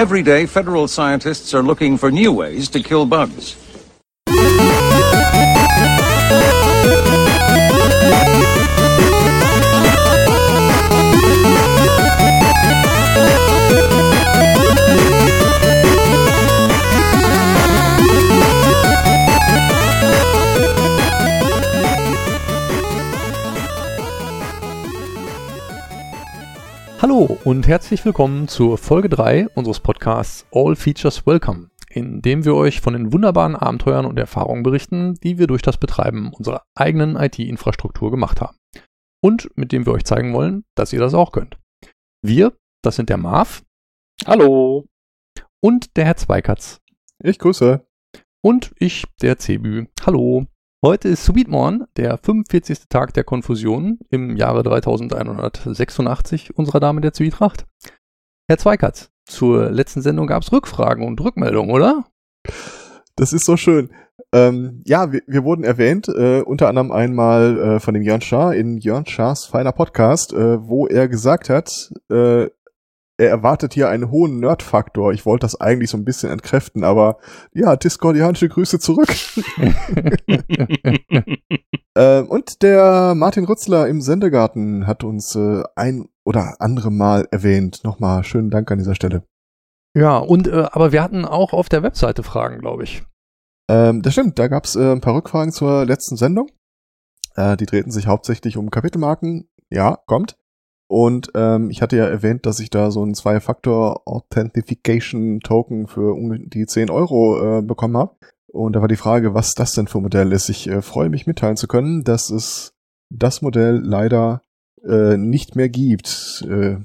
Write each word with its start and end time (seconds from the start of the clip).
Every 0.00 0.22
day, 0.22 0.46
federal 0.46 0.88
scientists 0.88 1.52
are 1.52 1.62
looking 1.62 1.98
for 1.98 2.10
new 2.10 2.32
ways 2.32 2.70
to 2.70 2.82
kill 2.82 3.04
bugs. 3.04 3.54
Hallo 27.20 27.36
und 27.44 27.68
herzlich 27.68 28.02
willkommen 28.06 28.48
zur 28.48 28.78
Folge 28.78 29.10
3 29.10 29.48
unseres 29.50 29.78
Podcasts 29.78 30.46
All 30.52 30.74
Features 30.74 31.26
Welcome, 31.26 31.68
in 31.90 32.22
dem 32.22 32.46
wir 32.46 32.54
euch 32.54 32.80
von 32.80 32.94
den 32.94 33.12
wunderbaren 33.12 33.56
Abenteuern 33.56 34.06
und 34.06 34.18
Erfahrungen 34.18 34.62
berichten, 34.62 35.16
die 35.16 35.36
wir 35.36 35.46
durch 35.46 35.60
das 35.60 35.76
Betreiben 35.76 36.32
unserer 36.32 36.62
eigenen 36.74 37.16
IT-Infrastruktur 37.16 38.10
gemacht 38.10 38.40
haben. 38.40 38.56
Und 39.22 39.50
mit 39.54 39.70
dem 39.70 39.84
wir 39.84 39.92
euch 39.92 40.04
zeigen 40.04 40.32
wollen, 40.32 40.64
dass 40.74 40.94
ihr 40.94 40.98
das 40.98 41.12
auch 41.12 41.30
könnt. 41.30 41.58
Wir, 42.22 42.56
das 42.82 42.96
sind 42.96 43.10
der 43.10 43.18
Marv. 43.18 43.64
Hallo. 44.24 44.86
Und 45.62 45.98
der 45.98 46.06
Herr 46.06 46.16
Zweikatz. 46.16 46.80
Ich 47.22 47.38
grüße. 47.38 47.86
Und 48.42 48.72
ich, 48.78 49.04
der 49.20 49.38
Cebü. 49.38 49.88
Hallo. 50.06 50.46
Heute 50.82 51.08
ist 51.08 51.26
Subitmorn, 51.26 51.84
der 51.98 52.16
45. 52.16 52.88
Tag 52.88 53.12
der 53.12 53.22
Konfusion 53.22 53.98
im 54.08 54.34
Jahre 54.38 54.62
3186 54.62 56.56
unserer 56.56 56.80
Dame 56.80 57.02
der 57.02 57.12
Zwietracht. 57.12 57.66
Herr 58.48 58.56
Zweikatz, 58.56 59.10
zur 59.26 59.70
letzten 59.70 60.00
Sendung 60.00 60.26
gab 60.26 60.42
es 60.42 60.50
Rückfragen 60.52 61.06
und 61.06 61.20
Rückmeldungen, 61.20 61.70
oder? 61.70 62.06
Das 63.14 63.34
ist 63.34 63.44
so 63.44 63.58
schön. 63.58 63.90
Ähm, 64.32 64.82
ja, 64.86 65.12
wir, 65.12 65.20
wir, 65.26 65.44
wurden 65.44 65.64
erwähnt, 65.64 66.08
äh, 66.08 66.40
unter 66.40 66.68
anderem 66.68 66.92
einmal 66.92 67.58
äh, 67.58 67.78
von 67.78 67.92
dem 67.92 68.02
Jörn 68.02 68.22
Schaar 68.22 68.54
in 68.54 68.78
Jörn 68.78 69.04
Schaars 69.04 69.44
feiner 69.44 69.72
Podcast, 69.72 70.32
äh, 70.32 70.66
wo 70.66 70.86
er 70.86 71.08
gesagt 71.08 71.50
hat, 71.50 71.92
äh, 72.10 72.48
er 73.20 73.28
erwartet 73.28 73.74
hier 73.74 73.90
einen 73.90 74.10
hohen 74.10 74.40
Nerd-Faktor. 74.40 75.12
Ich 75.12 75.26
wollte 75.26 75.44
das 75.44 75.60
eigentlich 75.60 75.90
so 75.90 75.98
ein 75.98 76.06
bisschen 76.06 76.30
entkräften, 76.30 76.84
aber 76.84 77.18
ja, 77.52 77.76
discordianische 77.76 78.48
Grüße 78.48 78.78
zurück. 78.78 79.08
äh, 81.94 82.22
und 82.22 82.62
der 82.62 83.14
Martin 83.14 83.44
Rützler 83.44 83.88
im 83.88 84.00
Sendegarten 84.00 84.86
hat 84.86 85.04
uns 85.04 85.36
äh, 85.36 85.62
ein 85.76 86.08
oder 86.24 86.56
andere 86.60 86.90
Mal 86.90 87.28
erwähnt. 87.30 87.84
Nochmal 87.84 88.24
schönen 88.24 88.48
Dank 88.48 88.70
an 88.70 88.78
dieser 88.78 88.94
Stelle. 88.94 89.22
Ja, 89.94 90.16
und 90.16 90.48
äh, 90.48 90.68
aber 90.72 90.92
wir 90.92 91.02
hatten 91.02 91.26
auch 91.26 91.52
auf 91.52 91.68
der 91.68 91.82
Webseite 91.82 92.22
Fragen, 92.22 92.60
glaube 92.60 92.84
ich. 92.84 93.02
Ähm, 93.68 94.00
das 94.00 94.14
stimmt, 94.14 94.38
da 94.38 94.48
gab 94.48 94.64
es 94.64 94.76
äh, 94.76 94.92
ein 94.92 95.02
paar 95.02 95.14
Rückfragen 95.14 95.52
zur 95.52 95.84
letzten 95.84 96.16
Sendung. 96.16 96.50
Äh, 97.36 97.58
die 97.58 97.66
drehten 97.66 97.92
sich 97.92 98.06
hauptsächlich 98.06 98.56
um 98.56 98.70
Kapitelmarken. 98.70 99.50
Ja, 99.68 99.98
kommt. 100.06 100.39
Und 100.90 101.30
ähm, 101.36 101.70
ich 101.70 101.80
hatte 101.82 101.96
ja 101.96 102.06
erwähnt, 102.06 102.46
dass 102.46 102.58
ich 102.58 102.68
da 102.68 102.90
so 102.90 103.04
ein 103.04 103.14
Zwei-Faktor-Authentification-Token 103.14 105.86
für 105.86 106.14
um 106.14 106.50
die 106.50 106.66
10 106.66 106.90
Euro 106.90 107.58
äh, 107.58 107.62
bekommen 107.62 107.96
habe. 107.96 108.16
Und 108.48 108.74
da 108.74 108.80
war 108.80 108.88
die 108.88 108.96
Frage, 108.96 109.32
was 109.32 109.54
das 109.54 109.70
denn 109.70 109.86
für 109.86 109.98
ein 109.98 110.02
Modell 110.02 110.32
ist. 110.32 110.48
Ich 110.48 110.68
äh, 110.68 110.82
freue 110.82 111.08
mich 111.08 111.28
mitteilen 111.28 111.56
zu 111.56 111.68
können, 111.68 112.02
dass 112.02 112.30
es 112.30 112.72
das 113.08 113.40
Modell 113.40 113.76
leider 113.76 114.42
äh, 114.82 115.16
nicht 115.16 115.54
mehr 115.54 115.68
gibt. 115.68 116.44
Äh, 116.48 116.78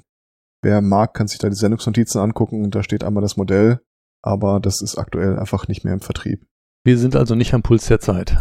wer 0.62 0.82
mag, 0.82 1.16
kann 1.16 1.28
sich 1.28 1.40
da 1.40 1.50
die 1.50 1.56
Sendungsnotizen 1.56 2.22
angucken. 2.22 2.70
Da 2.70 2.84
steht 2.84 3.04
einmal 3.04 3.24
das 3.24 3.38
Modell, 3.38 3.82
aber 4.22 4.60
das 4.60 4.84
ist 4.84 5.00
aktuell 5.00 5.40
einfach 5.40 5.68
nicht 5.68 5.84
mehr 5.84 5.96
im 5.96 6.02
Vertrieb. 6.02 6.46
Wir 6.84 7.00
sind 7.00 7.16
also 7.16 7.34
nicht 7.34 7.56
am 7.56 7.64
Puls 7.64 7.88
der 7.88 8.00
Zeit. 8.00 8.38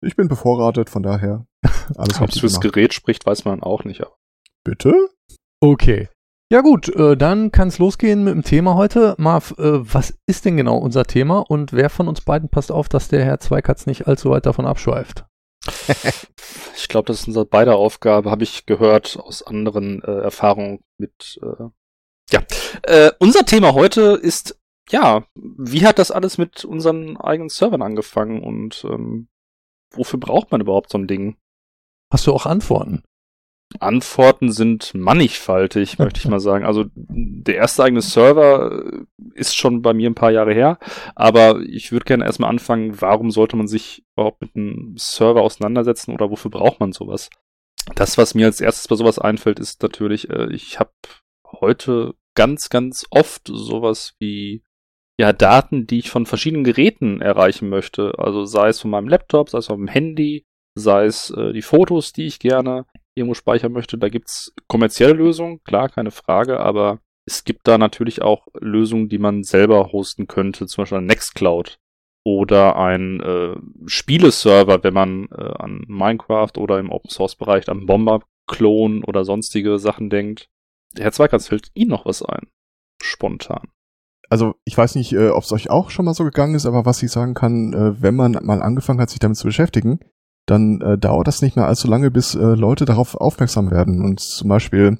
Ich 0.00 0.16
bin 0.16 0.28
bevorratet, 0.28 0.88
von 0.88 1.02
daher 1.02 1.46
alles 1.94 2.22
Ob 2.22 2.30
es 2.30 2.38
fürs 2.38 2.60
Gerät 2.60 2.94
spricht, 2.94 3.26
weiß 3.26 3.44
man 3.44 3.62
auch 3.62 3.84
nicht. 3.84 4.02
Bitte? 4.64 5.08
Okay. 5.60 6.08
Ja 6.50 6.62
gut, 6.62 6.88
äh, 6.88 7.16
dann 7.16 7.52
kann 7.52 7.68
es 7.68 7.78
losgehen 7.78 8.24
mit 8.24 8.32
dem 8.32 8.42
Thema 8.42 8.74
heute. 8.74 9.14
Marv, 9.18 9.54
äh, 9.58 9.94
was 9.94 10.18
ist 10.26 10.46
denn 10.46 10.56
genau 10.56 10.78
unser 10.78 11.04
Thema 11.04 11.40
und 11.40 11.74
wer 11.74 11.90
von 11.90 12.08
uns 12.08 12.22
beiden 12.22 12.48
passt 12.48 12.72
auf, 12.72 12.88
dass 12.88 13.08
der 13.08 13.24
Herr 13.24 13.38
Zweikatz 13.38 13.84
nicht 13.84 14.06
allzu 14.06 14.30
weit 14.30 14.46
davon 14.46 14.64
abschweift? 14.64 15.26
ich 16.76 16.88
glaube, 16.88 17.06
das 17.06 17.20
ist 17.20 17.26
unsere 17.26 17.44
beider 17.44 17.76
Aufgabe, 17.76 18.30
habe 18.30 18.44
ich 18.44 18.64
gehört 18.64 19.18
aus 19.18 19.42
anderen 19.42 20.02
äh, 20.02 20.20
Erfahrungen 20.20 20.80
mit. 20.96 21.38
Äh, 21.42 21.64
ja, 22.30 22.40
äh, 22.82 23.10
unser 23.18 23.44
Thema 23.44 23.74
heute 23.74 24.12
ist 24.12 24.58
ja, 24.90 25.26
wie 25.34 25.86
hat 25.86 25.98
das 25.98 26.10
alles 26.10 26.38
mit 26.38 26.64
unseren 26.64 27.18
eigenen 27.18 27.50
Servern 27.50 27.82
angefangen 27.82 28.42
und 28.42 28.84
ähm, 28.88 29.28
wofür 29.92 30.18
braucht 30.18 30.50
man 30.50 30.60
überhaupt 30.60 30.90
so 30.90 30.98
ein 30.98 31.06
Ding? 31.06 31.36
Hast 32.10 32.26
du 32.26 32.32
auch 32.32 32.46
Antworten? 32.46 33.02
Antworten 33.80 34.50
sind 34.50 34.94
mannigfaltig, 34.94 35.98
möchte 35.98 36.20
ich 36.20 36.28
mal 36.28 36.40
sagen. 36.40 36.64
Also 36.64 36.86
der 36.94 37.56
erste 37.56 37.84
eigene 37.84 38.00
Server 38.00 38.82
ist 39.34 39.56
schon 39.56 39.82
bei 39.82 39.92
mir 39.92 40.10
ein 40.10 40.14
paar 40.14 40.30
Jahre 40.30 40.54
her, 40.54 40.78
aber 41.14 41.60
ich 41.60 41.92
würde 41.92 42.04
gerne 42.04 42.24
erstmal 42.24 42.50
anfangen, 42.50 43.00
warum 43.00 43.30
sollte 43.30 43.56
man 43.56 43.68
sich 43.68 44.04
überhaupt 44.14 44.40
mit 44.40 44.56
einem 44.56 44.94
Server 44.96 45.42
auseinandersetzen 45.42 46.12
oder 46.12 46.30
wofür 46.30 46.50
braucht 46.50 46.80
man 46.80 46.92
sowas? 46.92 47.30
Das, 47.94 48.18
was 48.18 48.34
mir 48.34 48.46
als 48.46 48.60
erstes 48.60 48.88
bei 48.88 48.96
sowas 48.96 49.18
einfällt, 49.18 49.60
ist 49.60 49.82
natürlich, 49.82 50.28
äh, 50.30 50.52
ich 50.52 50.78
habe 50.78 50.92
heute 51.60 52.14
ganz, 52.34 52.68
ganz 52.68 53.06
oft 53.10 53.42
sowas 53.46 54.14
wie 54.18 54.62
ja, 55.18 55.32
Daten, 55.32 55.86
die 55.86 55.98
ich 55.98 56.10
von 56.10 56.26
verschiedenen 56.26 56.64
Geräten 56.64 57.20
erreichen 57.20 57.68
möchte. 57.68 58.12
Also 58.18 58.44
sei 58.44 58.68
es 58.68 58.80
von 58.80 58.90
meinem 58.90 59.08
Laptop, 59.08 59.50
sei 59.50 59.58
es 59.58 59.66
von 59.66 59.80
meinem 59.80 59.88
Handy, 59.88 60.46
sei 60.74 61.06
es 61.06 61.30
äh, 61.30 61.52
die 61.52 61.62
Fotos, 61.62 62.12
die 62.12 62.26
ich 62.26 62.38
gerne 62.38 62.86
irgendwo 63.18 63.34
speichern 63.34 63.72
möchte. 63.72 63.98
Da 63.98 64.08
gibt's 64.08 64.54
kommerzielle 64.66 65.12
Lösungen, 65.12 65.62
klar, 65.64 65.88
keine 65.88 66.10
Frage, 66.10 66.60
aber 66.60 67.00
es 67.26 67.44
gibt 67.44 67.68
da 67.68 67.76
natürlich 67.76 68.22
auch 68.22 68.46
Lösungen, 68.58 69.08
die 69.08 69.18
man 69.18 69.42
selber 69.42 69.92
hosten 69.92 70.26
könnte, 70.26 70.66
zum 70.66 70.82
Beispiel 70.82 71.02
Nextcloud 71.02 71.78
oder 72.24 72.76
ein 72.76 73.20
äh, 73.20 73.56
Spieleserver, 73.86 74.82
wenn 74.82 74.94
man 74.94 75.28
äh, 75.36 75.52
an 75.58 75.84
Minecraft 75.86 76.52
oder 76.56 76.78
im 76.78 76.90
Open 76.90 77.10
Source 77.10 77.36
Bereich 77.36 77.68
an 77.68 77.86
Bomber 77.86 78.22
Clone 78.46 79.02
oder 79.06 79.24
sonstige 79.24 79.78
Sachen 79.78 80.10
denkt. 80.10 80.48
Herr 80.96 81.12
Zweikatz 81.12 81.48
fällt 81.48 81.70
Ihnen 81.74 81.90
noch 81.90 82.06
was 82.06 82.22
ein? 82.22 82.48
Spontan. 83.02 83.68
Also 84.30 84.54
ich 84.64 84.76
weiß 84.76 84.96
nicht, 84.96 85.12
äh, 85.12 85.28
ob 85.28 85.44
es 85.44 85.52
euch 85.52 85.70
auch 85.70 85.90
schon 85.90 86.04
mal 86.04 86.14
so 86.14 86.24
gegangen 86.24 86.54
ist, 86.54 86.66
aber 86.66 86.84
was 86.84 87.02
ich 87.02 87.10
sagen 87.10 87.34
kann, 87.34 87.72
äh, 87.72 88.02
wenn 88.02 88.16
man 88.16 88.32
mal 88.42 88.62
angefangen 88.62 89.00
hat, 89.00 89.10
sich 89.10 89.20
damit 89.20 89.36
zu 89.38 89.44
beschäftigen, 89.44 90.00
dann 90.50 90.80
äh, 90.80 90.98
dauert 90.98 91.28
das 91.28 91.42
nicht 91.42 91.56
mehr 91.56 91.66
allzu 91.66 91.88
lange, 91.88 92.10
bis 92.10 92.34
äh, 92.34 92.54
Leute 92.54 92.84
darauf 92.84 93.14
aufmerksam 93.14 93.70
werden. 93.70 94.02
Und 94.02 94.20
zum 94.20 94.48
Beispiel, 94.48 94.98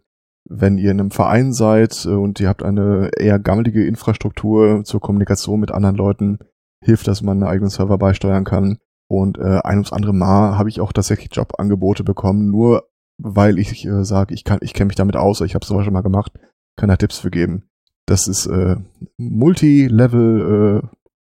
wenn 0.49 0.79
ihr 0.79 0.91
in 0.91 1.01
einem 1.01 1.11
Verein 1.11 1.53
seid 1.53 2.05
äh, 2.05 2.11
und 2.11 2.41
ihr 2.41 2.49
habt 2.49 2.63
eine 2.63 3.11
eher 3.17 3.39
gammelige 3.39 3.87
Infrastruktur 3.87 4.85
zur 4.85 5.01
Kommunikation 5.01 5.61
mit 5.61 5.71
anderen 5.71 5.97
Leuten, 5.97 6.39
hilft, 6.85 7.09
dass 7.09 7.23
man 7.23 7.39
einen 7.39 7.51
eigenen 7.51 7.71
Server 7.71 7.99
beisteuern 7.99 8.45
kann. 8.45 8.79
Und 9.11 9.39
äh, 9.39 9.61
ein 9.65 9.79
ums 9.79 9.93
andere 9.93 10.13
Mal 10.13 10.59
habe 10.59 10.69
ich 10.69 10.81
auch 10.81 10.93
tatsächlich 10.93 11.31
Jobangebote 11.33 12.05
bekommen, 12.05 12.51
nur 12.51 12.89
weil 13.17 13.59
ich 13.59 13.87
äh, 13.87 14.05
sage, 14.05 14.35
ich 14.35 14.45
kann, 14.45 14.59
ich 14.61 14.75
kenne 14.75 14.89
mich 14.89 14.97
damit 14.97 15.17
aus, 15.17 15.41
ich 15.41 15.55
habe 15.55 15.65
sowas 15.65 15.85
schon 15.85 15.95
mal 15.95 16.03
gemacht, 16.03 16.33
kann 16.77 16.91
da 16.91 16.97
Tipps 16.97 17.19
für 17.19 17.31
geben. 17.31 17.65
Das 18.07 18.29
ist 18.29 18.47
äh, 18.47 18.77
Multi-Level 19.17 20.83
äh, 20.83 20.89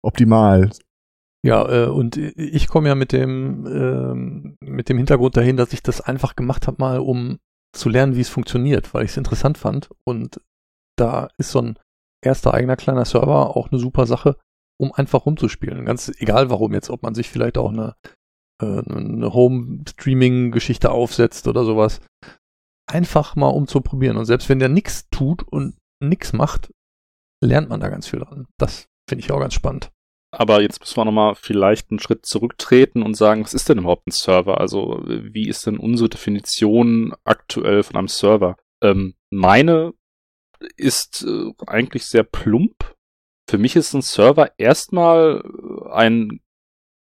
optimal, 0.03 0.71
ja, 1.45 1.69
äh, 1.69 1.89
und 1.89 2.17
ich 2.17 2.69
komme 2.69 2.89
ja 2.89 2.95
mit 2.95 3.13
dem, 3.13 3.67
ähm, 3.67 4.57
mit 4.61 4.89
dem 4.89 4.97
Hintergrund 4.97 5.37
dahin, 5.37 5.57
dass 5.57 5.73
ich 5.73 5.83
das 5.83 6.01
einfach 6.01 6.35
gemacht 6.37 6.67
habe, 6.67 6.79
mal 6.81 6.99
um 6.99 7.39
zu 7.73 7.89
lernen, 7.89 8.17
wie 8.17 8.21
es 8.21 8.29
funktioniert, 8.29 8.93
weil 8.95 9.05
ich 9.05 9.13
es 9.13 9.17
interessant 9.17 9.59
fand. 9.59 9.89
Und 10.05 10.41
da 10.97 11.29
ist 11.39 11.53
so 11.53 11.61
ein 11.61 11.79
erster 12.25 12.55
eigener 12.55 12.77
kleiner 12.77 13.05
Server 13.05 13.57
auch 13.57 13.71
eine 13.71 13.79
super 13.79 14.07
Sache, 14.07 14.37
um 14.81 14.93
einfach 14.93 15.27
rumzuspielen. 15.27 15.85
Ganz 15.85 16.09
egal 16.19 16.51
warum 16.51 16.75
jetzt, 16.75 16.91
ob 16.91 17.03
man 17.03 17.15
sich 17.15 17.29
vielleicht 17.29 17.57
auch 17.57 17.71
eine, 17.71 17.95
äh, 18.61 18.83
eine 18.91 19.33
Home-Streaming-Geschichte 19.33 20.91
aufsetzt 20.91 21.47
oder 21.47 21.65
sowas. 21.65 22.01
Einfach 22.91 23.37
mal 23.37 23.49
um 23.49 23.69
zu 23.69 23.81
probieren. 23.81 24.17
Und 24.17 24.25
selbst 24.25 24.49
wenn 24.49 24.59
der 24.59 24.71
nichts 24.71 25.09
tut 25.11 25.43
und 25.43 25.77
nichts 26.03 26.33
macht, 26.33 26.73
lernt 27.45 27.69
man 27.69 27.81
da 27.81 27.91
ganz 27.91 28.09
viel 28.09 28.21
dran. 28.21 28.47
Das 28.59 28.87
finde 29.09 29.25
ich 29.25 29.31
auch 29.31 29.41
ganz 29.41 29.55
spannend. 29.55 29.91
Aber 30.31 30.61
jetzt 30.61 30.81
müssen 30.81 30.97
wir 30.97 31.05
nochmal 31.07 31.35
vielleicht 31.35 31.91
einen 31.91 32.01
Schritt 32.01 32.27
zurücktreten 32.27 33.03
und 33.03 33.15
sagen, 33.15 33.45
was 33.45 33.55
ist 33.55 33.69
denn 33.69 33.79
überhaupt 33.79 34.07
ein 34.07 34.13
Server? 34.13 34.61
Also 34.61 35.03
wie 35.05 35.49
ist 35.49 35.67
denn 35.67 35.79
unsere 35.79 36.11
Definition 36.11 37.15
aktuell 37.25 37.83
von 37.83 37.97
einem 37.97 38.09
Server? 38.09 38.57
Ähm, 38.83 39.15
meine 39.31 39.95
ist 40.77 41.25
äh, 41.27 41.53
eigentlich 41.67 42.05
sehr 42.07 42.25
plump. 42.25 42.95
Für 43.49 43.59
mich 43.59 43.77
ist 43.77 43.95
ein 43.95 44.03
Server 44.03 44.53
erstmal 44.59 45.43
ein 45.91 46.41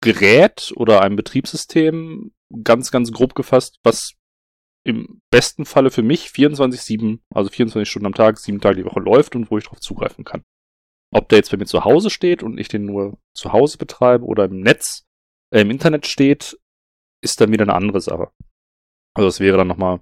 Gerät 0.01 0.73
oder 0.77 1.03
ein 1.03 1.17
Betriebssystem, 1.17 2.33
ganz, 2.65 2.91
ganz 2.91 3.13
grob 3.13 3.35
gefasst, 3.35 3.79
was 3.83 4.15
im 4.85 5.21
besten 5.31 5.65
Falle 5.65 5.91
für 5.91 6.03
mich 6.03 6.27
24-7, 6.27 7.21
also 7.31 7.51
24 7.51 7.89
Stunden 7.89 8.07
am 8.07 8.15
Tag, 8.15 8.39
sieben 8.39 8.61
Tage 8.61 8.77
die 8.77 8.85
Woche 8.85 9.01
läuft 9.01 9.37
und 9.37 9.51
wo 9.51 9.59
ich 9.59 9.65
darauf 9.65 9.81
zugreifen 9.81 10.25
kann. 10.25 10.43
Ob 11.13 11.29
der 11.29 11.39
jetzt 11.39 11.51
bei 11.51 11.59
mir 11.59 11.67
zu 11.67 11.85
Hause 11.85 12.11
steht 12.11 12.43
und 12.43 12.59
ich 12.59 12.69
den 12.69 12.87
nur 12.87 13.19
zu 13.35 13.53
Hause 13.53 13.79
betreibe 13.79 14.25
oder 14.25 14.47
im 14.47 14.61
Netz, 14.61 15.05
äh, 15.51 15.61
im 15.61 15.71
Internet 15.71 16.07
steht, 16.07 16.59
ist 17.23 17.41
dann 17.41 17.53
wieder 17.53 17.63
eine 17.63 17.75
andere 17.75 18.01
Sache. 18.01 18.31
Also 19.15 19.29
das 19.29 19.41
wäre 19.41 19.59
dann 19.59 19.69
nochmal 19.69 20.01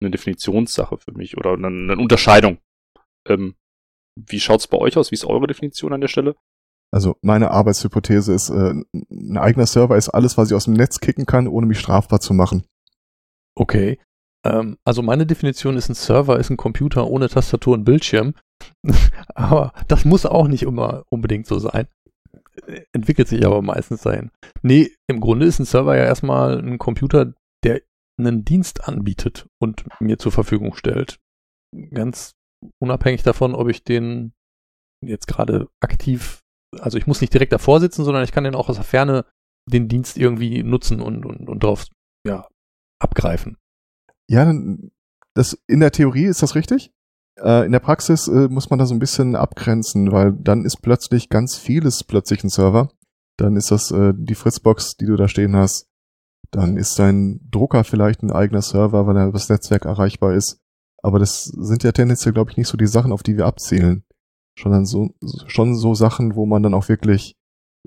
eine 0.00 0.10
Definitionssache 0.10 0.98
für 0.98 1.12
mich 1.12 1.36
oder 1.36 1.52
eine, 1.52 1.68
eine 1.68 1.96
Unterscheidung. 1.96 2.58
Ähm, 3.26 3.54
wie 4.16 4.40
schaut's 4.40 4.66
bei 4.66 4.78
euch 4.78 4.96
aus? 4.96 5.10
Wie 5.10 5.14
ist 5.14 5.24
eure 5.24 5.46
Definition 5.46 5.92
an 5.92 6.00
der 6.00 6.08
Stelle? 6.08 6.36
Also 6.92 7.16
meine 7.22 7.52
Arbeitshypothese 7.52 8.34
ist, 8.34 8.50
äh, 8.50 8.74
ein 8.92 9.36
eigener 9.36 9.66
Server 9.66 9.96
ist 9.96 10.08
alles, 10.08 10.36
was 10.36 10.50
ich 10.50 10.56
aus 10.56 10.64
dem 10.64 10.74
Netz 10.74 10.98
kicken 10.98 11.26
kann, 11.26 11.46
ohne 11.46 11.66
mich 11.66 11.78
strafbar 11.78 12.20
zu 12.20 12.34
machen. 12.34 12.64
Okay. 13.54 14.00
Ähm, 14.44 14.78
also 14.84 15.02
meine 15.02 15.26
Definition 15.26 15.76
ist, 15.76 15.88
ein 15.88 15.94
Server 15.94 16.40
ist 16.40 16.50
ein 16.50 16.56
Computer 16.56 17.06
ohne 17.06 17.28
Tastatur 17.28 17.74
und 17.74 17.84
Bildschirm. 17.84 18.34
aber 19.34 19.72
das 19.88 20.04
muss 20.04 20.26
auch 20.26 20.48
nicht 20.48 20.62
immer 20.62 21.04
unbedingt 21.10 21.46
so 21.46 21.58
sein. 21.58 21.86
Entwickelt 22.92 23.28
sich 23.28 23.44
aber 23.46 23.62
meistens 23.62 24.02
dahin. 24.02 24.30
Nee, 24.62 24.90
im 25.08 25.20
Grunde 25.20 25.46
ist 25.46 25.58
ein 25.58 25.64
Server 25.64 25.96
ja 25.96 26.04
erstmal 26.04 26.58
ein 26.58 26.78
Computer, 26.78 27.32
der 27.64 27.82
einen 28.18 28.44
Dienst 28.44 28.86
anbietet 28.86 29.48
und 29.60 29.84
mir 30.00 30.18
zur 30.18 30.32
Verfügung 30.32 30.74
stellt. 30.74 31.18
Ganz 31.92 32.34
unabhängig 32.82 33.22
davon, 33.22 33.54
ob 33.54 33.68
ich 33.68 33.84
den 33.84 34.32
jetzt 35.04 35.26
gerade 35.26 35.68
aktiv, 35.80 36.40
also 36.78 36.98
ich 36.98 37.06
muss 37.06 37.20
nicht 37.20 37.32
direkt 37.32 37.52
davor 37.52 37.80
sitzen, 37.80 38.04
sondern 38.04 38.24
ich 38.24 38.32
kann 38.32 38.44
den 38.44 38.54
auch 38.54 38.68
aus 38.68 38.76
der 38.76 38.84
Ferne 38.84 39.24
den 39.70 39.88
Dienst 39.88 40.18
irgendwie 40.18 40.62
nutzen 40.62 41.00
und, 41.00 41.24
und, 41.24 41.48
und 41.48 41.62
drauf 41.62 41.86
ja, 42.26 42.48
abgreifen. 43.00 43.56
Ja, 44.30 44.52
das, 45.34 45.58
in 45.66 45.80
der 45.80 45.92
Theorie 45.92 46.26
ist 46.26 46.42
das 46.42 46.54
richtig. 46.54 46.92
Äh, 47.42 47.66
in 47.66 47.72
der 47.72 47.80
Praxis 47.80 48.28
äh, 48.28 48.48
muss 48.48 48.70
man 48.70 48.78
da 48.78 48.86
so 48.86 48.94
ein 48.94 48.98
bisschen 48.98 49.36
abgrenzen, 49.36 50.12
weil 50.12 50.32
dann 50.32 50.64
ist 50.64 50.82
plötzlich 50.82 51.28
ganz 51.28 51.56
vieles 51.56 52.04
plötzlich 52.04 52.44
ein 52.44 52.50
Server. 52.50 52.90
Dann 53.36 53.56
ist 53.56 53.70
das 53.70 53.90
äh, 53.90 54.12
die 54.16 54.34
Fritzbox, 54.34 54.96
die 54.96 55.06
du 55.06 55.16
da 55.16 55.28
stehen 55.28 55.56
hast. 55.56 55.86
Dann 56.50 56.76
ist 56.76 56.98
dein 56.98 57.40
Drucker 57.50 57.84
vielleicht 57.84 58.22
ein 58.22 58.32
eigener 58.32 58.62
Server, 58.62 59.06
weil 59.06 59.16
er 59.16 59.24
über 59.24 59.38
das 59.38 59.48
Netzwerk 59.48 59.84
erreichbar 59.84 60.34
ist. 60.34 60.58
Aber 61.02 61.18
das 61.18 61.44
sind 61.44 61.82
ja 61.82 61.92
tendenziell, 61.92 62.34
glaube 62.34 62.50
ich, 62.50 62.56
nicht 62.56 62.68
so 62.68 62.76
die 62.76 62.86
Sachen, 62.86 63.12
auf 63.12 63.22
die 63.22 63.36
wir 63.36 63.46
abzielen. 63.46 64.04
Schon, 64.58 64.72
dann 64.72 64.84
so, 64.84 65.10
schon 65.46 65.74
so 65.74 65.94
Sachen, 65.94 66.34
wo 66.34 66.44
man 66.44 66.62
dann 66.62 66.74
auch 66.74 66.88
wirklich 66.88 67.36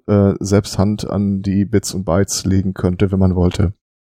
äh, 0.08 0.34
selbst 0.40 0.80
Hand 0.80 1.08
an 1.08 1.42
die 1.42 1.66
Bits 1.66 1.94
und 1.94 2.06
Bytes 2.06 2.46
legen 2.46 2.74
könnte, 2.74 3.12
wenn 3.12 3.20
man 3.20 3.36
wollte. 3.36 3.74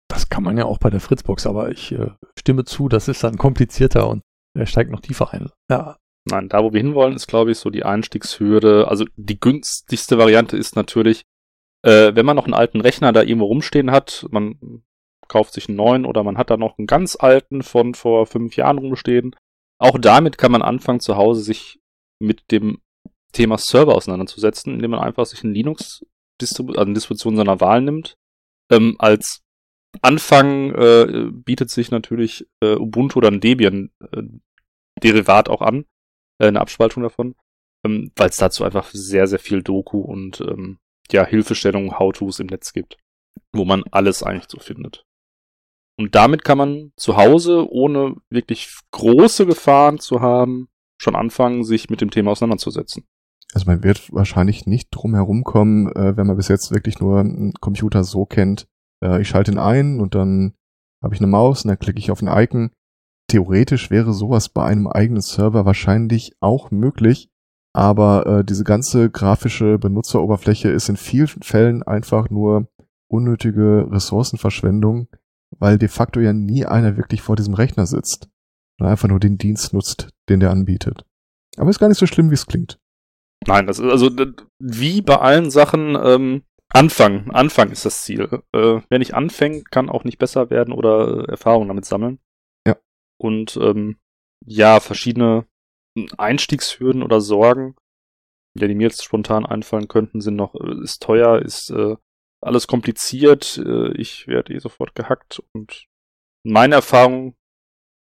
Das 0.10 0.28
kann 0.28 0.44
man 0.44 0.58
ja 0.58 0.66
auch 0.66 0.80
bei 0.80 0.90
der 0.90 1.00
Fritzbox, 1.00 1.46
aber 1.46 1.72
ich 1.72 1.92
äh, 1.92 2.10
stimme 2.38 2.66
zu, 2.66 2.90
das 2.90 3.08
ist 3.08 3.24
dann 3.24 3.38
komplizierter 3.38 4.10
und 4.10 4.24
er 4.54 4.66
steigt 4.66 4.92
noch 4.92 5.02
tiefer 5.02 5.34
ein. 5.34 5.50
Ja. 5.70 5.98
Nein, 6.26 6.50
da 6.50 6.64
wo 6.64 6.74
wir 6.74 6.82
hinwollen, 6.82 7.16
ist, 7.16 7.28
glaube 7.28 7.52
ich, 7.52 7.58
so 7.58 7.70
die 7.70 7.86
Einstiegshürde. 7.86 8.88
Also 8.88 9.06
die 9.16 9.40
günstigste 9.40 10.18
Variante 10.18 10.58
ist 10.58 10.76
natürlich, 10.76 11.24
äh, 11.82 12.14
wenn 12.14 12.26
man 12.26 12.36
noch 12.36 12.46
einen 12.46 12.54
alten 12.54 12.82
Rechner 12.82 13.12
da 13.14 13.22
irgendwo 13.22 13.46
rumstehen 13.46 13.92
hat, 13.92 14.26
man 14.30 14.84
kauft 15.28 15.54
sich 15.54 15.70
einen 15.70 15.78
neuen 15.78 16.06
oder 16.06 16.24
man 16.24 16.38
hat 16.38 16.50
da 16.50 16.58
noch 16.58 16.78
einen 16.78 16.88
ganz 16.88 17.16
alten 17.16 17.62
von 17.62 17.94
vor 17.94 18.26
fünf 18.26 18.56
Jahren 18.56 18.80
rumstehen. 18.80 19.36
Auch 19.80 19.98
damit 19.98 20.38
kann 20.38 20.52
man 20.52 20.62
anfangen, 20.62 21.00
zu 21.00 21.16
Hause 21.16 21.42
sich 21.42 21.80
mit 22.20 22.52
dem 22.52 22.82
Thema 23.32 23.58
Server 23.58 23.96
auseinanderzusetzen, 23.96 24.74
indem 24.74 24.92
man 24.92 25.00
einfach 25.00 25.26
sich 25.26 25.44
einen 25.44 25.54
Linux, 25.54 26.06
also 26.42 26.68
eine 26.74 26.94
Distribution 26.94 27.38
seiner 27.38 27.62
Wahl 27.62 27.82
nimmt, 27.82 28.16
ähm, 28.72 28.96
als 29.00 29.42
Anfang 30.02 30.74
äh, 30.76 31.30
bietet 31.32 31.72
sich 31.72 31.92
natürlich 31.92 32.48
äh, 32.62 32.76
Ubuntu 32.76 33.18
oder 33.20 33.30
ein 33.30 33.42
Debian 33.42 33.92
äh, 34.12 35.50
auch 35.50 35.62
an, 35.62 35.86
äh, 36.40 36.48
eine 36.48 36.62
Abspaltung 36.62 37.04
davon, 37.04 37.36
ähm, 37.86 38.12
weil 38.16 38.30
es 38.30 38.38
dazu 38.38 38.64
einfach 38.64 38.90
sehr, 38.92 39.28
sehr 39.28 39.40
viel 39.40 39.64
Doku 39.64 40.00
und 40.00 40.42
ähm, 40.42 40.78
ja, 41.12 41.26
Hilfestellungen, 41.26 41.98
How-Tos 41.98 42.40
im 42.40 42.48
Netz 42.48 42.74
gibt, 42.74 42.98
wo 43.52 43.66
man 43.66 43.84
alles 43.92 44.22
eigentlich 44.22 44.50
so 44.50 44.60
findet. 44.60 45.06
Und 45.98 46.16
damit 46.16 46.46
kann 46.46 46.58
man 46.58 46.94
zu 46.96 47.18
Hause, 47.18 47.68
ohne 47.70 48.16
wirklich 48.30 48.74
große 48.92 49.46
Gefahren 49.46 50.00
zu 50.00 50.22
haben, 50.22 50.70
schon 50.98 51.16
anfangen, 51.16 51.64
sich 51.64 51.90
mit 51.90 52.00
dem 52.00 52.12
Thema 52.12 52.32
auseinanderzusetzen. 52.32 53.06
Also 53.54 53.66
man 53.66 53.84
wird 53.84 54.14
wahrscheinlich 54.14 54.66
nicht 54.66 54.90
drum 54.92 55.16
herum 55.16 55.44
kommen, 55.44 55.92
äh, 55.94 56.16
wenn 56.16 56.28
man 56.28 56.38
bis 56.38 56.48
jetzt 56.48 56.72
wirklich 56.72 57.00
nur 57.00 57.20
einen 57.20 57.54
Computer 57.54 58.04
so 58.04 58.26
kennt, 58.26 58.68
äh, 59.04 59.22
ich 59.22 59.30
schalte 59.30 59.52
ihn 59.52 59.58
ein 59.58 60.00
und 60.00 60.16
dann 60.16 60.54
habe 61.04 61.16
ich 61.16 61.22
eine 61.22 61.28
Maus 61.28 61.64
und 61.64 61.70
dann 61.70 61.80
klicke 61.80 62.00
ich 62.00 62.12
auf 62.12 62.22
ein 62.22 62.28
Icon. 62.28 62.72
Theoretisch 63.28 63.92
wäre 63.92 64.14
sowas 64.14 64.50
bei 64.50 64.66
einem 64.66 64.88
eigenen 64.88 65.22
Server 65.22 65.66
wahrscheinlich 65.66 66.36
auch 66.40 66.72
möglich, 66.72 67.30
aber 67.74 68.26
äh, 68.26 68.44
diese 68.44 68.64
ganze 68.64 69.10
grafische 69.10 69.78
Benutzeroberfläche 69.78 70.70
ist 70.70 70.90
in 70.90 70.98
vielen 70.98 71.28
Fällen 71.28 71.84
einfach 71.84 72.30
nur 72.30 72.68
unnötige 73.08 73.88
Ressourcenverschwendung, 73.92 75.08
weil 75.58 75.78
de 75.78 75.90
facto 75.90 76.20
ja 76.20 76.34
nie 76.34 76.66
einer 76.66 76.98
wirklich 76.98 77.22
vor 77.22 77.36
diesem 77.36 77.54
Rechner 77.54 77.86
sitzt 77.86 78.30
und 78.80 78.88
einfach 78.88 79.08
nur 79.08 79.20
den 79.20 79.38
Dienst 79.38 79.74
nutzt, 79.74 80.10
den 80.30 80.40
der 80.40 80.52
anbietet. 80.52 81.06
Aber 81.58 81.70
ist 81.70 81.80
gar 81.80 81.88
nicht 81.88 81.98
so 82.00 82.08
schlimm, 82.08 82.30
wie 82.30 82.36
es 82.36 82.46
klingt. 82.46 82.80
Nein, 83.48 83.68
das 83.68 83.80
ist 83.80 83.90
also 83.90 84.10
wie 84.60 85.02
bei 85.02 85.18
allen 85.18 85.50
Sachen, 85.50 85.98
ähm, 86.02 86.44
Anfang, 86.72 87.32
Anfang 87.32 87.72
ist 87.72 87.86
das 87.86 88.04
Ziel. 88.04 88.30
Äh, 88.54 88.82
wer 88.90 89.00
nicht 89.00 89.16
anfängt, 89.16 89.72
kann 89.72 89.90
auch 89.90 90.04
nicht 90.04 90.20
besser 90.20 90.50
werden 90.50 90.74
oder 90.74 91.26
äh, 91.28 91.32
Erfahrungen 91.32 91.68
damit 91.68 91.86
sammeln. 91.86 92.20
Ja. 92.68 92.78
Und 93.18 93.58
ähm, 93.58 93.98
ja, 94.46 94.80
verschiedene 94.80 95.46
Einstiegshürden 96.18 97.02
oder 97.02 97.22
Sorgen, 97.22 97.76
die 98.54 98.76
mir 98.76 98.84
jetzt 98.84 99.04
spontan 99.04 99.46
einfallen 99.46 99.88
könnten, 99.88 100.22
sind 100.22 100.36
noch, 100.36 100.54
äh, 100.56 100.84
ist 100.84 101.02
teuer, 101.02 101.42
ist 101.42 101.72
äh, 101.72 101.96
alles 102.42 102.68
kompliziert, 102.68 103.58
äh, 103.58 103.92
ich 103.94 104.28
werde 104.28 104.54
eh 104.54 104.60
sofort 104.60 104.96
gehackt 104.96 105.42
und 105.54 105.88
meine 106.44 106.76
Erfahrung 106.76 107.36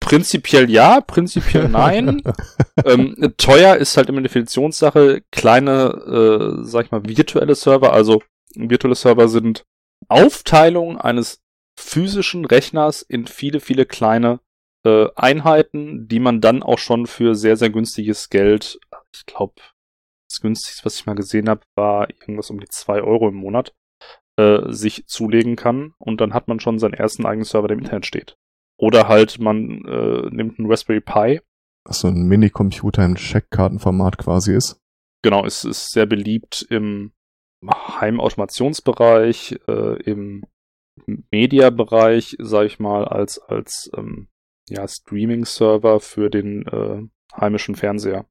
prinzipiell 0.01 0.71
ja, 0.71 1.01
prinzipiell 1.01 1.69
nein. 1.69 2.23
ähm, 2.85 3.35
teuer 3.37 3.77
ist 3.77 3.97
halt 3.97 4.09
immer 4.09 4.19
eine 4.19 4.29
Definitionssache. 4.29 5.23
Kleine, 5.31 6.61
äh, 6.61 6.65
sag 6.65 6.87
ich 6.87 6.91
mal, 6.91 7.05
virtuelle 7.05 7.55
Server, 7.55 7.93
also 7.93 8.23
virtuelle 8.55 8.95
Server 8.95 9.29
sind 9.29 9.65
Aufteilung 10.09 10.99
eines 10.99 11.41
physischen 11.79 12.45
Rechners 12.45 13.03
in 13.03 13.27
viele, 13.27 13.61
viele 13.61 13.87
kleine 13.87 14.41
äh, 14.85 15.09
Einheiten, 15.15 16.09
die 16.09 16.21
man 16.21 16.41
dann 16.41 16.63
auch 16.63 16.79
schon 16.79 17.07
für 17.07 17.35
sehr, 17.35 17.57
sehr 17.57 17.71
günstiges 17.71 18.29
Geld, 18.29 18.79
ich 19.15 19.27
glaube, 19.27 19.55
das 20.29 20.41
günstigste, 20.41 20.85
was 20.85 20.97
ich 20.97 21.07
mal 21.07 21.15
gesehen 21.15 21.49
habe, 21.49 21.63
war 21.77 22.09
irgendwas 22.11 22.51
um 22.51 22.59
die 22.59 22.69
zwei 22.69 23.03
Euro 23.03 23.29
im 23.29 23.35
Monat, 23.35 23.75
äh, 24.39 24.73
sich 24.73 25.07
zulegen 25.07 25.57
kann 25.57 25.95
und 25.99 26.21
dann 26.21 26.35
hat 26.35 26.49
man 26.49 26.61
schon 26.61 26.79
seinen 26.79 26.95
ersten 26.95 27.27
eigenen 27.27 27.45
Server, 27.45 27.69
der 27.69 27.77
im 27.77 27.83
Internet 27.85 28.07
steht. 28.07 28.37
Oder 28.79 29.09
halt 29.09 29.39
man 29.39 29.85
äh, 29.85 30.29
nimmt 30.31 30.59
einen 30.59 30.71
Raspberry 30.71 31.01
Pi. 31.01 31.41
Was 31.85 32.01
so 32.01 32.09
ein 32.09 32.27
Minicomputer 32.27 33.05
im 33.05 33.17
Checkkartenformat 33.17 34.19
quasi 34.19 34.55
ist. 34.55 34.81
Genau, 35.23 35.45
es 35.45 35.65
ist 35.65 35.93
sehr 35.93 36.07
beliebt 36.07 36.67
im 36.69 37.13
Heimautomationsbereich, 37.71 39.59
äh, 39.69 40.03
im 40.03 40.45
Media-Bereich, 41.07 42.37
sage 42.41 42.67
ich 42.67 42.79
mal, 42.79 43.07
als, 43.07 43.39
als 43.39 43.91
ähm, 43.97 44.29
ja, 44.69 44.87
Streaming-Server 44.87 46.01
für 46.01 46.31
den 46.31 46.67
äh, 46.67 47.03
heimischen 47.39 47.75
Fernseher. 47.75 48.27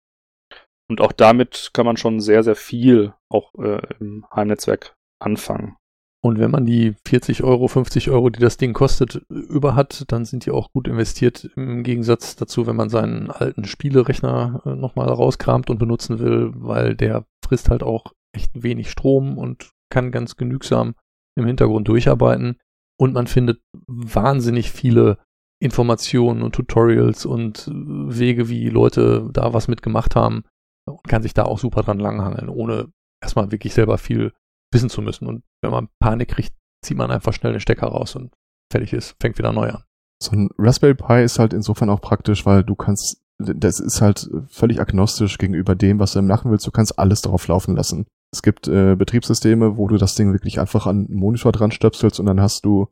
Und 0.90 1.02
auch 1.02 1.12
damit 1.12 1.72
kann 1.74 1.86
man 1.86 1.98
schon 1.98 2.20
sehr, 2.20 2.44
sehr 2.44 2.56
viel 2.56 3.14
auch 3.30 3.54
äh, 3.56 3.82
im 4.00 4.26
Heimnetzwerk 4.34 4.96
anfangen. 5.20 5.78
Und 6.24 6.38
wenn 6.38 6.52
man 6.52 6.68
die 6.68 6.94
40 7.08 7.44
Euro, 7.44 7.68
50 7.68 8.12
Euro, 8.12 8.30
die 8.30 8.40
das 8.40 8.58
Ding 8.58 8.74
kostet, 8.74 9.24
über 9.30 9.74
hat, 9.74 10.04
dann 10.10 10.24
sind 10.24 10.46
die 10.46 10.52
auch 10.52 10.72
gut 10.72 10.88
investiert. 10.88 11.50
Im 11.56 11.82
Gegensatz 11.82 12.36
dazu, 12.36 12.68
wenn 12.68 12.76
man 12.76 12.90
seinen 12.90 13.32
alten 13.32 13.66
Spielerechner 13.66 14.62
äh, 14.66 14.76
nochmal 14.76 15.08
rauskramt 15.08 15.72
und 15.72 15.80
benutzen 15.80 16.20
will, 16.20 16.52
weil 16.54 16.96
der 16.96 17.26
frisst 17.44 17.70
halt 17.70 17.82
auch 17.82 18.14
echt 18.34 18.52
wenig 18.54 18.90
Strom 18.90 19.38
und 19.38 19.72
kann 19.90 20.12
ganz 20.12 20.36
genügsam 20.36 20.96
im 21.36 21.46
Hintergrund 21.46 21.88
durcharbeiten. 21.88 22.58
Und 23.00 23.14
man 23.14 23.28
findet 23.28 23.62
wahnsinnig 23.88 24.72
viele 24.72 25.18
Informationen 25.62 26.42
und 26.42 26.54
Tutorials 26.56 27.26
und 27.26 27.70
Wege, 27.72 28.50
wie 28.50 28.70
Leute 28.70 29.30
da 29.32 29.54
was 29.54 29.68
mitgemacht 29.68 30.16
haben 30.16 30.44
und 30.88 31.04
kann 31.08 31.22
sich 31.22 31.34
da 31.34 31.44
auch 31.44 31.60
super 31.60 31.84
dran 31.84 32.00
langhangeln, 32.00 32.50
ohne 32.50 32.92
erstmal 33.24 33.52
wirklich 33.52 33.74
selber 33.74 33.98
viel 33.98 34.34
wissen 34.74 34.90
zu 34.90 35.02
müssen. 35.02 35.28
Und 35.28 35.44
wenn 35.62 35.72
man 35.72 35.90
Panik 36.00 36.30
kriegt, 36.30 36.54
zieht 36.84 36.98
man 36.98 37.12
einfach 37.12 37.34
schnell 37.34 37.54
den 37.54 37.62
Stecker 37.62 37.88
raus 37.88 38.16
und 38.16 38.34
fertig 38.72 38.94
ist, 38.94 39.16
fängt 39.22 39.38
wieder 39.38 39.54
neu 39.54 39.70
an. 39.70 39.84
So 40.22 40.32
ein 40.32 40.50
Raspberry 40.58 40.96
Pi 40.96 41.24
ist 41.24 41.40
halt 41.40 41.54
insofern 41.54 41.90
auch 41.90 42.02
praktisch, 42.02 42.46
weil 42.46 42.64
du 42.64 42.76
kannst, 42.76 43.22
das 43.40 43.80
ist 43.80 44.02
halt 44.02 44.30
völlig 44.48 44.80
agnostisch 44.80 45.38
gegenüber 45.38 45.76
dem, 45.76 46.00
was 46.00 46.14
du 46.14 46.22
machen 46.22 46.52
willst. 46.52 46.66
Du 46.68 46.72
kannst 46.72 46.98
alles 46.98 47.22
drauf 47.22 47.48
laufen 47.48 47.76
lassen. 47.76 48.06
Es 48.32 48.42
gibt 48.42 48.68
äh, 48.68 48.96
Betriebssysteme, 48.96 49.78
wo 49.78 49.88
du 49.88 49.98
das 49.98 50.16
Ding 50.16 50.32
wirklich 50.32 50.60
einfach 50.60 50.88
an 50.88 51.08
einen 51.08 51.16
Monitor 51.18 51.52
dran 51.52 51.72
stöpselst 51.72 52.20
und 52.20 52.26
dann 52.26 52.42
hast 52.42 52.66
du 52.66 52.88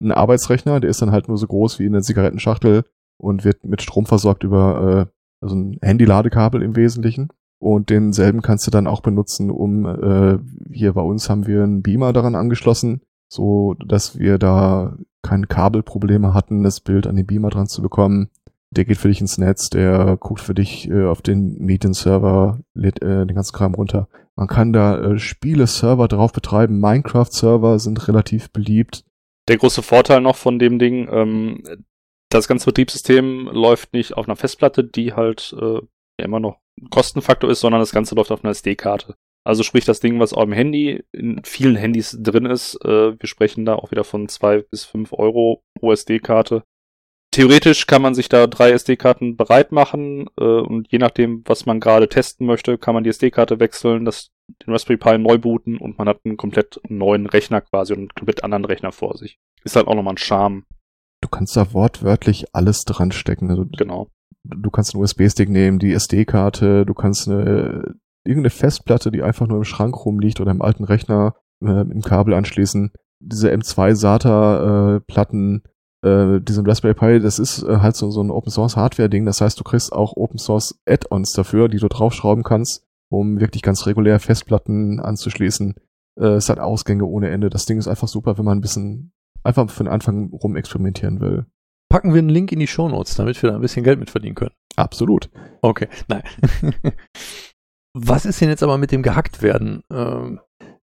ein 0.00 0.12
Arbeitsrechner, 0.12 0.80
der 0.80 0.90
ist 0.90 1.02
dann 1.02 1.10
halt 1.10 1.28
nur 1.28 1.38
so 1.38 1.46
groß 1.46 1.78
wie 1.78 1.86
eine 1.86 2.02
Zigarettenschachtel 2.02 2.84
und 3.18 3.44
wird 3.44 3.64
mit 3.64 3.82
Strom 3.82 4.06
versorgt 4.06 4.44
über 4.44 5.08
äh, 5.08 5.14
also 5.40 5.56
ein 5.56 5.78
Handy-Ladekabel 5.82 6.62
im 6.62 6.76
Wesentlichen. 6.76 7.28
Und 7.58 7.90
denselben 7.90 8.42
kannst 8.42 8.66
du 8.66 8.70
dann 8.70 8.86
auch 8.86 9.00
benutzen, 9.00 9.50
um 9.50 9.86
äh, 9.86 10.38
hier 10.70 10.92
bei 10.92 11.00
uns 11.00 11.30
haben 11.30 11.46
wir 11.46 11.62
einen 11.62 11.82
Beamer 11.82 12.12
daran 12.12 12.34
angeschlossen, 12.34 13.00
so 13.28 13.74
dass 13.74 14.18
wir 14.18 14.38
da 14.38 14.96
keine 15.22 15.46
Kabelprobleme 15.46 16.34
hatten, 16.34 16.62
das 16.62 16.80
Bild 16.80 17.06
an 17.06 17.16
den 17.16 17.26
Beamer 17.26 17.50
dran 17.50 17.66
zu 17.66 17.80
bekommen. 17.80 18.28
Der 18.70 18.84
geht 18.84 18.98
für 18.98 19.08
dich 19.08 19.20
ins 19.20 19.38
Netz, 19.38 19.70
der 19.70 20.16
guckt 20.18 20.40
für 20.40 20.54
dich 20.54 20.90
äh, 20.90 21.04
auf 21.06 21.22
den 21.22 21.56
Medienserver, 21.58 22.60
lädt 22.74 23.02
äh, 23.02 23.24
den 23.24 23.34
ganzen 23.34 23.54
Kram 23.54 23.74
runter. 23.74 24.08
Man 24.36 24.48
kann 24.48 24.72
da 24.72 25.00
äh, 25.00 25.18
Spiele-Server 25.18 26.08
drauf 26.08 26.32
betreiben. 26.32 26.80
Minecraft-Server 26.80 27.78
sind 27.78 28.08
relativ 28.08 28.50
beliebt. 28.50 29.04
Der 29.48 29.58
große 29.58 29.82
Vorteil 29.82 30.20
noch 30.20 30.36
von 30.36 30.58
dem 30.58 30.78
Ding, 30.78 31.08
ähm, 31.10 31.62
das 32.30 32.48
ganze 32.48 32.66
Betriebssystem 32.66 33.48
läuft 33.52 33.92
nicht 33.92 34.16
auf 34.16 34.26
einer 34.26 34.36
Festplatte, 34.36 34.82
die 34.82 35.12
halt 35.12 35.54
äh, 35.60 35.80
immer 36.22 36.40
noch 36.40 36.58
Kostenfaktor 36.90 37.50
ist, 37.50 37.60
sondern 37.60 37.80
das 37.80 37.92
Ganze 37.92 38.14
läuft 38.14 38.32
auf 38.32 38.42
einer 38.42 38.50
SD-Karte. 38.50 39.14
Also 39.46 39.62
sprich 39.62 39.84
das 39.84 40.00
Ding, 40.00 40.18
was 40.18 40.32
auf 40.32 40.44
dem 40.44 40.52
Handy 40.52 41.04
in 41.12 41.42
vielen 41.44 41.76
Handys 41.76 42.16
drin 42.18 42.46
ist, 42.46 42.76
äh, 42.84 43.18
wir 43.18 43.28
sprechen 43.28 43.64
da 43.64 43.74
auch 43.74 43.90
wieder 43.90 44.02
von 44.02 44.28
zwei 44.28 44.62
bis 44.62 44.84
fünf 44.84 45.12
Euro 45.12 45.62
pro 45.78 45.92
SD-Karte. 45.92 46.64
Theoretisch 47.34 47.88
kann 47.88 48.00
man 48.00 48.14
sich 48.14 48.28
da 48.28 48.46
drei 48.46 48.70
SD-Karten 48.70 49.36
bereit 49.36 49.72
machen 49.72 50.26
äh, 50.38 50.44
und 50.44 50.86
je 50.92 50.98
nachdem, 50.98 51.42
was 51.46 51.66
man 51.66 51.80
gerade 51.80 52.08
testen 52.08 52.46
möchte, 52.46 52.78
kann 52.78 52.94
man 52.94 53.02
die 53.02 53.10
SD-Karte 53.10 53.58
wechseln, 53.58 54.04
das, 54.04 54.30
den 54.64 54.72
Raspberry 54.72 54.98
Pi 54.98 55.18
neu 55.18 55.38
booten 55.38 55.76
und 55.76 55.98
man 55.98 56.08
hat 56.08 56.20
einen 56.24 56.36
komplett 56.36 56.80
neuen 56.88 57.26
Rechner 57.26 57.60
quasi 57.60 57.92
und 57.92 57.98
einen 57.98 58.08
komplett 58.10 58.44
anderen 58.44 58.64
Rechner 58.64 58.92
vor 58.92 59.16
sich. 59.16 59.40
Ist 59.64 59.74
halt 59.74 59.88
auch 59.88 59.96
nochmal 59.96 60.14
ein 60.14 60.18
Charme. 60.18 60.62
Du 61.22 61.28
kannst 61.28 61.56
da 61.56 61.72
wortwörtlich 61.72 62.44
alles 62.52 62.84
dran 62.84 63.10
stecken. 63.10 63.50
Also 63.50 63.64
Genau. 63.76 64.10
du 64.44 64.70
kannst 64.70 64.94
einen 64.94 65.02
USB-Stick 65.02 65.48
nehmen, 65.48 65.80
die 65.80 65.92
SD-Karte, 65.92 66.86
du 66.86 66.94
kannst 66.94 67.28
eine 67.28 67.96
irgendeine 68.24 68.50
Festplatte, 68.50 69.10
die 69.10 69.24
einfach 69.24 69.48
nur 69.48 69.56
im 69.58 69.64
Schrank 69.64 70.06
rumliegt 70.06 70.40
oder 70.40 70.52
im 70.52 70.62
alten 70.62 70.84
Rechner 70.84 71.34
äh, 71.64 71.80
im 71.80 72.02
Kabel 72.02 72.32
anschließen. 72.34 72.92
Diese 73.18 73.50
M2 73.50 73.96
SATA 73.96 74.96
äh, 74.98 75.00
äh, 76.04 76.40
diesen 76.40 76.66
Raspberry 76.66 76.94
Pi, 76.94 77.20
das 77.20 77.38
ist 77.38 77.62
äh, 77.62 77.78
halt 77.78 77.96
so, 77.96 78.10
so 78.10 78.22
ein 78.22 78.30
Open 78.30 78.50
Source 78.50 78.76
Hardware 78.76 79.08
Ding. 79.08 79.24
Das 79.26 79.40
heißt, 79.40 79.58
du 79.58 79.64
kriegst 79.64 79.92
auch 79.92 80.16
Open 80.16 80.38
Source 80.38 80.78
Add-ons 80.86 81.32
dafür, 81.32 81.68
die 81.68 81.78
du 81.78 81.88
draufschrauben 81.88 82.44
kannst, 82.44 82.84
um 83.10 83.40
wirklich 83.40 83.62
ganz 83.62 83.86
regulär 83.86 84.20
Festplatten 84.20 85.00
anzuschließen. 85.00 85.74
Äh, 86.20 86.24
es 86.26 86.48
hat 86.48 86.58
Ausgänge 86.58 87.06
ohne 87.06 87.30
Ende. 87.30 87.50
Das 87.50 87.66
Ding 87.66 87.78
ist 87.78 87.88
einfach 87.88 88.08
super, 88.08 88.38
wenn 88.38 88.44
man 88.44 88.58
ein 88.58 88.62
bisschen 88.62 89.12
einfach 89.42 89.68
für 89.70 89.84
den 89.84 89.92
Anfang 89.92 90.30
rum 90.30 90.56
experimentieren 90.56 91.20
will. 91.20 91.46
Packen 91.90 92.12
wir 92.12 92.18
einen 92.18 92.28
Link 92.28 92.50
in 92.50 92.58
die 92.58 92.66
Shownotes, 92.66 93.14
damit 93.14 93.40
wir 93.42 93.50
da 93.50 93.56
ein 93.56 93.60
bisschen 93.62 93.84
Geld 93.84 93.98
mit 93.98 94.10
verdienen 94.10 94.34
können. 94.34 94.54
Absolut. 94.76 95.30
Okay, 95.62 95.88
nein. 96.08 96.22
Was 97.94 98.26
ist 98.26 98.40
denn 98.40 98.48
jetzt 98.48 98.62
aber 98.62 98.78
mit 98.78 98.90
dem 98.90 99.02
gehackt 99.02 99.42
werden? 99.42 99.82
Ähm, 99.92 100.40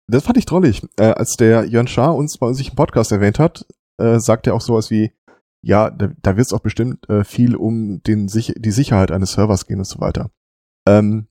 Das 0.08 0.24
fand 0.24 0.38
ich 0.38 0.46
drollig. 0.46 0.84
Äh, 0.98 1.12
als 1.12 1.36
der 1.38 1.66
Jörn 1.66 1.88
Schaar 1.88 2.16
uns 2.16 2.38
bei 2.38 2.54
sich 2.54 2.70
im 2.70 2.76
Podcast 2.76 3.12
erwähnt 3.12 3.40
hat, 3.40 3.66
äh, 4.00 4.20
sagt 4.20 4.48
er 4.48 4.56
auch 4.56 4.62
sowas 4.62 4.90
wie, 4.90 5.12
ja, 5.62 5.90
da, 5.90 6.10
da 6.22 6.38
wird 6.38 6.48
es 6.48 6.54
auch 6.54 6.62
bestimmt 6.62 7.08
äh, 7.10 7.24
viel 7.24 7.56
um 7.56 8.02
den, 8.04 8.28
Sich 8.28 8.54
die 8.58 8.72
Sicherheit 8.72 9.12
eines 9.12 9.34
Servers 9.34 9.68
gehen 9.68 9.80
und 9.80 9.88
so 9.88 10.00
weiter. 10.00 10.32
Ähm, 10.88 11.28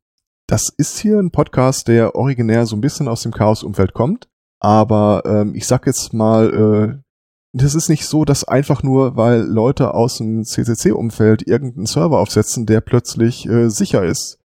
das 0.47 0.73
ist 0.77 0.99
hier 0.99 1.19
ein 1.19 1.31
Podcast, 1.31 1.89
der 1.89 2.15
originär 2.15 2.67
so 2.67 2.77
ein 2.77 2.81
bisschen 2.81 3.09
aus 3.09 3.23
dem 3.23 3.33
Chaos-Umfeld 3.33 3.93
kommt, 3.93 4.29
aber 4.61 5.23
ähm, 5.27 5.55
ich 5.55 5.67
sag 5.67 5.87
jetzt 5.87 6.13
mal, 6.15 7.03
äh, 7.03 7.09
das 7.53 7.75
ist 7.75 7.89
nicht 7.89 8.07
so, 8.07 8.25
dass 8.25 8.45
einfach 8.45 8.83
nur, 8.83 9.17
weil 9.17 9.43
Leute 9.43 9.95
aus 9.95 10.19
dem 10.19 10.45
CCC-Umfeld 10.45 11.47
irgendeinen 11.47 11.87
Server 11.87 12.19
aufsetzen, 12.19 12.67
der 12.67 12.81
plötzlich 12.81 13.47
äh, 13.49 13.69
sicher 13.69 14.05
ist. 14.05 14.39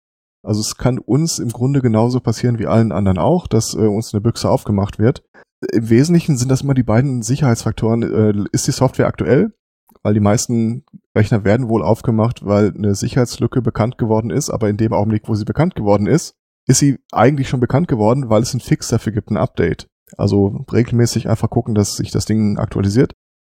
Also 0.43 0.59
es 0.59 0.77
kann 0.77 0.99
uns 0.99 1.39
im 1.39 1.49
Grunde 1.49 1.81
genauso 1.81 2.19
passieren 2.19 2.59
wie 2.59 2.67
allen 2.67 2.91
anderen 2.91 3.17
auch, 3.17 3.47
dass 3.47 3.73
äh, 3.73 3.87
uns 3.87 4.13
eine 4.13 4.21
Büchse 4.21 4.49
aufgemacht 4.49 4.99
wird. 4.99 5.23
Im 5.71 5.89
Wesentlichen 5.89 6.37
sind 6.37 6.49
das 6.49 6.61
immer 6.61 6.73
die 6.73 6.83
beiden 6.83 7.21
Sicherheitsfaktoren. 7.21 8.03
Äh, 8.03 8.45
ist 8.51 8.67
die 8.67 8.71
Software 8.71 9.07
aktuell? 9.07 9.53
Weil 10.01 10.13
die 10.13 10.19
meisten 10.19 10.83
Rechner 11.15 11.45
werden 11.45 11.69
wohl 11.69 11.81
aufgemacht, 11.81 12.45
weil 12.45 12.73
eine 12.75 12.93
Sicherheitslücke 12.93 13.61
bekannt 13.61 13.97
geworden 13.97 14.31
ist, 14.31 14.49
aber 14.49 14.69
in 14.69 14.75
dem 14.75 14.91
Augenblick, 14.91 15.29
wo 15.29 15.35
sie 15.35 15.45
bekannt 15.45 15.75
geworden 15.75 16.07
ist, 16.07 16.35
ist 16.67 16.79
sie 16.79 16.99
eigentlich 17.13 17.47
schon 17.47 17.61
bekannt 17.61 17.87
geworden, 17.87 18.29
weil 18.29 18.41
es 18.41 18.53
einen 18.53 18.59
Fix 18.59 18.89
dafür 18.89 19.13
gibt, 19.13 19.31
ein 19.31 19.37
Update. 19.37 19.87
Also 20.17 20.65
regelmäßig 20.71 21.29
einfach 21.29 21.49
gucken, 21.49 21.73
dass 21.73 21.95
sich 21.95 22.11
das 22.11 22.25
Ding 22.25 22.57
aktualisiert. 22.57 23.13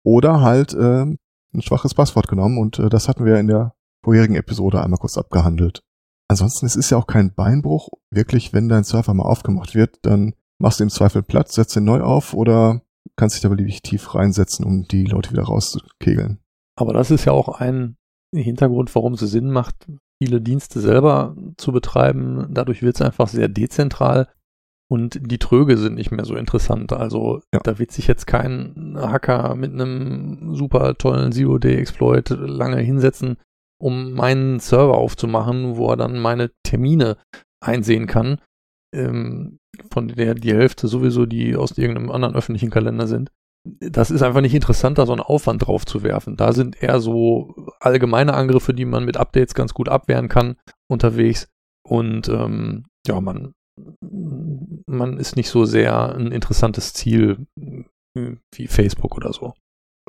Oder 0.05 0.43
halt 0.43 0.75
äh, 0.75 1.05
ein 1.05 1.62
schwaches 1.62 1.95
Passwort 1.95 2.29
genommen 2.29 2.59
und 2.59 2.79
äh, 2.79 2.91
das 2.91 3.09
hatten 3.09 3.25
wir 3.25 3.38
in 3.38 3.47
der 3.47 3.75
vorherigen 4.03 4.37
Episode 4.37 4.83
einmal 4.83 4.99
kurz 4.99 5.17
abgehandelt. 5.17 5.83
Ansonsten, 6.28 6.66
es 6.66 6.76
ist 6.76 6.90
ja 6.90 6.99
auch 6.99 7.07
kein 7.07 7.35
Beinbruch. 7.35 7.88
Wirklich, 8.11 8.52
wenn 8.52 8.69
dein 8.69 8.85
Server 8.85 9.12
mal 9.14 9.25
aufgemacht 9.25 9.75
wird, 9.75 9.99
dann 10.02 10.35
machst 10.59 10.81
du 10.81 10.85
im 10.85 10.90
Zweifel 10.90 11.23
Platz, 11.23 11.54
setzt 11.54 11.76
ihn 11.76 11.85
neu 11.85 12.00
auf 12.00 12.33
oder 12.35 12.81
kannst 13.16 13.37
dich 13.37 13.43
da 13.43 13.49
beliebig 13.49 13.83
tief 13.83 14.14
reinsetzen, 14.14 14.64
um 14.64 14.85
die 14.88 15.04
Leute 15.04 15.33
wieder 15.33 15.45
rauszukegeln. 15.45 16.38
aber 16.76 16.93
das 16.93 17.11
ist 17.11 17.25
ja 17.26 17.33
auch 17.33 17.61
ein 17.61 17.97
Hintergrund, 18.35 18.93
warum 18.95 19.12
es 19.14 19.21
Sinn 19.21 19.50
macht, 19.50 19.87
viele 20.21 20.40
Dienste 20.40 20.81
selber 20.81 21.37
zu 21.57 21.71
betreiben. 21.71 22.49
Dadurch 22.50 22.83
wird 22.83 22.97
es 22.97 23.02
einfach 23.02 23.28
sehr 23.28 23.49
dezentral 23.49 24.28
und 24.90 25.21
die 25.23 25.38
Tröge 25.38 25.76
sind 25.76 25.95
nicht 25.95 26.11
mehr 26.11 26.25
so 26.25 26.35
interessant. 26.35 26.93
Also 26.93 27.40
Ja. 27.52 27.61
da 27.62 27.78
wird 27.78 27.93
sich 27.93 28.07
jetzt 28.09 28.26
kein 28.26 28.97
Hacker 28.99 29.54
mit 29.54 29.73
einem 29.73 30.54
super 30.54 30.97
tollen 30.97 31.31
Zero-Day-Exploit 31.33 32.31
lange 32.31 32.78
hinsetzen, 32.81 33.37
um 33.85 34.12
meinen 34.12 34.61
Server 34.61 34.97
aufzumachen, 34.97 35.76
wo 35.76 35.91
er 35.91 35.97
dann 35.97 36.19
meine 36.19 36.50
Termine 36.64 37.19
einsehen 37.62 38.07
kann, 38.07 38.41
ähm, 38.95 39.59
von 39.93 40.09
der 40.09 40.35
die 40.35 40.55
Hälfte 40.55 40.88
sowieso 40.88 41.26
die 41.26 41.55
aus 41.55 41.76
irgendeinem 41.76 42.11
anderen 42.11 42.35
öffentlichen 42.35 42.71
Kalender 42.71 43.07
sind. 43.07 43.31
Das 43.81 44.11
ist 44.11 44.23
einfach 44.23 44.41
nicht 44.41 44.55
interessant, 44.55 44.97
da 44.97 45.05
so 45.05 45.12
einen 45.12 45.21
Aufwand 45.21 45.67
drauf 45.67 45.85
zu 45.85 46.03
werfen. 46.03 46.37
Da 46.37 46.53
sind 46.53 46.83
eher 46.83 46.99
so 47.00 47.55
allgemeine 47.81 48.35
Angriffe, 48.35 48.73
die 48.73 48.87
man 48.87 49.05
mit 49.05 49.19
Updates 49.19 49.55
ganz 49.55 49.75
gut 49.75 49.88
abwehren 49.88 50.29
kann, 50.29 50.57
unterwegs. 50.91 51.49
Und 51.87 52.29
ähm, 52.29 52.87
ja, 53.07 53.21
man, 53.21 53.53
man 54.87 55.19
ist 55.19 55.37
nicht 55.37 55.50
so 55.50 55.67
sehr 55.67 56.14
ein 56.14 56.33
interessantes 56.33 56.95
Ziel 56.95 57.47
äh, 58.17 58.37
wie 58.55 58.67
Facebook 58.67 59.14
oder 59.17 59.33
so. 59.33 59.55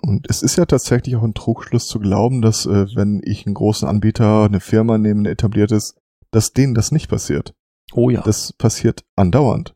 Und 0.02 0.28
es 0.30 0.42
ist 0.42 0.58
ja 0.58 0.66
tatsächlich 0.66 1.16
auch 1.16 1.24
ein 1.24 1.34
Trugschluss 1.34 1.88
zu 1.88 2.00
glauben, 2.00 2.42
dass 2.42 2.66
äh, 2.66 2.86
wenn 2.96 3.22
ich 3.24 3.46
einen 3.46 3.56
großen 3.56 3.88
Anbieter, 3.88 4.44
eine 4.44 4.60
Firma 4.60 4.98
nehme, 4.98 5.22
eine 5.22 5.30
etabliert 5.30 5.72
ist, 5.72 5.98
dass 6.32 6.52
denen 6.52 6.76
das 6.76 6.92
nicht 6.92 7.10
passiert. 7.10 7.54
Oh 7.94 8.10
ja. 8.10 8.22
Das 8.22 8.54
passiert 8.54 9.06
andauernd. 9.16 9.76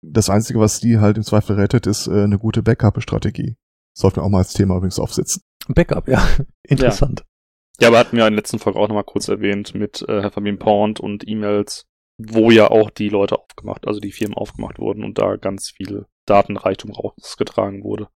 Das 0.00 0.30
Einzige, 0.30 0.60
was 0.60 0.80
die 0.80 0.98
halt 0.98 1.16
im 1.16 1.24
Zweifel 1.24 1.56
rettet, 1.56 1.86
ist 1.86 2.06
äh, 2.06 2.22
eine 2.22 2.38
gute 2.38 2.62
Backup-Strategie. 2.62 3.56
Sollten 3.92 4.16
wir 4.16 4.22
auch 4.22 4.28
mal 4.30 4.38
als 4.38 4.52
Thema 4.52 4.76
übrigens 4.76 4.98
aufsetzen. 4.98 5.42
Backup, 5.68 6.08
ja. 6.08 6.26
Interessant. 6.62 7.24
Ja, 7.80 7.88
aber 7.88 7.98
hatten 7.98 8.16
wir 8.16 8.26
in 8.26 8.32
der 8.32 8.40
letzten 8.40 8.58
Folge 8.58 8.78
auch 8.78 8.88
nochmal 8.88 9.04
kurz 9.04 9.28
erwähnt 9.28 9.74
mit 9.74 10.02
äh, 10.08 10.22
Herr 10.22 10.30
Fabian 10.30 10.58
Pound 10.58 10.98
und 10.98 11.28
E-Mails, 11.28 11.86
wo 12.16 12.50
ja 12.50 12.70
auch 12.70 12.90
die 12.90 13.08
Leute 13.08 13.38
aufgemacht, 13.38 13.86
also 13.86 14.00
die 14.00 14.12
Firmen 14.12 14.36
aufgemacht 14.36 14.78
wurden 14.78 15.04
und 15.04 15.18
da 15.18 15.36
ganz 15.36 15.70
viel 15.70 16.06
Datenreichtum 16.26 16.92
rausgetragen 16.92 17.84
wurde. 17.84 18.08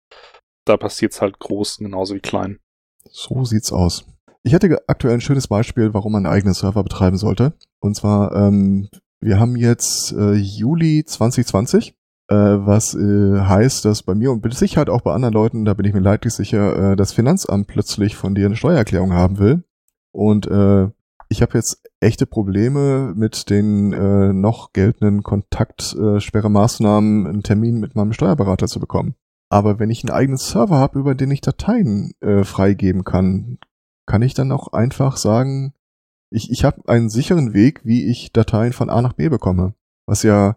Da 0.72 0.78
passiert's 0.78 1.20
halt 1.20 1.38
groß 1.38 1.80
genauso 1.80 2.16
wie 2.16 2.22
klein. 2.22 2.60
So 3.10 3.44
sieht's 3.44 3.74
aus. 3.74 4.06
Ich 4.42 4.54
hätte 4.54 4.82
aktuell 4.88 5.16
ein 5.16 5.20
schönes 5.20 5.50
Beispiel, 5.50 5.94
warum 5.94 6.14
man 6.14 6.26
einen 6.26 6.34
eigenen 6.34 6.54
Server 6.54 6.82
betreiben 6.82 7.18
sollte. 7.18 7.52
Und 7.82 7.98
zwar, 7.98 8.34
ähm, 8.34 8.88
wir 9.20 9.38
haben 9.38 9.58
jetzt 9.58 10.14
äh, 10.14 10.32
Juli 10.32 11.04
2020, 11.06 11.94
äh, 12.30 12.36
was 12.36 12.94
äh, 12.94 13.42
heißt, 13.42 13.84
dass 13.84 14.04
bei 14.04 14.16
mir 14.16 14.32
und 14.32 14.46
mit 14.46 14.54
Sicherheit 14.54 14.90
auch 14.90 15.02
bei 15.02 15.12
anderen 15.12 15.34
Leuten, 15.34 15.66
da 15.66 15.74
bin 15.74 15.86
ich 15.86 15.94
mir 15.94 16.00
leidlich 16.00 16.34
sicher, 16.34 16.94
äh, 16.94 16.96
das 16.96 17.12
Finanzamt 17.12 17.68
plötzlich 17.68 18.16
von 18.16 18.34
dir 18.34 18.46
eine 18.46 18.56
Steuererklärung 18.56 19.12
haben 19.12 19.40
will. 19.40 19.66
Und 20.14 20.48
äh, 20.48 20.88
ich 21.28 21.42
habe 21.42 21.58
jetzt 21.58 21.84
echte 22.00 22.26
Probleme 22.26 23.12
mit 23.14 23.50
den 23.50 23.92
äh, 23.92 24.32
noch 24.32 24.72
geltenden 24.72 25.22
Kontaktsperremaßnahmen, 25.22 27.28
einen 27.28 27.44
Termin 27.44 27.82
mit 27.82 27.94
meinem 27.94 28.14
Steuerberater 28.14 28.68
zu 28.68 28.80
bekommen. 28.80 29.16
Aber 29.52 29.80
wenn 29.80 29.90
ich 29.90 30.04
einen 30.04 30.16
eigenen 30.16 30.38
Server 30.38 30.78
habe, 30.78 30.98
über 30.98 31.14
den 31.14 31.30
ich 31.30 31.42
Dateien 31.42 32.14
äh, 32.22 32.46
freigeben 32.46 33.04
kann, 33.04 33.58
kann 34.08 34.22
ich 34.22 34.34
dann 34.34 34.52
auch 34.52 34.72
einfach 34.72 35.18
sagen, 35.18 35.74
ich, 36.32 36.50
ich 36.52 36.64
habe 36.64 36.88
einen 36.88 37.10
sicheren 37.10 37.54
Weg, 37.54 37.82
wie 37.84 38.10
ich 38.10 38.32
Dateien 38.32 38.72
von 38.72 38.90
A 38.90 39.02
nach 39.02 39.14
B 39.14 39.28
bekomme. 39.28 39.74
Was 40.08 40.24
ja 40.24 40.56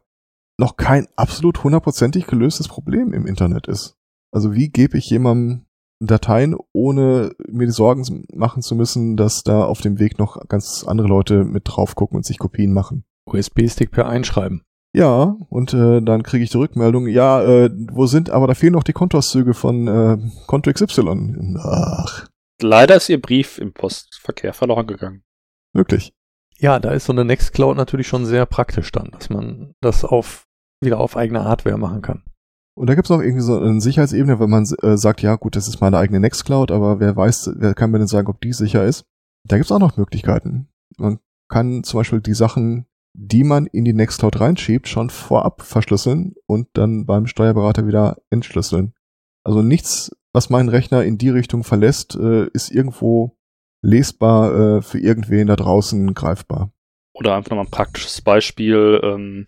noch 0.58 0.76
kein 0.76 1.08
absolut 1.16 1.64
hundertprozentig 1.64 2.28
gelöstes 2.28 2.68
Problem 2.68 3.12
im 3.12 3.26
Internet 3.26 3.66
ist. 3.66 3.96
Also 4.32 4.54
wie 4.54 4.68
gebe 4.68 4.96
ich 4.96 5.10
jemandem 5.10 5.66
Dateien, 6.00 6.56
ohne 6.72 7.32
mir 7.48 7.66
die 7.66 7.72
Sorgen 7.72 8.24
machen 8.32 8.62
zu 8.62 8.76
müssen, 8.76 9.16
dass 9.16 9.42
da 9.42 9.64
auf 9.64 9.80
dem 9.80 9.98
Weg 9.98 10.18
noch 10.18 10.46
ganz 10.48 10.84
andere 10.86 11.08
Leute 11.08 11.44
mit 11.44 11.64
drauf 11.66 11.96
gucken 11.96 12.16
und 12.16 12.24
sich 12.24 12.38
Kopien 12.38 12.72
machen. 12.72 13.04
USB-Stick 13.26 13.90
per 13.90 14.08
Einschreiben. 14.08 14.62
Ja, 14.94 15.36
und 15.48 15.74
äh, 15.74 16.00
dann 16.00 16.22
kriege 16.22 16.44
ich 16.44 16.50
die 16.50 16.56
Rückmeldung, 16.56 17.08
ja, 17.08 17.42
äh, 17.42 17.70
wo 17.90 18.06
sind, 18.06 18.30
aber 18.30 18.46
da 18.46 18.54
fehlen 18.54 18.74
noch 18.74 18.84
die 18.84 18.92
Kontoauszüge 18.92 19.52
von 19.52 19.88
äh, 19.88 20.18
Konto 20.46 20.72
XY. 20.72 21.56
Ach, 21.58 22.28
Leider 22.62 22.94
ist 22.96 23.08
Ihr 23.08 23.20
Brief 23.20 23.58
im 23.58 23.72
Postverkehr 23.72 24.52
verloren 24.52 24.86
gegangen. 24.86 25.24
wirklich. 25.72 26.12
Ja, 26.58 26.78
da 26.78 26.92
ist 26.92 27.06
so 27.06 27.12
eine 27.12 27.24
Nextcloud 27.24 27.76
natürlich 27.76 28.06
schon 28.06 28.24
sehr 28.24 28.46
praktisch 28.46 28.92
dann, 28.92 29.10
dass 29.10 29.28
man 29.28 29.74
das 29.80 30.04
auf 30.04 30.46
wieder 30.80 31.00
auf 31.00 31.16
eigene 31.16 31.44
Hardware 31.44 31.76
machen 31.76 32.00
kann. 32.00 32.22
Und 32.76 32.88
da 32.88 32.94
gibt's 32.94 33.10
noch 33.10 33.20
irgendwie 33.20 33.42
so 33.42 33.58
eine 33.58 33.80
Sicherheitsebene, 33.80 34.38
wenn 34.38 34.50
man 34.50 34.64
äh, 34.82 34.96
sagt, 34.96 35.22
ja 35.22 35.34
gut, 35.34 35.56
das 35.56 35.66
ist 35.66 35.80
meine 35.80 35.98
eigene 35.98 36.20
Nextcloud, 36.20 36.70
aber 36.70 37.00
wer 37.00 37.16
weiß, 37.16 37.54
wer 37.56 37.74
kann 37.74 37.90
mir 37.90 37.98
denn 37.98 38.06
sagen, 38.06 38.28
ob 38.28 38.40
die 38.40 38.52
sicher 38.52 38.84
ist? 38.84 39.04
Da 39.44 39.56
gibt's 39.56 39.72
auch 39.72 39.80
noch 39.80 39.96
Möglichkeiten. 39.96 40.68
Man 40.96 41.18
kann 41.48 41.82
zum 41.82 42.00
Beispiel 42.00 42.20
die 42.20 42.34
Sachen, 42.34 42.86
die 43.14 43.44
man 43.44 43.66
in 43.66 43.84
die 43.84 43.92
Nextcloud 43.92 44.40
reinschiebt, 44.40 44.88
schon 44.88 45.08
vorab 45.08 45.62
verschlüsseln 45.62 46.34
und 46.46 46.68
dann 46.74 47.06
beim 47.06 47.26
Steuerberater 47.26 47.86
wieder 47.86 48.18
entschlüsseln. 48.30 48.92
Also 49.44 49.62
nichts, 49.62 50.10
was 50.32 50.50
meinen 50.50 50.68
Rechner 50.68 51.04
in 51.04 51.16
die 51.16 51.30
Richtung 51.30 51.62
verlässt, 51.62 52.16
äh, 52.16 52.48
ist 52.52 52.72
irgendwo 52.72 53.36
lesbar 53.82 54.78
äh, 54.78 54.82
für 54.82 54.98
irgendwen 54.98 55.46
da 55.46 55.56
draußen 55.56 56.12
greifbar. 56.14 56.72
Oder 57.14 57.36
einfach 57.36 57.50
nochmal 57.50 57.66
ein 57.66 57.70
praktisches 57.70 58.20
Beispiel. 58.20 59.00
Ähm, 59.04 59.46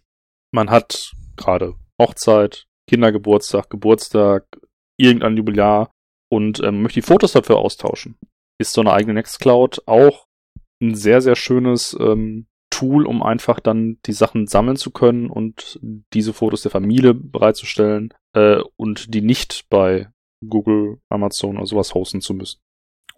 man 0.52 0.70
hat 0.70 1.12
gerade 1.37 1.75
Hochzeit, 2.00 2.66
Kindergeburtstag, 2.88 3.68
Geburtstag, 3.68 4.46
irgendein 4.96 5.37
Jubilar 5.37 5.90
und 6.30 6.62
ähm, 6.62 6.82
möchte 6.82 7.00
die 7.00 7.06
Fotos 7.06 7.32
dafür 7.32 7.56
austauschen. 7.56 8.16
Ist 8.58 8.73
so 8.73 8.80
eine 8.80 8.92
eigene 8.92 9.14
Nextcloud 9.14 9.82
auch 9.87 10.26
ein 10.80 10.94
sehr, 10.94 11.20
sehr 11.20 11.37
schönes 11.37 11.96
ähm, 11.99 12.46
Tool, 12.76 13.06
um 13.06 13.23
einfach 13.23 13.59
dann 13.59 13.99
die 14.04 14.12
Sachen 14.12 14.47
sammeln 14.47 14.76
zu 14.76 14.90
können 14.90 15.30
und 15.30 15.80
diese 16.12 16.35
Fotos 16.35 16.62
der 16.62 16.71
Familie 16.71 17.14
bereitzustellen 17.14 18.12
äh, 18.35 18.59
und 18.76 19.14
die 19.14 19.23
nicht 19.23 19.66
bei 19.71 20.09
Google, 20.47 20.99
Amazon 21.09 21.56
oder 21.56 21.66
sowas 21.66 21.95
hosten 21.95 22.21
zu 22.21 22.35
müssen. 22.35 22.61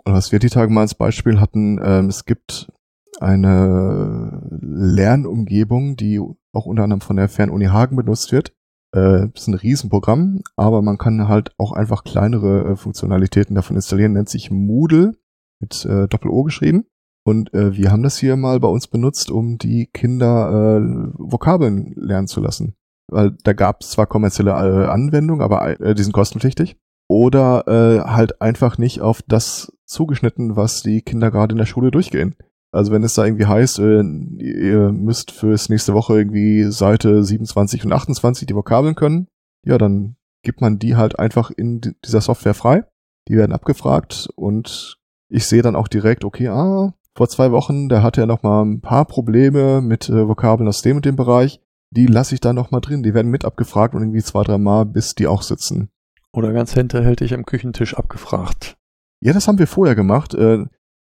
Und 0.05 0.13
was 0.13 0.31
wir 0.31 0.39
die 0.39 0.49
Tage 0.49 0.73
mal 0.73 0.83
als 0.83 0.95
Beispiel 0.95 1.41
hatten, 1.41 1.81
ähm, 1.83 2.07
es 2.07 2.25
gibt 2.25 2.71
eine 3.19 4.49
Lernumgebung, 4.61 5.97
die 5.97 6.21
auch 6.21 6.67
unter 6.67 6.85
anderem 6.85 7.01
von 7.01 7.17
der 7.17 7.29
Fernuni 7.29 7.67
Hagen 7.67 7.97
benutzt 7.97 8.31
wird. 8.31 8.53
Äh, 8.95 9.27
ist 9.35 9.49
ein 9.49 9.55
Riesenprogramm, 9.55 10.43
aber 10.57 10.83
man 10.83 10.99
kann 10.99 11.27
halt 11.27 11.51
auch 11.59 11.73
einfach 11.73 12.05
kleinere 12.05 12.73
äh, 12.73 12.77
Funktionalitäten 12.77 13.57
davon 13.57 13.75
installieren, 13.75 14.13
nennt 14.13 14.29
sich 14.29 14.53
Moodle 14.53 15.15
mit 15.61 15.85
äh, 15.85 16.07
Doppel-O 16.07 16.45
geschrieben. 16.45 16.87
Und 17.29 17.53
äh, 17.53 17.77
wir 17.77 17.91
haben 17.93 18.03
das 18.03 18.17
hier 18.17 18.37
mal 18.37 18.59
bei 18.59 18.69
uns 18.69 18.87
benutzt, 18.87 19.31
um 19.31 19.59
die 19.59 19.87
Kinder 19.87 20.79
äh, 20.81 21.11
Vokabeln 21.19 21.93
lernen 21.97 22.27
zu 22.27 22.41
lassen. 22.41 22.75
Weil 23.11 23.37
da 23.45 23.53
gab 23.53 23.83
es 23.83 23.91
zwar 23.91 24.07
kommerzielle 24.07 24.53
äh, 24.53 24.87
Anwendungen, 24.87 25.43
aber 25.43 25.79
äh, 25.81 25.95
die 25.95 26.03
sind 26.03 26.13
kostenpflichtig. 26.13 26.77
Oder 27.09 27.67
äh, 27.69 28.01
halt 28.09 28.41
einfach 28.41 28.79
nicht 28.79 29.01
auf 29.01 29.23
das 29.23 29.73
zugeschnitten, 29.85 30.57
was 30.57 30.83
die 30.83 31.03
Kinder 31.03 31.31
gerade 31.31 31.53
in 31.53 31.59
der 31.59 31.67
Schule 31.67 31.91
durchgehen. 31.91 32.35
Also 32.71 32.93
wenn 32.93 33.03
es 33.03 33.15
da 33.15 33.25
irgendwie 33.25 33.47
heißt, 33.47 33.79
äh, 33.79 34.01
ihr 34.01 34.93
müsst 34.93 35.31
fürs 35.31 35.69
nächste 35.69 35.95
Woche 35.95 36.17
irgendwie 36.19 36.65
Seite 36.65 37.25
27 37.25 37.85
und 37.85 37.93
28 37.93 38.47
die 38.47 38.55
Vokabeln 38.55 38.95
können, 38.95 39.29
ja, 39.67 39.77
dann 39.79 40.17
gibt 40.43 40.61
man 40.61 40.79
die 40.79 40.97
halt 40.97 41.19
einfach 41.19 41.51
in 41.51 41.81
di- 41.81 41.93
dieser 42.05 42.21
Software 42.21 42.55
frei. 42.55 42.85
Die 43.29 43.37
werden 43.37 43.53
abgefragt 43.53 44.29
und 44.37 44.99
ich 45.31 45.47
sehe 45.47 45.63
dann 45.63 45.77
auch 45.77 45.89
direkt, 45.89 46.25
okay, 46.25 46.49
ah, 46.49 46.95
vor 47.17 47.29
zwei 47.29 47.51
Wochen, 47.53 47.89
da 47.89 48.03
hatte 48.03 48.21
er 48.21 48.27
noch 48.27 48.43
mal 48.43 48.63
ein 48.65 48.81
paar 48.81 49.05
Probleme 49.05 49.81
mit 49.81 50.09
äh, 50.09 50.29
Vokabeln 50.29 50.69
aus 50.69 50.83
dem 50.83 50.97
und 50.97 51.05
dem 51.05 51.17
Bereich. 51.17 51.61
Die 51.91 52.07
lasse 52.07 52.35
ich 52.35 52.41
da 52.41 52.53
noch 52.53 52.71
mal 52.71 52.81
drin. 52.81 53.03
Die 53.03 53.15
werden 53.15 53.31
mit 53.31 53.45
abgefragt 53.45 53.95
und 53.95 54.03
irgendwie 54.03 54.23
zwei, 54.23 54.43
drei 54.45 54.59
Mal, 54.59 54.85
bis 54.85 55.15
die 55.15 55.27
auch 55.27 55.43
sitzen. 55.43 55.89
Oder 56.33 56.53
ganz 56.53 56.75
hinterhältig 56.75 57.35
am 57.35 57.47
Küchentisch 57.47 57.97
abgefragt. 57.97 58.77
Ja, 59.21 59.33
das 59.33 59.49
haben 59.49 59.59
wir 59.59 59.67
vorher 59.67 59.95
gemacht. 59.95 60.35
Äh, 60.35 60.67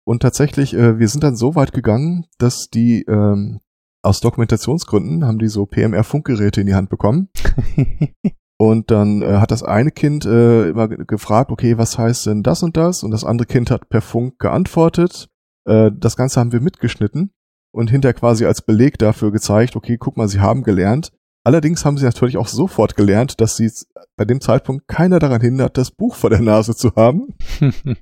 und 0.04 0.20
tatsächlich, 0.22 0.74
äh, 0.74 0.98
wir 0.98 1.08
sind 1.08 1.24
dann 1.24 1.34
so 1.34 1.54
weit 1.56 1.72
gegangen, 1.72 2.26
dass 2.38 2.68
die 2.68 3.02
ähm, 3.08 3.60
aus 4.02 4.20
Dokumentationsgründen 4.20 5.26
haben 5.26 5.38
die 5.40 5.48
so 5.48 5.66
PMR-Funkgeräte 5.66 6.60
in 6.60 6.68
die 6.68 6.74
Hand 6.76 6.90
bekommen. 6.90 7.28
Und 8.58 8.90
dann 8.90 9.20
äh, 9.20 9.34
hat 9.38 9.50
das 9.50 9.62
eine 9.62 9.90
Kind 9.90 10.24
äh, 10.24 10.70
immer 10.70 10.88
ge- 10.88 11.04
gefragt, 11.06 11.50
okay, 11.50 11.76
was 11.76 11.98
heißt 11.98 12.24
denn 12.26 12.42
das 12.42 12.62
und 12.62 12.76
das? 12.78 13.02
Und 13.02 13.10
das 13.10 13.22
andere 13.24 13.46
Kind 13.46 13.70
hat 13.70 13.90
per 13.90 14.00
Funk 14.00 14.38
geantwortet. 14.38 15.28
Äh, 15.66 15.90
das 15.94 16.16
Ganze 16.16 16.40
haben 16.40 16.52
wir 16.52 16.60
mitgeschnitten 16.60 17.32
und 17.72 17.90
hinterher 17.90 18.14
quasi 18.14 18.46
als 18.46 18.62
Beleg 18.62 18.98
dafür 18.98 19.32
gezeigt, 19.32 19.76
okay, 19.76 19.98
guck 19.98 20.16
mal, 20.16 20.28
sie 20.28 20.40
haben 20.40 20.62
gelernt. 20.62 21.12
Allerdings 21.44 21.84
haben 21.84 21.96
sie 21.96 22.04
natürlich 22.04 22.38
auch 22.38 22.48
sofort 22.48 22.96
gelernt, 22.96 23.40
dass 23.40 23.56
sie 23.56 23.70
bei 24.16 24.24
dem 24.24 24.40
Zeitpunkt 24.40 24.88
keiner 24.88 25.18
daran 25.18 25.40
hindert, 25.40 25.76
das 25.76 25.90
Buch 25.90 26.16
vor 26.16 26.30
der 26.30 26.40
Nase 26.40 26.74
zu 26.74 26.94
haben. 26.96 27.34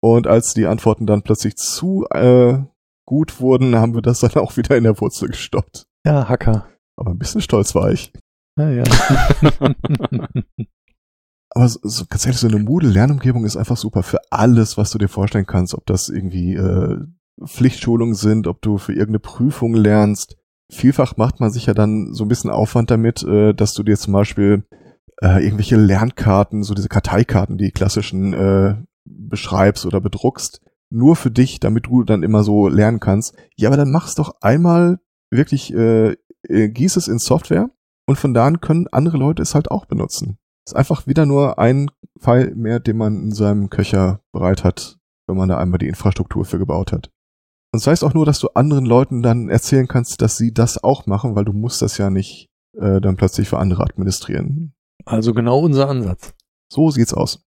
Und 0.00 0.26
als 0.26 0.54
die 0.54 0.66
Antworten 0.66 1.06
dann 1.06 1.22
plötzlich 1.22 1.56
zu 1.56 2.06
äh, 2.10 2.58
gut 3.06 3.40
wurden, 3.40 3.76
haben 3.76 3.94
wir 3.94 4.02
das 4.02 4.20
dann 4.20 4.34
auch 4.34 4.56
wieder 4.56 4.76
in 4.76 4.84
der 4.84 5.00
Wurzel 5.00 5.28
gestoppt. 5.28 5.86
ja, 6.06 6.28
Hacker. 6.28 6.68
Aber 6.96 7.10
ein 7.10 7.18
bisschen 7.18 7.40
stolz 7.40 7.74
war 7.74 7.90
ich. 7.90 8.12
Ja, 8.56 8.70
ja. 8.70 8.84
Aber 11.54 11.68
so, 11.68 11.78
so, 11.82 12.04
ganz 12.08 12.26
ehrlich, 12.26 12.40
so 12.40 12.48
eine 12.48 12.58
Moodle-Lernumgebung 12.58 13.44
ist 13.44 13.56
einfach 13.56 13.76
super 13.76 14.02
für 14.02 14.18
alles, 14.30 14.76
was 14.76 14.90
du 14.90 14.98
dir 14.98 15.08
vorstellen 15.08 15.46
kannst. 15.46 15.74
Ob 15.74 15.86
das 15.86 16.08
irgendwie 16.08 16.54
äh, 16.54 16.98
Pflichtschulungen 17.44 18.14
sind, 18.14 18.46
ob 18.46 18.60
du 18.60 18.78
für 18.78 18.92
irgendeine 18.92 19.20
Prüfung 19.20 19.74
lernst. 19.74 20.36
Vielfach 20.70 21.16
macht 21.16 21.40
man 21.40 21.50
sich 21.50 21.66
ja 21.66 21.74
dann 21.74 22.12
so 22.12 22.24
ein 22.24 22.28
bisschen 22.28 22.50
Aufwand 22.50 22.90
damit, 22.90 23.22
äh, 23.22 23.54
dass 23.54 23.72
du 23.74 23.82
dir 23.82 23.96
zum 23.96 24.12
Beispiel 24.12 24.64
äh, 25.22 25.44
irgendwelche 25.44 25.76
Lernkarten, 25.76 26.64
so 26.64 26.74
diese 26.74 26.88
Karteikarten, 26.88 27.56
die 27.56 27.70
klassischen, 27.70 28.32
äh, 28.32 28.76
beschreibst 29.04 29.86
oder 29.86 30.00
bedruckst, 30.00 30.60
nur 30.90 31.16
für 31.16 31.30
dich, 31.30 31.60
damit 31.60 31.86
du 31.86 32.02
dann 32.04 32.22
immer 32.22 32.42
so 32.42 32.68
lernen 32.68 33.00
kannst. 33.00 33.34
Ja, 33.56 33.68
aber 33.68 33.76
dann 33.76 33.90
mach's 33.90 34.14
doch 34.14 34.36
einmal 34.40 35.00
wirklich, 35.30 35.72
äh, 35.74 36.16
äh, 36.48 36.68
gieß 36.68 36.96
es 36.96 37.08
in 37.08 37.18
Software 37.18 37.70
und 38.06 38.16
von 38.16 38.34
da 38.34 38.46
an 38.46 38.60
können 38.60 38.86
andere 38.88 39.18
Leute 39.18 39.42
es 39.42 39.54
halt 39.54 39.70
auch 39.70 39.86
benutzen. 39.86 40.38
Ist 40.66 40.74
einfach 40.74 41.06
wieder 41.06 41.26
nur 41.26 41.58
ein 41.58 41.90
Fall 42.18 42.54
mehr, 42.54 42.80
den 42.80 42.96
man 42.96 43.22
in 43.24 43.32
seinem 43.32 43.70
Köcher 43.70 44.20
bereit 44.32 44.64
hat, 44.64 44.98
wenn 45.26 45.36
man 45.36 45.48
da 45.48 45.58
einmal 45.58 45.78
die 45.78 45.88
Infrastruktur 45.88 46.44
für 46.44 46.58
gebaut 46.58 46.92
hat. 46.92 47.10
Und 47.72 47.82
das 47.82 47.86
heißt 47.86 48.04
auch 48.04 48.14
nur, 48.14 48.24
dass 48.24 48.38
du 48.38 48.48
anderen 48.54 48.86
Leuten 48.86 49.22
dann 49.22 49.48
erzählen 49.48 49.88
kannst, 49.88 50.22
dass 50.22 50.36
sie 50.36 50.54
das 50.54 50.82
auch 50.82 51.06
machen, 51.06 51.34
weil 51.34 51.44
du 51.44 51.52
musst 51.52 51.82
das 51.82 51.98
ja 51.98 52.08
nicht 52.08 52.48
äh, 52.78 53.00
dann 53.00 53.16
plötzlich 53.16 53.48
für 53.48 53.58
andere 53.58 53.82
administrieren. 53.82 54.74
Also 55.04 55.34
genau 55.34 55.58
unser 55.58 55.88
Ansatz. 55.88 56.34
So 56.72 56.90
sieht's 56.90 57.12
aus. 57.12 57.44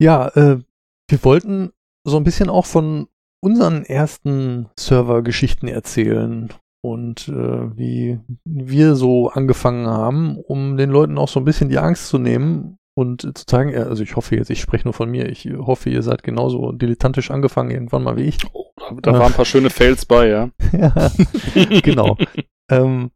Ja, 0.00 0.28
äh, 0.28 0.60
wir 1.08 1.24
wollten 1.24 1.70
so 2.04 2.16
ein 2.16 2.24
bisschen 2.24 2.48
auch 2.48 2.66
von 2.66 3.08
unseren 3.40 3.84
ersten 3.84 4.68
Server-Geschichten 4.78 5.68
erzählen 5.68 6.52
und 6.84 7.28
äh, 7.28 7.78
wie 7.78 8.20
wir 8.44 8.94
so 8.94 9.30
angefangen 9.30 9.86
haben, 9.86 10.36
um 10.36 10.76
den 10.76 10.90
Leuten 10.90 11.16
auch 11.16 11.28
so 11.28 11.40
ein 11.40 11.46
bisschen 11.46 11.70
die 11.70 11.78
Angst 11.78 12.08
zu 12.08 12.18
nehmen 12.18 12.76
und 12.94 13.22
zu 13.22 13.46
zeigen, 13.46 13.70
ja, 13.70 13.84
also 13.84 14.02
ich 14.02 14.16
hoffe 14.16 14.36
jetzt, 14.36 14.50
ich 14.50 14.60
spreche 14.60 14.84
nur 14.84 14.92
von 14.92 15.10
mir, 15.10 15.26
ich 15.30 15.46
hoffe, 15.46 15.88
ihr 15.88 16.02
seid 16.02 16.22
genauso 16.22 16.72
dilettantisch 16.72 17.30
angefangen 17.30 17.70
irgendwann 17.70 18.02
mal 18.02 18.18
wie 18.18 18.24
ich. 18.24 18.36
Oh, 18.52 18.66
da, 18.76 18.90
da 19.00 19.12
waren 19.14 19.32
ein 19.32 19.32
paar 19.32 19.46
schöne 19.46 19.70
Fails 19.70 20.04
bei, 20.04 20.28
ja. 20.28 20.50
ja, 20.72 21.80
genau. 21.80 22.18
ähm, 22.70 23.12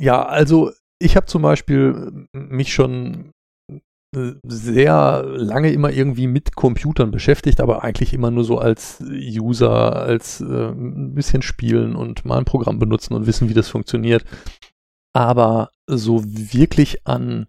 ja, 0.00 0.24
also 0.24 0.70
ich 0.98 1.16
habe 1.16 1.26
zum 1.26 1.42
Beispiel 1.42 2.26
mich 2.32 2.72
schon 2.72 3.26
äh, 3.26 3.33
sehr 4.46 5.24
lange 5.24 5.70
immer 5.70 5.90
irgendwie 5.90 6.26
mit 6.26 6.54
Computern 6.54 7.10
beschäftigt, 7.10 7.60
aber 7.60 7.84
eigentlich 7.84 8.12
immer 8.12 8.30
nur 8.30 8.44
so 8.44 8.58
als 8.58 9.00
User, 9.02 9.96
als 9.96 10.40
äh, 10.40 10.70
ein 10.70 11.14
bisschen 11.14 11.42
spielen 11.42 11.96
und 11.96 12.24
mal 12.24 12.38
ein 12.38 12.44
Programm 12.44 12.78
benutzen 12.78 13.14
und 13.14 13.26
wissen, 13.26 13.48
wie 13.48 13.54
das 13.54 13.68
funktioniert. 13.68 14.24
Aber 15.14 15.70
so 15.86 16.22
wirklich 16.24 17.06
an 17.06 17.46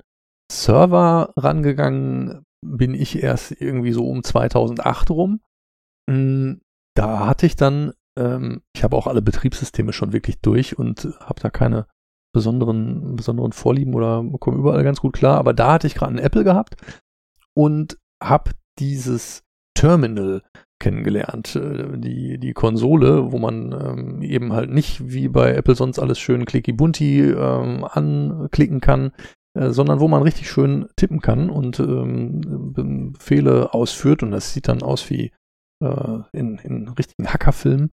Server 0.52 1.34
rangegangen 1.38 2.44
bin 2.66 2.94
ich 2.94 3.22
erst 3.22 3.52
irgendwie 3.60 3.92
so 3.92 4.08
um 4.08 4.24
2008 4.24 5.10
rum. 5.12 5.40
Mm, 6.10 6.56
Da 6.96 7.28
hatte 7.28 7.46
ich 7.46 7.56
dann, 7.56 7.94
ähm, 8.18 8.62
ich 8.76 8.84
habe 8.84 8.96
auch 8.96 9.08
alle 9.08 9.22
Betriebssysteme 9.22 9.94
schon 9.94 10.14
wirklich 10.14 10.40
durch 10.42 10.78
und 10.78 11.10
habe 11.20 11.42
da 11.42 11.50
keine 11.50 11.88
besonderen, 12.36 13.16
besonderen 13.16 13.54
Vorlieben 13.54 13.96
oder 13.96 14.24
komme 14.40 14.58
überall 14.58 14.84
ganz 14.84 15.02
gut 15.02 15.14
klar. 15.14 15.38
Aber 15.38 15.54
da 15.54 15.74
hatte 15.74 15.88
ich 15.88 15.96
gerade 15.96 16.12
einen 16.12 16.20
Apple 16.20 16.44
gehabt 16.44 16.76
und 17.56 17.98
habe 18.22 18.52
dieses 18.78 19.44
Terminal 19.74 20.42
kennengelernt, 20.80 21.56
äh, 21.56 21.98
die, 21.98 22.38
die 22.38 22.54
Konsole, 22.54 23.32
wo 23.32 23.40
man 23.40 23.72
ähm, 23.72 24.22
eben 24.22 24.54
halt 24.54 24.70
nicht 24.70 25.12
wie 25.12 25.30
bei 25.30 25.56
Apple 25.56 25.76
sonst 25.76 26.00
alles 26.00 26.20
schön 26.20 26.46
clicky 26.46 26.74
bunti 26.74 27.22
ähm, 27.22 27.86
anklicken 27.86 28.82
kann, 28.82 29.12
äh, 29.58 29.70
sondern 29.70 30.02
wo 30.02 30.10
man 30.10 30.22
richtig 30.22 30.50
schön 30.50 30.88
tippen 30.98 31.22
kann 31.22 31.50
und 31.50 31.80
ähm, 31.80 33.14
Befehle 33.14 33.74
ausführt 33.74 34.22
und 34.22 34.32
das 34.32 34.54
sieht 34.54 34.68
dann 34.68 34.84
aus 34.84 35.10
wie 35.10 35.32
äh, 35.82 36.20
in, 36.34 36.58
in 36.58 36.90
richtigen 36.90 37.32
Hackerfilmen. 37.32 37.90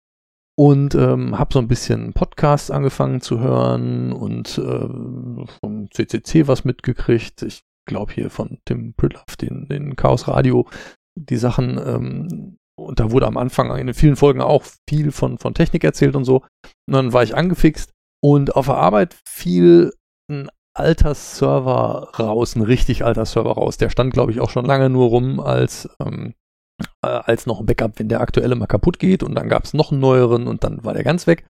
Und 0.62 0.94
ähm, 0.94 1.40
habe 1.40 1.52
so 1.52 1.58
ein 1.58 1.66
bisschen 1.66 2.12
Podcasts 2.12 2.70
angefangen 2.70 3.20
zu 3.20 3.40
hören 3.40 4.12
und 4.12 4.58
äh, 4.58 5.48
vom 5.60 5.90
CCC 5.90 6.46
was 6.46 6.64
mitgekriegt. 6.64 7.42
Ich 7.42 7.64
glaube 7.84 8.12
hier 8.12 8.30
von 8.30 8.58
Tim 8.64 8.94
Pritloff, 8.94 9.34
den, 9.36 9.66
den 9.66 9.96
Chaos 9.96 10.28
Radio, 10.28 10.68
die 11.18 11.36
Sachen. 11.36 11.80
Ähm, 11.84 12.58
und 12.78 13.00
da 13.00 13.10
wurde 13.10 13.26
am 13.26 13.38
Anfang 13.38 13.76
in 13.76 13.92
vielen 13.92 14.14
Folgen 14.14 14.40
auch 14.40 14.62
viel 14.88 15.10
von, 15.10 15.36
von 15.38 15.52
Technik 15.52 15.82
erzählt 15.82 16.14
und 16.14 16.24
so. 16.24 16.42
Und 16.86 16.94
dann 16.94 17.12
war 17.12 17.24
ich 17.24 17.36
angefixt 17.36 17.90
und 18.22 18.54
auf 18.54 18.66
der 18.66 18.76
Arbeit 18.76 19.16
fiel 19.26 19.92
ein 20.30 20.48
alter 20.74 21.16
Server 21.16 22.12
raus, 22.20 22.54
ein 22.54 22.62
richtig 22.62 23.04
alter 23.04 23.26
Server 23.26 23.54
raus. 23.54 23.78
Der 23.78 23.90
stand, 23.90 24.12
glaube 24.12 24.30
ich, 24.30 24.38
auch 24.38 24.50
schon 24.50 24.64
lange 24.64 24.90
nur 24.90 25.08
rum 25.08 25.40
als, 25.40 25.88
ähm, 26.00 26.34
äh, 27.02 27.08
als 27.08 27.46
noch 27.46 27.60
ein 27.60 27.66
Backup, 27.66 27.98
wenn 27.98 28.08
der 28.08 28.20
aktuelle 28.20 28.54
mal 28.54 28.66
kaputt 28.66 28.98
geht. 28.98 29.22
Und 29.22 29.34
dann 29.34 29.48
gab 29.48 29.64
es 29.64 29.74
noch 29.74 29.92
einen 29.92 30.00
neueren 30.00 30.46
und 30.46 30.64
dann 30.64 30.84
war 30.84 30.94
der 30.94 31.04
ganz 31.04 31.26
weg. 31.26 31.46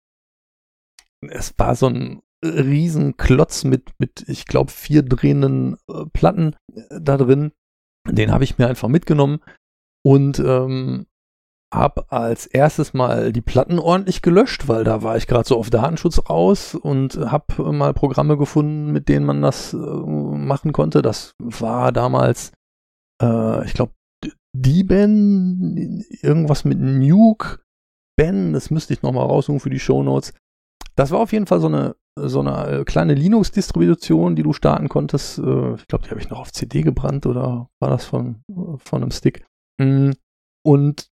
Es 1.28 1.54
war 1.58 1.74
so 1.76 1.86
ein 1.86 2.22
Riesenklotz 2.44 3.64
mit, 3.64 3.92
mit 3.98 4.24
ich 4.26 4.46
glaube, 4.46 4.70
vier 4.70 5.02
drehenden 5.02 5.76
äh, 5.88 6.04
Platten 6.12 6.56
äh, 6.74 7.00
da 7.00 7.16
drin. 7.16 7.52
Den 8.08 8.32
habe 8.32 8.44
ich 8.44 8.58
mir 8.58 8.66
einfach 8.66 8.88
mitgenommen 8.88 9.40
und 10.04 10.40
ähm, 10.40 11.06
habe 11.72 12.10
als 12.10 12.46
erstes 12.46 12.92
mal 12.92 13.32
die 13.32 13.40
Platten 13.40 13.78
ordentlich 13.78 14.20
gelöscht, 14.20 14.68
weil 14.68 14.84
da 14.84 15.02
war 15.02 15.16
ich 15.16 15.26
gerade 15.26 15.48
so 15.48 15.56
auf 15.56 15.70
Datenschutz 15.70 16.28
raus 16.28 16.74
und 16.74 17.16
habe 17.16 17.72
mal 17.72 17.94
Programme 17.94 18.36
gefunden, 18.36 18.92
mit 18.92 19.08
denen 19.08 19.24
man 19.24 19.40
das 19.40 19.72
äh, 19.72 19.76
machen 19.76 20.72
konnte. 20.72 21.00
Das 21.00 21.34
war 21.38 21.92
damals, 21.92 22.52
äh, 23.22 23.64
ich 23.64 23.72
glaube, 23.72 23.92
D-Ben, 24.54 26.04
irgendwas 26.20 26.64
mit 26.64 26.78
Nuke, 26.78 27.58
Ben, 28.16 28.52
das 28.52 28.70
müsste 28.70 28.92
ich 28.92 29.02
nochmal 29.02 29.26
raussuchen 29.26 29.60
für 29.60 29.70
die 29.70 29.80
Show 29.80 30.02
Notes. 30.02 30.34
Das 30.96 31.10
war 31.10 31.20
auf 31.20 31.32
jeden 31.32 31.46
Fall 31.46 31.60
so 31.60 31.68
eine, 31.68 31.96
so 32.18 32.40
eine 32.40 32.80
äh, 32.80 32.84
kleine 32.84 33.14
Linux-Distribution, 33.14 34.36
die 34.36 34.42
du 34.42 34.52
starten 34.52 34.90
konntest. 34.90 35.38
Äh, 35.38 35.74
ich 35.74 35.86
glaube, 35.86 36.04
die 36.04 36.10
habe 36.10 36.20
ich 36.20 36.28
noch 36.28 36.40
auf 36.40 36.52
CD 36.52 36.82
gebrannt 36.82 37.24
oder 37.24 37.70
war 37.80 37.88
das 37.88 38.04
von, 38.04 38.42
von 38.78 39.02
einem 39.02 39.10
Stick? 39.10 39.46
Mm, 39.80 40.10
und 40.64 41.08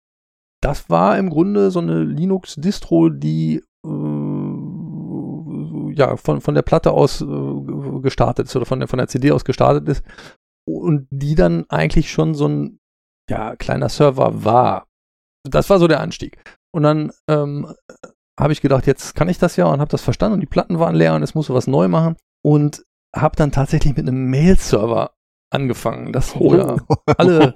das 0.62 0.90
war 0.90 1.16
im 1.18 1.30
Grunde 1.30 1.70
so 1.70 1.80
eine 1.80 2.04
Linux-Distro, 2.04 3.08
die 3.08 3.62
äh, 3.86 3.90
ja 5.94 6.16
von, 6.16 6.42
von 6.42 6.54
der 6.54 6.62
Platte 6.62 6.92
aus 6.92 7.24
gestartet 8.02 8.46
ist 8.46 8.56
oder 8.56 8.66
von 8.66 8.80
der, 8.80 8.88
von 8.88 8.98
der 8.98 9.08
CD 9.08 9.32
aus 9.32 9.44
gestartet 9.44 9.88
ist 9.88 10.04
und 10.68 11.08
die 11.10 11.34
dann 11.34 11.64
eigentlich 11.68 12.10
schon 12.10 12.34
so 12.34 12.46
ein 12.46 12.79
ja, 13.30 13.56
kleiner 13.56 13.88
Server 13.88 14.44
war. 14.44 14.86
Das 15.48 15.70
war 15.70 15.78
so 15.78 15.88
der 15.88 16.00
Anstieg. 16.00 16.38
Und 16.72 16.82
dann 16.82 17.12
ähm, 17.28 17.72
habe 18.38 18.52
ich 18.52 18.60
gedacht, 18.60 18.86
jetzt 18.86 19.14
kann 19.14 19.28
ich 19.28 19.38
das 19.38 19.56
ja 19.56 19.66
und 19.66 19.80
habe 19.80 19.90
das 19.90 20.02
verstanden 20.02 20.34
und 20.34 20.40
die 20.40 20.46
Platten 20.46 20.78
waren 20.78 20.94
leer 20.94 21.14
und 21.14 21.22
es 21.22 21.34
musste 21.34 21.54
was 21.54 21.66
neu 21.66 21.88
machen 21.88 22.16
und 22.44 22.84
habe 23.14 23.36
dann 23.36 23.52
tatsächlich 23.52 23.96
mit 23.96 24.06
einem 24.06 24.26
Mail-Server 24.26 25.12
angefangen. 25.50 26.12
Das 26.12 26.38
wo 26.38 26.54
ja 26.54 26.76
alle 27.16 27.52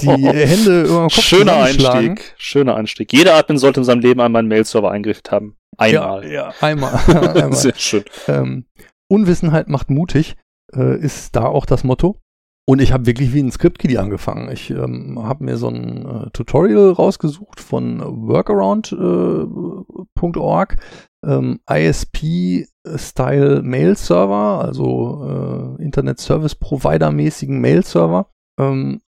die 0.00 0.08
Hände 0.08 0.82
über 0.82 1.00
den 1.00 1.08
Kopf 1.08 1.20
Schöner 1.20 1.56
Einstieg. 1.56 2.34
Schöner 2.36 2.74
Einstieg. 2.76 3.12
Jeder 3.12 3.34
Admin 3.34 3.58
sollte 3.58 3.80
in 3.80 3.84
seinem 3.84 4.00
Leben 4.00 4.20
einmal 4.20 4.40
einen 4.40 4.48
Mail-Server 4.48 4.90
eingerichtet 4.90 5.30
haben. 5.30 5.56
Einmal. 5.78 6.24
Ja, 6.24 6.30
ja 6.30 6.54
einmal. 6.60 6.94
einmal. 7.06 7.52
Sehr 7.52 7.74
schön. 7.76 8.04
Ähm, 8.28 8.66
Unwissenheit 9.08 9.68
macht 9.68 9.90
mutig, 9.90 10.36
äh, 10.74 10.98
ist 10.98 11.36
da 11.36 11.44
auch 11.44 11.66
das 11.66 11.84
Motto. 11.84 12.18
Und 12.64 12.80
ich 12.80 12.92
habe 12.92 13.06
wirklich 13.06 13.34
wie 13.34 13.42
ein 13.42 13.50
Script-Kiddie 13.50 13.98
angefangen. 13.98 14.48
Ich 14.52 14.70
ähm, 14.70 15.18
habe 15.20 15.42
mir 15.44 15.56
so 15.56 15.66
ein 15.68 16.06
äh, 16.06 16.30
Tutorial 16.30 16.92
rausgesucht 16.92 17.58
von 17.58 18.00
workaround.org. 18.00 20.72
Äh, 20.72 20.76
ähm, 21.24 21.60
ISP-Style 21.68 23.62
Mail-Server, 23.62 24.64
also 24.64 25.76
äh, 25.78 25.82
Internet 25.82 26.20
Service 26.20 26.54
Provider-mäßigen 26.54 27.60
Mail-Server. 27.60 28.30
Ähm, 28.60 29.00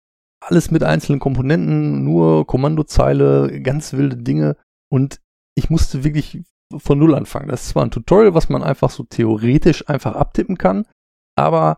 alles 0.42 0.72
mit 0.72 0.84
einzelnen 0.84 1.20
Komponenten, 1.20 2.04
nur 2.04 2.48
Kommandozeile, 2.48 3.62
ganz 3.62 3.94
wilde 3.94 4.18
Dinge. 4.18 4.58
Und 4.92 5.22
ich 5.56 5.70
musste 5.70 6.04
wirklich 6.04 6.42
von 6.76 6.98
Null 6.98 7.14
anfangen. 7.16 7.50
Das 7.50 7.64
ist 7.64 7.70
zwar 7.70 7.84
ein 7.84 7.92
Tutorial, 7.92 8.34
was 8.34 8.50
man 8.50 8.64
einfach 8.64 8.90
so 8.90 9.04
theoretisch 9.04 9.88
einfach 9.88 10.16
abtippen 10.16 10.58
kann, 10.58 10.88
aber 11.36 11.78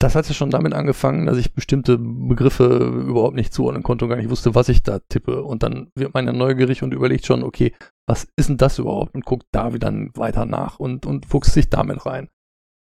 das 0.00 0.14
hat 0.14 0.28
ja 0.28 0.34
schon 0.34 0.50
damit 0.50 0.74
angefangen, 0.74 1.26
dass 1.26 1.38
ich 1.38 1.54
bestimmte 1.54 1.98
Begriffe 1.98 2.64
überhaupt 3.08 3.34
nicht 3.34 3.52
zuordnen 3.52 3.82
konnte 3.82 4.04
und 4.04 4.10
gar 4.10 4.16
nicht 4.16 4.30
wusste, 4.30 4.54
was 4.54 4.68
ich 4.68 4.82
da 4.84 5.00
tippe. 5.00 5.42
Und 5.42 5.64
dann 5.64 5.90
wird 5.96 6.14
man 6.14 6.26
ja 6.26 6.32
neugierig 6.32 6.82
und 6.82 6.94
überlegt 6.94 7.26
schon, 7.26 7.42
okay, 7.42 7.74
was 8.06 8.28
ist 8.36 8.48
denn 8.48 8.58
das 8.58 8.78
überhaupt? 8.78 9.14
Und 9.14 9.24
guckt 9.24 9.46
da 9.50 9.74
wieder 9.74 9.92
weiter 10.14 10.46
nach 10.46 10.78
und, 10.78 11.04
und 11.04 11.26
fuchst 11.26 11.52
sich 11.52 11.68
damit 11.68 12.06
rein. 12.06 12.28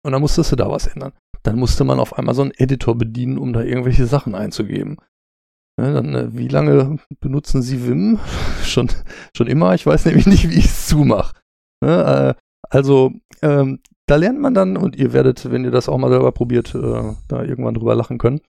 Und 0.04 0.13
dann 0.13 0.21
musstest 0.21 0.54
du 0.54 0.56
da 0.56 0.69
was 0.69 0.88
ändern. 0.88 1.12
Dann 1.43 1.58
musste 1.58 1.84
man 1.84 2.00
auf 2.00 2.17
einmal 2.17 2.34
so 2.34 2.43
einen 2.43 2.52
Editor 2.52 2.97
bedienen, 2.97 3.38
um 3.38 3.52
da 3.52 3.62
irgendwelche 3.62 4.06
Sachen 4.06 4.34
einzugeben. 4.34 4.97
Ja, 5.80 5.91
dann, 5.91 6.15
äh, 6.15 6.38
wie 6.38 6.47
lange 6.47 6.97
benutzen 7.19 7.62
Sie 7.62 7.86
Vim? 7.86 8.19
schon, 8.63 8.89
schon 9.36 9.47
immer. 9.47 9.74
Ich 9.74 9.86
weiß 9.86 10.06
nämlich 10.06 10.28
nicht, 10.28 10.50
wie 10.50 10.58
ich 10.58 10.65
es 10.65 10.88
zumache. 10.88 11.36
Ja, 11.84 12.30
äh, 12.30 12.36
also, 12.69 13.12
ähm, 13.41 13.80
da 14.12 14.17
lernt 14.17 14.41
man 14.41 14.54
dann, 14.54 14.76
und 14.76 14.97
ihr 14.97 15.13
werdet, 15.13 15.50
wenn 15.52 15.63
ihr 15.63 15.71
das 15.71 15.88
auch 15.88 15.97
mal 15.97 16.10
selber 16.10 16.34
probiert, 16.34 16.76
äh, 16.76 17.15
da 17.30 17.43
irgendwann 17.43 17.76
drüber 17.76 17.95
lachen 17.95 18.17
können. 18.17 18.41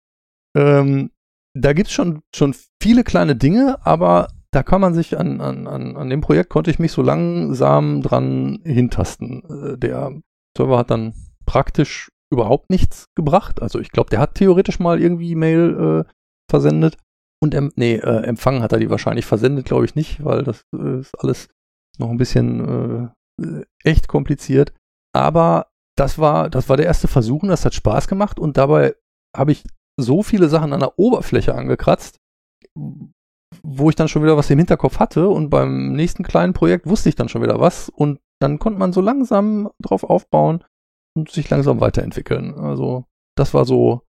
Ähm, 0.56 1.12
da 1.54 1.72
gibt 1.72 1.86
es 1.86 1.94
schon, 1.94 2.22
schon 2.34 2.52
viele 2.82 3.04
kleine 3.04 3.36
Dinge, 3.36 3.78
aber 3.86 4.26
da 4.50 4.64
kann 4.64 4.80
man 4.80 4.92
sich 4.92 5.16
an, 5.16 5.40
an, 5.40 5.68
an, 5.68 5.96
an 5.96 6.10
dem 6.10 6.20
Projekt 6.20 6.50
konnte 6.50 6.72
ich 6.72 6.80
mich 6.80 6.90
so 6.90 7.00
langsam 7.00 8.02
dran 8.02 8.58
hintasten. 8.64 9.44
Äh, 9.44 9.78
der 9.78 10.20
Server 10.58 10.78
hat 10.78 10.90
dann 10.90 11.14
praktisch 11.46 12.10
überhaupt 12.32 12.68
nichts 12.68 13.06
gebracht. 13.14 13.62
Also 13.62 13.78
ich 13.78 13.92
glaube, 13.92 14.10
der 14.10 14.18
hat 14.18 14.34
theoretisch 14.34 14.80
mal 14.80 15.00
irgendwie 15.00 15.36
Mail 15.36 16.04
äh, 16.08 16.12
versendet. 16.50 16.96
Und 17.40 17.54
em 17.54 17.70
nee, 17.76 17.94
äh, 17.94 18.24
empfangen 18.24 18.62
hat 18.62 18.72
er 18.72 18.80
die 18.80 18.90
wahrscheinlich 18.90 19.26
versendet, 19.26 19.66
glaube 19.66 19.84
ich 19.84 19.94
nicht, 19.94 20.24
weil 20.24 20.42
das 20.42 20.64
äh, 20.76 20.98
ist 20.98 21.14
alles 21.20 21.48
noch 21.98 22.10
ein 22.10 22.18
bisschen 22.18 23.12
äh, 23.38 23.44
äh 23.44 23.64
echt 23.84 24.08
kompliziert. 24.08 24.72
Aber 25.14 25.68
das 25.96 26.18
war, 26.18 26.48
das 26.48 26.68
war 26.68 26.76
der 26.76 26.86
erste 26.86 27.08
Versuch 27.08 27.42
und 27.42 27.48
das 27.48 27.64
hat 27.64 27.74
Spaß 27.74 28.08
gemacht 28.08 28.38
und 28.38 28.56
dabei 28.56 28.94
habe 29.36 29.52
ich 29.52 29.64
so 29.98 30.22
viele 30.22 30.48
Sachen 30.48 30.72
an 30.72 30.80
der 30.80 30.98
Oberfläche 30.98 31.54
angekratzt, 31.54 32.18
wo 33.62 33.90
ich 33.90 33.96
dann 33.96 34.08
schon 34.08 34.22
wieder 34.22 34.36
was 34.36 34.50
im 34.50 34.58
Hinterkopf 34.58 34.98
hatte 34.98 35.28
und 35.28 35.50
beim 35.50 35.92
nächsten 35.92 36.22
kleinen 36.22 36.54
Projekt 36.54 36.86
wusste 36.86 37.08
ich 37.08 37.14
dann 37.14 37.28
schon 37.28 37.42
wieder 37.42 37.60
was 37.60 37.88
und 37.90 38.20
dann 38.40 38.58
konnte 38.58 38.78
man 38.78 38.92
so 38.92 39.00
langsam 39.00 39.70
drauf 39.80 40.04
aufbauen 40.04 40.64
und 41.14 41.30
sich 41.30 41.50
langsam 41.50 41.80
weiterentwickeln. 41.80 42.54
Also 42.54 43.04
das 43.36 43.52
war 43.52 43.66
so 43.66 44.02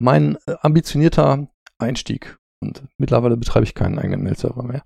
mein 0.00 0.36
äh, 0.46 0.56
ambitionierter 0.60 1.48
Einstieg 1.78 2.38
und 2.60 2.84
mittlerweile 2.98 3.36
betreibe 3.36 3.64
ich 3.64 3.74
keinen 3.74 3.98
eigenen 3.98 4.22
Mail-Server 4.22 4.64
mehr. 4.64 4.84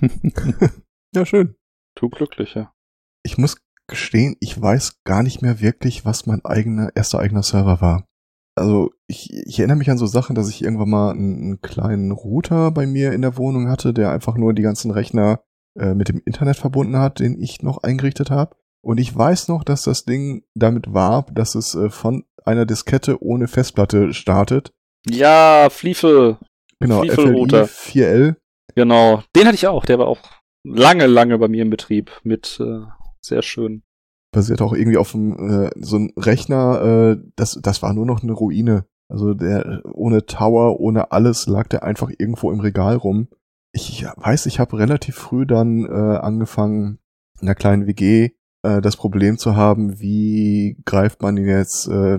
ja, 1.14 1.24
schön. 1.24 1.56
Du 1.96 2.10
glücklicher. 2.10 2.72
Ich 3.24 3.38
muss 3.38 3.56
gestehen, 3.88 4.36
ich 4.40 4.60
weiß 4.60 5.02
gar 5.04 5.22
nicht 5.22 5.42
mehr 5.42 5.60
wirklich, 5.60 6.04
was 6.04 6.26
mein 6.26 6.44
eigener, 6.44 6.90
erster 6.94 7.18
eigener 7.18 7.42
Server 7.42 7.80
war. 7.80 8.04
Also 8.54 8.90
ich, 9.06 9.32
ich 9.32 9.58
erinnere 9.58 9.78
mich 9.78 9.90
an 9.90 9.98
so 9.98 10.06
Sachen, 10.06 10.34
dass 10.34 10.48
ich 10.48 10.62
irgendwann 10.62 10.90
mal 10.90 11.10
einen, 11.12 11.42
einen 11.42 11.60
kleinen 11.60 12.10
Router 12.10 12.70
bei 12.70 12.86
mir 12.86 13.12
in 13.12 13.22
der 13.22 13.36
Wohnung 13.36 13.68
hatte, 13.68 13.94
der 13.94 14.10
einfach 14.10 14.36
nur 14.36 14.52
die 14.52 14.62
ganzen 14.62 14.90
Rechner 14.90 15.40
äh, 15.78 15.94
mit 15.94 16.08
dem 16.08 16.22
Internet 16.24 16.56
verbunden 16.56 16.96
hat, 16.98 17.20
den 17.20 17.40
ich 17.40 17.62
noch 17.62 17.82
eingerichtet 17.82 18.30
habe. 18.30 18.56
Und 18.82 18.98
ich 18.98 19.16
weiß 19.16 19.48
noch, 19.48 19.64
dass 19.64 19.82
das 19.82 20.04
Ding 20.04 20.44
damit 20.54 20.92
war, 20.92 21.26
dass 21.32 21.54
es 21.54 21.74
äh, 21.74 21.90
von 21.90 22.24
einer 22.44 22.66
Diskette 22.66 23.22
ohne 23.22 23.48
Festplatte 23.48 24.12
startet. 24.12 24.72
Ja, 25.06 25.68
Fliefe. 25.70 26.38
Genau, 26.80 27.02
FLI 27.02 27.64
4L. 27.64 28.36
Genau, 28.74 29.22
den 29.34 29.46
hatte 29.46 29.56
ich 29.56 29.66
auch. 29.66 29.84
Der 29.84 29.98
war 29.98 30.06
auch 30.06 30.20
lange, 30.64 31.06
lange 31.06 31.38
bei 31.38 31.48
mir 31.48 31.62
im 31.62 31.70
Betrieb 31.70 32.10
mit 32.22 32.60
äh, 32.60 32.82
sehr 33.20 33.42
schön. 33.42 33.82
Basiert 34.32 34.60
auch 34.60 34.74
irgendwie 34.74 34.98
auf 34.98 35.14
einem, 35.14 35.32
äh, 35.32 35.70
so 35.80 35.96
einem 35.96 36.12
Rechner, 36.16 36.82
äh, 36.82 37.22
das, 37.36 37.58
das 37.62 37.82
war 37.82 37.94
nur 37.94 38.06
noch 38.06 38.22
eine 38.22 38.32
Ruine. 38.32 38.84
Also 39.08 39.32
der 39.32 39.80
ohne 39.94 40.26
Tower, 40.26 40.80
ohne 40.80 41.12
alles 41.12 41.46
lag 41.46 41.66
der 41.68 41.82
einfach 41.82 42.10
irgendwo 42.18 42.50
im 42.50 42.60
Regal 42.60 42.96
rum. 42.96 43.28
Ich 43.72 44.04
weiß, 44.16 44.46
ich 44.46 44.60
habe 44.60 44.78
relativ 44.78 45.16
früh 45.16 45.46
dann 45.46 45.84
äh, 45.84 46.18
angefangen, 46.18 46.98
in 47.40 47.46
der 47.46 47.54
kleinen 47.54 47.86
WG 47.86 48.30
äh, 48.62 48.80
das 48.80 48.96
Problem 48.96 49.38
zu 49.38 49.56
haben, 49.56 50.00
wie 50.00 50.76
greift 50.84 51.22
man 51.22 51.36
jetzt 51.36 51.88
äh, 51.88 52.18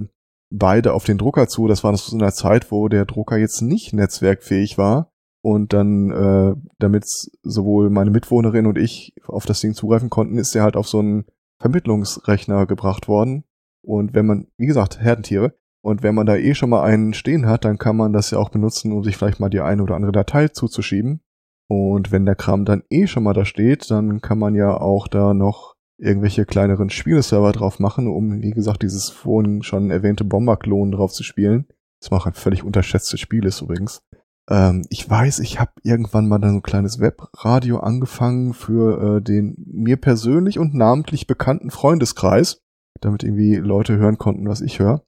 beide 0.49 0.93
auf 0.93 1.03
den 1.03 1.17
Drucker 1.17 1.47
zu. 1.47 1.67
Das 1.67 1.83
war 1.83 1.95
so 1.95 2.15
einer 2.15 2.33
Zeit, 2.33 2.71
wo 2.71 2.87
der 2.87 3.05
Drucker 3.05 3.37
jetzt 3.37 3.61
nicht 3.61 3.93
netzwerkfähig 3.93 4.77
war. 4.77 5.11
Und 5.41 5.71
dann, 5.73 6.11
äh, 6.11 6.55
damit 6.79 7.05
sowohl 7.43 7.89
meine 7.89 8.11
Mitwohnerin 8.11 8.65
und 8.65 8.77
ich 8.77 9.13
auf 9.25 9.45
das 9.45 9.61
Ding 9.61 9.73
zugreifen 9.73 10.09
konnten, 10.09 10.37
ist 10.37 10.55
er 10.55 10.63
halt 10.63 10.75
auf 10.75 10.87
so 10.87 10.99
einen 10.99 11.25
Vermittlungsrechner 11.61 12.65
gebracht 12.65 13.07
worden. 13.07 13.45
Und 13.81 14.13
wenn 14.13 14.25
man, 14.25 14.47
wie 14.57 14.65
gesagt, 14.65 14.99
Herdentiere, 14.99 15.53
und 15.81 16.03
wenn 16.03 16.15
man 16.15 16.25
da 16.25 16.35
eh 16.35 16.53
schon 16.55 16.69
mal 16.69 16.83
einen 16.83 17.13
stehen 17.13 17.45
hat, 17.45 17.63
dann 17.63 17.77
kann 17.77 17.95
man 17.95 18.11
das 18.11 18.31
ja 18.31 18.37
auch 18.37 18.49
benutzen, 18.49 18.91
um 18.91 19.03
sich 19.03 19.15
vielleicht 19.15 19.39
mal 19.39 19.49
die 19.49 19.61
eine 19.61 19.81
oder 19.81 19.95
andere 19.95 20.11
Datei 20.11 20.49
zuzuschieben. 20.49 21.21
Und 21.69 22.11
wenn 22.11 22.25
der 22.25 22.35
Kram 22.35 22.65
dann 22.65 22.83
eh 22.89 23.07
schon 23.07 23.23
mal 23.23 23.33
da 23.33 23.45
steht, 23.45 23.89
dann 23.91 24.21
kann 24.21 24.39
man 24.39 24.55
ja 24.55 24.75
auch 24.75 25.07
da 25.07 25.33
noch 25.33 25.75
irgendwelche 25.97 26.45
kleineren 26.45 26.89
Spieleserver 26.89 27.51
drauf 27.51 27.79
machen, 27.79 28.07
um, 28.07 28.41
wie 28.41 28.51
gesagt, 28.51 28.83
dieses 28.83 29.09
vorhin 29.09 29.63
schon 29.63 29.91
erwähnte 29.91 30.23
Bomber-Klon 30.23 30.91
drauf 30.91 31.11
zu 31.11 31.23
spielen. 31.23 31.67
Das 32.01 32.11
auch 32.11 32.25
ein 32.25 32.33
völlig 32.33 32.63
unterschätztes 32.63 33.19
Spiel 33.19 33.45
ist 33.45 33.61
übrigens. 33.61 34.01
Ähm, 34.49 34.85
ich 34.89 35.07
weiß, 35.07 35.39
ich 35.39 35.59
habe 35.59 35.71
irgendwann 35.83 36.27
mal 36.27 36.39
dann 36.39 36.51
so 36.51 36.57
ein 36.57 36.63
kleines 36.63 36.99
Webradio 36.99 37.79
angefangen 37.79 38.53
für 38.53 39.17
äh, 39.17 39.21
den 39.21 39.55
mir 39.57 39.97
persönlich 39.97 40.57
und 40.57 40.73
namentlich 40.73 41.27
bekannten 41.27 41.69
Freundeskreis, 41.69 42.61
damit 42.99 43.23
irgendwie 43.23 43.55
Leute 43.55 43.97
hören 43.97 44.17
konnten, 44.17 44.49
was 44.49 44.61
ich 44.61 44.79
höre. 44.79 45.03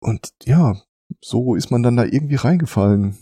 Und 0.00 0.30
ja, 0.44 0.80
so 1.20 1.56
ist 1.56 1.70
man 1.70 1.82
dann 1.82 1.96
da 1.96 2.04
irgendwie 2.04 2.36
reingefallen. 2.36 3.18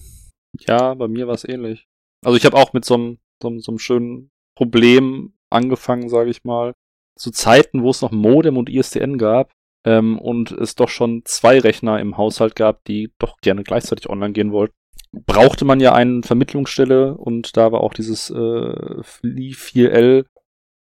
Ja, 0.60 0.94
bei 0.94 1.08
mir 1.08 1.26
war 1.26 1.34
es 1.34 1.48
ähnlich. 1.48 1.86
Also 2.24 2.36
ich 2.36 2.44
habe 2.44 2.56
auch 2.56 2.72
mit 2.72 2.84
so 2.84 2.94
einem, 2.94 3.18
so, 3.42 3.48
einem, 3.48 3.78
schönen 3.78 4.30
Problem 4.54 5.34
angefangen, 5.50 6.08
sage 6.08 6.30
ich 6.30 6.44
mal. 6.44 6.74
Zu 7.18 7.30
Zeiten, 7.30 7.82
wo 7.82 7.90
es 7.90 8.02
noch 8.02 8.12
Modem 8.12 8.58
und 8.58 8.68
ISDN 8.68 9.16
gab 9.16 9.52
ähm, 9.84 10.18
und 10.18 10.50
es 10.50 10.74
doch 10.74 10.88
schon 10.88 11.22
zwei 11.24 11.58
Rechner 11.58 11.98
im 12.00 12.18
Haushalt 12.18 12.56
gab, 12.56 12.84
die 12.84 13.12
doch 13.18 13.38
gerne 13.40 13.62
gleichzeitig 13.62 14.08
online 14.10 14.32
gehen 14.32 14.52
wollten, 14.52 14.74
brauchte 15.12 15.64
man 15.64 15.80
ja 15.80 15.94
eine 15.94 16.22
Vermittlungsstelle 16.22 17.16
und 17.16 17.56
da 17.56 17.72
war 17.72 17.80
auch 17.80 17.94
dieses 17.94 18.30
äh, 18.30 18.34
4L 18.34 20.26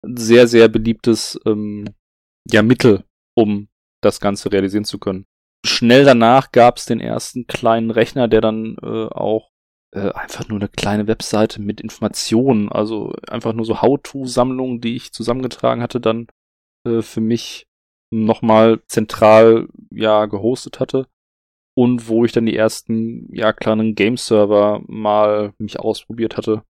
sehr, 0.03 0.47
sehr 0.47 0.67
beliebtes 0.67 1.39
ähm, 1.45 1.85
ja, 2.49 2.61
Mittel, 2.61 3.03
um 3.35 3.69
das 4.01 4.19
Ganze 4.19 4.51
realisieren 4.51 4.85
zu 4.85 4.99
können. 4.99 5.25
Schnell 5.65 6.03
danach 6.03 6.51
gab 6.51 6.77
es 6.77 6.85
den 6.85 6.99
ersten 6.99 7.47
kleinen 7.47 7.89
Rechner, 7.89 8.27
der 8.27 8.41
dann 8.41 8.75
äh, 8.81 9.05
auch 9.05 9.49
äh, 9.91 10.11
einfach 10.11 10.47
nur 10.49 10.59
eine 10.59 10.67
kleine 10.67 11.07
Webseite 11.07 11.61
mit 11.61 11.79
Informationen, 11.79 12.69
also 12.69 13.13
einfach 13.29 13.53
nur 13.53 13.65
so 13.65 13.81
How-To-Sammlungen, 13.81 14.81
die 14.81 14.95
ich 14.95 15.13
zusammengetragen 15.13 15.81
hatte, 15.81 16.01
dann 16.01 16.27
äh, 16.85 17.01
für 17.01 17.21
mich 17.21 17.67
nochmal 18.11 18.81
zentral 18.87 19.67
ja 19.89 20.25
gehostet 20.25 20.79
hatte 20.79 21.07
und 21.75 22.07
wo 22.07 22.25
ich 22.25 22.31
dann 22.31 22.45
die 22.45 22.55
ersten 22.55 23.27
ja 23.33 23.53
kleinen 23.53 23.95
Game-Server 23.95 24.81
mal 24.87 25.53
mich 25.57 25.79
ausprobiert 25.79 26.37
hatte. 26.37 26.63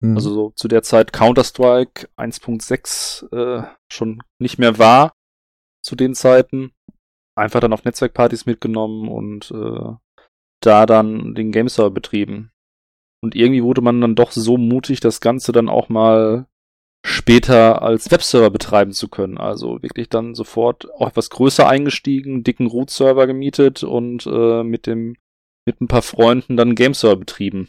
Mhm. 0.00 0.16
Also 0.16 0.32
so 0.32 0.52
zu 0.56 0.68
der 0.68 0.82
Zeit 0.82 1.12
Counter-Strike 1.12 2.08
1.6 2.16 3.32
äh, 3.32 3.66
schon 3.90 4.22
nicht 4.38 4.58
mehr 4.58 4.78
war 4.78 5.14
zu 5.82 5.96
den 5.96 6.14
Zeiten. 6.14 6.72
Einfach 7.36 7.60
dann 7.60 7.72
auf 7.72 7.84
Netzwerkpartys 7.84 8.46
mitgenommen 8.46 9.08
und 9.08 9.50
äh, 9.52 9.94
da 10.60 10.86
dann 10.86 11.34
den 11.34 11.52
Game-Server 11.52 11.90
betrieben. 11.90 12.50
Und 13.22 13.34
irgendwie 13.34 13.62
wurde 13.62 13.80
man 13.80 14.00
dann 14.00 14.14
doch 14.14 14.32
so 14.32 14.56
mutig, 14.56 15.00
das 15.00 15.20
Ganze 15.20 15.52
dann 15.52 15.68
auch 15.68 15.88
mal 15.88 16.46
später 17.04 17.82
als 17.82 18.10
Webserver 18.10 18.50
betreiben 18.50 18.92
zu 18.92 19.08
können. 19.08 19.38
Also 19.38 19.82
wirklich 19.82 20.08
dann 20.08 20.34
sofort 20.34 20.90
auch 20.94 21.08
etwas 21.08 21.30
größer 21.30 21.68
eingestiegen, 21.68 22.44
dicken 22.44 22.66
Root-Server 22.66 23.26
gemietet 23.26 23.82
und 23.82 24.26
äh, 24.26 24.62
mit 24.62 24.86
dem 24.86 25.16
mit 25.66 25.80
ein 25.82 25.88
paar 25.88 26.02
Freunden 26.02 26.56
dann 26.56 26.74
Game-Server 26.74 27.16
betrieben. 27.16 27.68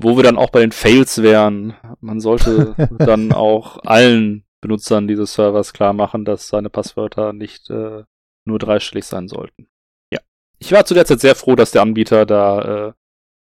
Wo 0.00 0.16
wir 0.16 0.22
dann 0.22 0.38
auch 0.38 0.50
bei 0.50 0.60
den 0.60 0.72
Fails 0.72 1.20
wären. 1.20 1.74
Man 2.00 2.20
sollte 2.20 2.74
dann 2.98 3.32
auch 3.32 3.78
allen 3.84 4.44
Benutzern 4.60 5.08
dieses 5.08 5.34
Servers 5.34 5.72
klar 5.72 5.92
machen, 5.92 6.24
dass 6.24 6.48
seine 6.48 6.70
Passwörter 6.70 7.32
nicht 7.32 7.68
äh, 7.70 8.04
nur 8.44 8.58
dreistellig 8.58 9.04
sein 9.04 9.28
sollten. 9.28 9.68
Ja. 10.12 10.20
Ich 10.58 10.72
war 10.72 10.84
zu 10.84 10.94
der 10.94 11.06
Zeit 11.06 11.20
sehr 11.20 11.34
froh, 11.34 11.56
dass 11.56 11.72
der 11.72 11.82
Anbieter 11.82 12.24
da 12.24 12.88
äh, 12.88 12.92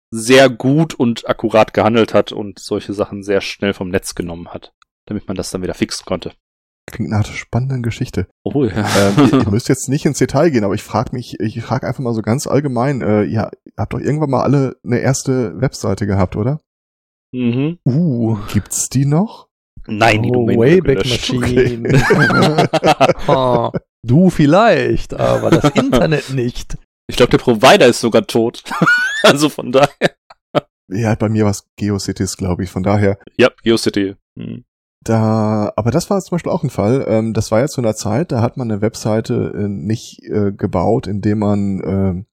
sehr 0.10 0.50
gut 0.50 0.94
und 0.94 1.28
akkurat 1.28 1.74
gehandelt 1.74 2.14
hat 2.14 2.32
und 2.32 2.60
solche 2.60 2.94
Sachen 2.94 3.24
sehr 3.24 3.42
schnell 3.42 3.74
vom 3.74 3.90
Netz 3.90 4.16
genommen 4.16 4.50
hat, 4.50 4.74
damit 5.08 5.28
man 5.28 5.36
das 5.36 5.50
dann 5.50 5.62
wieder 5.62 5.74
fixen 5.74 6.06
konnte. 6.06 6.34
Klingt 6.90 7.10
nach 7.10 7.26
einer 7.26 7.36
spannenden 7.36 7.84
Geschichte. 7.84 8.28
Oh 8.44 8.64
ja. 8.64 8.88
Ähm, 8.98 9.14
ihr, 9.18 9.40
ihr, 9.40 9.50
müsst 9.52 9.68
jetzt 9.68 9.90
nicht 9.90 10.06
ins 10.06 10.20
Detail 10.20 10.52
gehen, 10.52 10.64
aber 10.64 10.74
ich 10.74 10.84
frage 10.84 11.14
mich, 11.14 11.38
ich 11.40 11.62
frage 11.62 11.86
einfach 11.86 12.02
mal 12.02 12.14
so 12.14 12.22
ganz 12.22 12.48
allgemein, 12.48 13.02
äh, 13.02 13.24
ja, 13.24 13.52
habt 13.76 13.94
doch 13.94 14.00
irgendwann 14.00 14.30
mal 14.30 14.44
alle 14.44 14.78
eine 14.86 15.00
erste 15.00 15.60
Webseite 15.60 16.08
gehabt, 16.08 16.38
oder? 16.38 16.62
Mhm. 17.34 17.80
Uh. 17.86 18.38
Gibt's 18.54 18.88
die 18.88 19.06
noch? 19.06 19.48
Nein, 19.88 20.24
die 20.24 20.32
oh, 20.32 20.48
Wayback 20.48 21.00
Machine. 21.00 22.02
oh, 23.28 23.72
du 24.04 24.30
vielleicht, 24.30 25.14
aber 25.14 25.50
das 25.50 25.72
Internet 25.76 26.30
nicht. 26.32 26.78
Ich 27.08 27.16
glaube, 27.16 27.32
der 27.32 27.38
Provider 27.38 27.88
ist 27.88 28.02
sogar 28.02 28.28
tot. 28.28 28.64
also 29.24 29.50
von 29.50 29.72
daher. 29.72 30.16
Ja, 30.90 31.16
bei 31.16 31.30
mir 31.30 31.46
war 31.46 31.52
es 31.52 31.68
GeoCities, 31.78 32.38
glaube 32.38 32.64
ich, 32.64 32.70
von 32.70 32.84
daher. 32.84 33.18
Ja, 33.38 33.50
GeoCity. 33.64 34.16
Hm. 34.38 34.64
Da, 35.04 35.72
aber 35.76 35.92
das 35.92 36.10
war 36.10 36.20
zum 36.22 36.36
Beispiel 36.36 36.52
auch 36.52 36.64
ein 36.64 36.70
Fall. 36.70 37.06
Ähm, 37.08 37.34
das 37.34 37.52
war 37.52 37.60
ja 37.60 37.68
zu 37.68 37.82
einer 37.82 37.96
Zeit, 37.96 38.32
da 38.32 38.42
hat 38.42 38.58
man 38.58 38.70
eine 38.70 38.82
Webseite 38.82 39.54
äh, 39.56 39.68
nicht 39.68 40.24
äh, 40.24 40.52
gebaut, 40.52 41.08
indem 41.08 41.40
man 41.40 41.80
äh, 41.82 42.24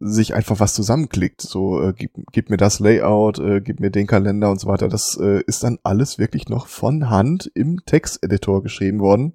sich 0.00 0.34
einfach 0.34 0.58
was 0.60 0.74
zusammenklickt. 0.74 1.42
So, 1.42 1.80
äh, 1.80 1.92
gib, 1.96 2.12
gib 2.32 2.50
mir 2.50 2.56
das 2.56 2.80
Layout, 2.80 3.38
äh, 3.38 3.60
gib 3.60 3.80
mir 3.80 3.90
den 3.90 4.06
Kalender 4.06 4.50
und 4.50 4.58
so 4.60 4.66
weiter. 4.66 4.88
Das 4.88 5.18
äh, 5.20 5.42
ist 5.46 5.62
dann 5.62 5.78
alles 5.82 6.18
wirklich 6.18 6.48
noch 6.48 6.66
von 6.66 7.10
Hand 7.10 7.50
im 7.54 7.84
Texteditor 7.84 8.62
geschrieben 8.62 9.00
worden. 9.00 9.34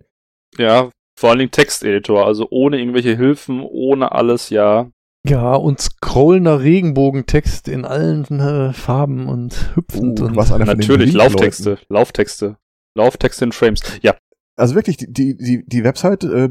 Ja, 0.57 0.89
vor 1.17 1.29
allen 1.29 1.39
Dingen 1.39 1.51
Texteditor, 1.51 2.25
also 2.25 2.47
ohne 2.49 2.79
irgendwelche 2.79 3.15
Hilfen, 3.15 3.61
ohne 3.61 4.11
alles, 4.11 4.49
ja. 4.49 4.89
Ja, 5.27 5.55
und 5.55 5.79
scrollender 5.79 6.61
Regenbogentext 6.61 7.67
in 7.67 7.85
allen 7.85 8.25
äh, 8.39 8.73
Farben 8.73 9.27
und 9.27 9.75
hüpfend. 9.75 10.19
Uh, 10.19 10.25
und 10.25 10.35
was 10.35 10.49
den 10.49 10.59
Natürlich. 10.59 11.13
Lauftexte, 11.13 11.79
Lauftexte. 11.89 12.57
Lauftexte 12.95 13.45
in 13.45 13.51
Frames. 13.51 13.81
Ja, 14.01 14.15
Also 14.57 14.75
wirklich, 14.75 14.97
die, 14.97 15.11
die, 15.37 15.65
die, 15.65 15.83
Website 15.83 16.23
äh, 16.23 16.49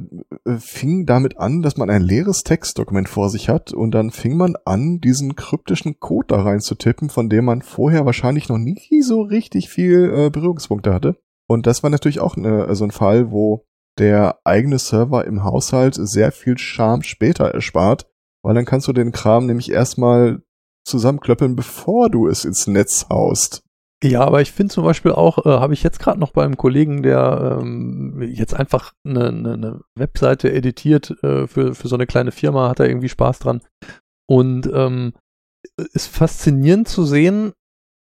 fing 0.58 1.06
damit 1.06 1.38
an, 1.38 1.62
dass 1.62 1.78
man 1.78 1.88
ein 1.88 2.02
leeres 2.02 2.44
Textdokument 2.44 3.08
vor 3.08 3.30
sich 3.30 3.48
hat 3.48 3.72
und 3.72 3.92
dann 3.92 4.10
fing 4.10 4.36
man 4.36 4.56
an, 4.66 5.00
diesen 5.00 5.36
kryptischen 5.36 5.98
Code 6.00 6.26
da 6.28 6.42
rein 6.42 6.60
zu 6.60 6.74
tippen, 6.74 7.08
von 7.08 7.30
dem 7.30 7.46
man 7.46 7.62
vorher 7.62 8.04
wahrscheinlich 8.04 8.48
noch 8.48 8.58
nie 8.58 9.02
so 9.02 9.22
richtig 9.22 9.70
viel 9.70 10.12
äh, 10.14 10.30
Berührungspunkte 10.30 10.92
hatte. 10.92 11.16
Und 11.48 11.66
das 11.66 11.82
war 11.82 11.90
natürlich 11.90 12.20
auch 12.20 12.36
ne, 12.36 12.74
so 12.74 12.84
ein 12.84 12.90
Fall, 12.90 13.30
wo 13.30 13.64
der 13.98 14.38
eigene 14.44 14.78
Server 14.78 15.24
im 15.24 15.44
Haushalt 15.44 15.94
sehr 15.94 16.32
viel 16.32 16.58
Charme 16.58 17.02
später 17.02 17.46
erspart, 17.46 18.06
weil 18.42 18.54
dann 18.54 18.64
kannst 18.64 18.88
du 18.88 18.92
den 18.92 19.12
Kram 19.12 19.46
nämlich 19.46 19.70
erstmal 19.70 20.42
zusammenklöppeln, 20.84 21.56
bevor 21.56 22.10
du 22.10 22.26
es 22.28 22.44
ins 22.44 22.66
Netz 22.66 23.06
haust. 23.08 23.62
Ja, 24.04 24.20
aber 24.20 24.42
ich 24.42 24.52
finde 24.52 24.72
zum 24.72 24.84
Beispiel 24.84 25.12
auch, 25.12 25.46
äh, 25.46 25.48
habe 25.48 25.72
ich 25.72 25.82
jetzt 25.82 25.98
gerade 25.98 26.20
noch 26.20 26.32
beim 26.32 26.56
Kollegen, 26.58 27.02
der 27.02 27.58
ähm, 27.60 28.20
jetzt 28.22 28.52
einfach 28.54 28.92
eine, 29.06 29.28
eine, 29.28 29.52
eine 29.54 29.80
Webseite 29.94 30.52
editiert 30.52 31.10
äh, 31.22 31.46
für, 31.46 31.74
für 31.74 31.88
so 31.88 31.96
eine 31.96 32.06
kleine 32.06 32.30
Firma, 32.30 32.68
hat 32.68 32.80
er 32.80 32.88
irgendwie 32.88 33.08
Spaß 33.08 33.38
dran. 33.38 33.62
Und 34.28 34.70
ähm, 34.72 35.14
ist 35.92 36.08
faszinierend 36.08 36.86
zu 36.86 37.04
sehen, 37.04 37.52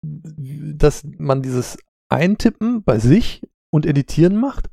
dass 0.02 1.02
man 1.18 1.42
dieses 1.42 1.76
Eintippen 2.10 2.82
bei 2.82 2.98
sich 2.98 3.42
und 3.70 3.84
Editieren 3.84 4.36
macht 4.36 4.68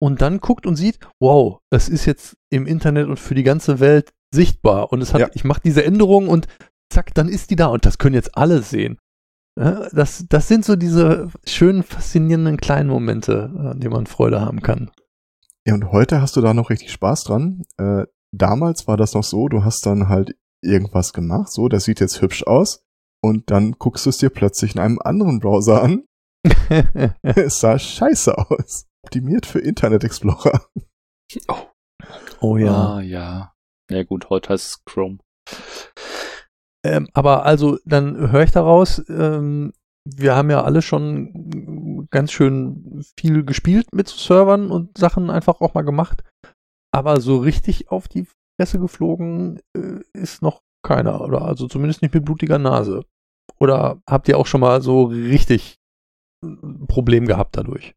und 0.00 0.22
dann 0.22 0.38
guckt 0.38 0.66
und 0.66 0.76
sieht, 0.76 1.00
wow, 1.20 1.58
es 1.70 1.88
ist 1.88 2.06
jetzt 2.06 2.36
im 2.50 2.66
Internet 2.66 3.08
und 3.08 3.18
für 3.18 3.34
die 3.34 3.42
ganze 3.42 3.80
Welt 3.80 4.12
sichtbar. 4.32 4.92
Und 4.92 5.02
es 5.02 5.12
hat, 5.12 5.20
Ja. 5.20 5.28
ich 5.34 5.44
mache 5.44 5.60
diese 5.64 5.84
Änderung 5.84 6.28
und 6.28 6.46
zack, 6.92 7.12
dann 7.14 7.28
ist 7.28 7.50
die 7.50 7.56
da. 7.56 7.66
Und 7.66 7.84
das 7.84 7.98
können 7.98 8.14
jetzt 8.14 8.36
alle 8.36 8.62
sehen. 8.62 8.98
Ja, 9.58 9.88
das, 9.92 10.24
das 10.28 10.48
sind 10.48 10.64
so 10.64 10.76
diese 10.76 11.30
schönen, 11.46 11.82
faszinierenden 11.82 12.56
kleinen 12.56 12.88
Momente, 12.88 13.52
an 13.56 13.80
denen 13.80 13.92
man 13.92 14.06
Freude 14.06 14.40
haben 14.40 14.62
kann. 14.62 14.90
Ja, 15.66 15.74
und 15.74 15.92
heute 15.92 16.20
hast 16.20 16.36
du 16.36 16.40
da 16.40 16.54
noch 16.54 16.70
richtig 16.70 16.90
Spaß 16.90 17.24
dran. 17.24 17.62
Äh, 17.76 18.06
damals 18.32 18.88
war 18.88 18.96
das 18.96 19.14
noch 19.14 19.24
so, 19.24 19.48
du 19.48 19.64
hast 19.64 19.84
dann 19.86 20.08
halt 20.08 20.36
irgendwas 20.62 21.12
gemacht, 21.12 21.52
so, 21.52 21.68
das 21.68 21.84
sieht 21.84 22.00
jetzt 22.00 22.22
hübsch 22.22 22.44
aus. 22.44 22.84
Und 23.24 23.50
dann 23.50 23.72
guckst 23.72 24.06
du 24.06 24.10
es 24.10 24.18
dir 24.18 24.30
plötzlich 24.30 24.74
in 24.74 24.80
einem 24.80 24.98
anderen 24.98 25.38
Browser 25.38 25.82
an. 25.82 26.04
es 27.22 27.60
sah 27.60 27.78
scheiße 27.78 28.36
aus. 28.36 28.86
Optimiert 29.04 29.46
für 29.46 29.60
Internet 29.60 30.02
Explorer. 30.02 30.66
oh 32.40 32.56
Ah, 32.56 33.00
ja. 33.00 33.52
Ja 33.90 34.02
gut, 34.02 34.30
heute 34.30 34.48
heißt 34.50 34.66
es 34.66 34.84
Chrome. 34.84 35.18
Ähm, 36.84 37.08
aber 37.12 37.46
also, 37.46 37.78
dann 37.84 38.30
höre 38.30 38.42
ich 38.42 38.50
daraus, 38.50 39.02
ähm, 39.08 39.72
wir 40.04 40.34
haben 40.34 40.50
ja 40.50 40.62
alle 40.62 40.82
schon 40.82 42.08
ganz 42.10 42.32
schön 42.32 43.04
viel 43.18 43.44
gespielt 43.44 43.86
mit 43.92 44.08
Servern 44.08 44.70
und 44.70 44.98
Sachen 44.98 45.30
einfach 45.30 45.60
auch 45.60 45.74
mal 45.74 45.82
gemacht. 45.82 46.24
Aber 46.92 47.20
so 47.20 47.38
richtig 47.38 47.90
auf 47.90 48.08
die 48.08 48.26
Fresse 48.56 48.78
geflogen 48.78 49.60
äh, 49.76 50.00
ist 50.12 50.42
noch 50.42 50.62
keiner. 50.84 51.20
Oder 51.20 51.42
also 51.42 51.68
zumindest 51.68 52.02
nicht 52.02 52.14
mit 52.14 52.24
blutiger 52.24 52.58
Nase. 52.58 53.04
Oder 53.60 54.02
habt 54.08 54.28
ihr 54.28 54.38
auch 54.38 54.46
schon 54.46 54.60
mal 54.60 54.82
so 54.82 55.04
richtig 55.04 55.78
ein 56.44 56.86
Problem 56.88 57.26
gehabt 57.26 57.56
dadurch? 57.56 57.94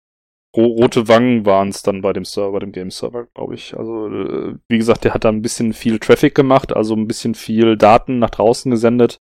Ro 0.55 0.65
rote 0.65 1.07
Wangen 1.07 1.45
waren 1.45 1.69
es 1.69 1.81
dann 1.83 2.01
bei 2.01 2.13
dem 2.13 2.25
Server, 2.25 2.59
dem 2.59 2.71
Game-Server, 2.71 3.27
glaube 3.33 3.55
ich. 3.55 3.75
Also, 3.77 4.07
äh, 4.07 4.55
wie 4.67 4.77
gesagt, 4.77 5.03
der 5.03 5.13
hat 5.13 5.23
da 5.25 5.29
ein 5.29 5.41
bisschen 5.41 5.73
viel 5.73 5.99
Traffic 5.99 6.35
gemacht, 6.35 6.75
also 6.75 6.95
ein 6.95 7.07
bisschen 7.07 7.35
viel 7.35 7.77
Daten 7.77 8.19
nach 8.19 8.29
draußen 8.29 8.71
gesendet. 8.71 9.19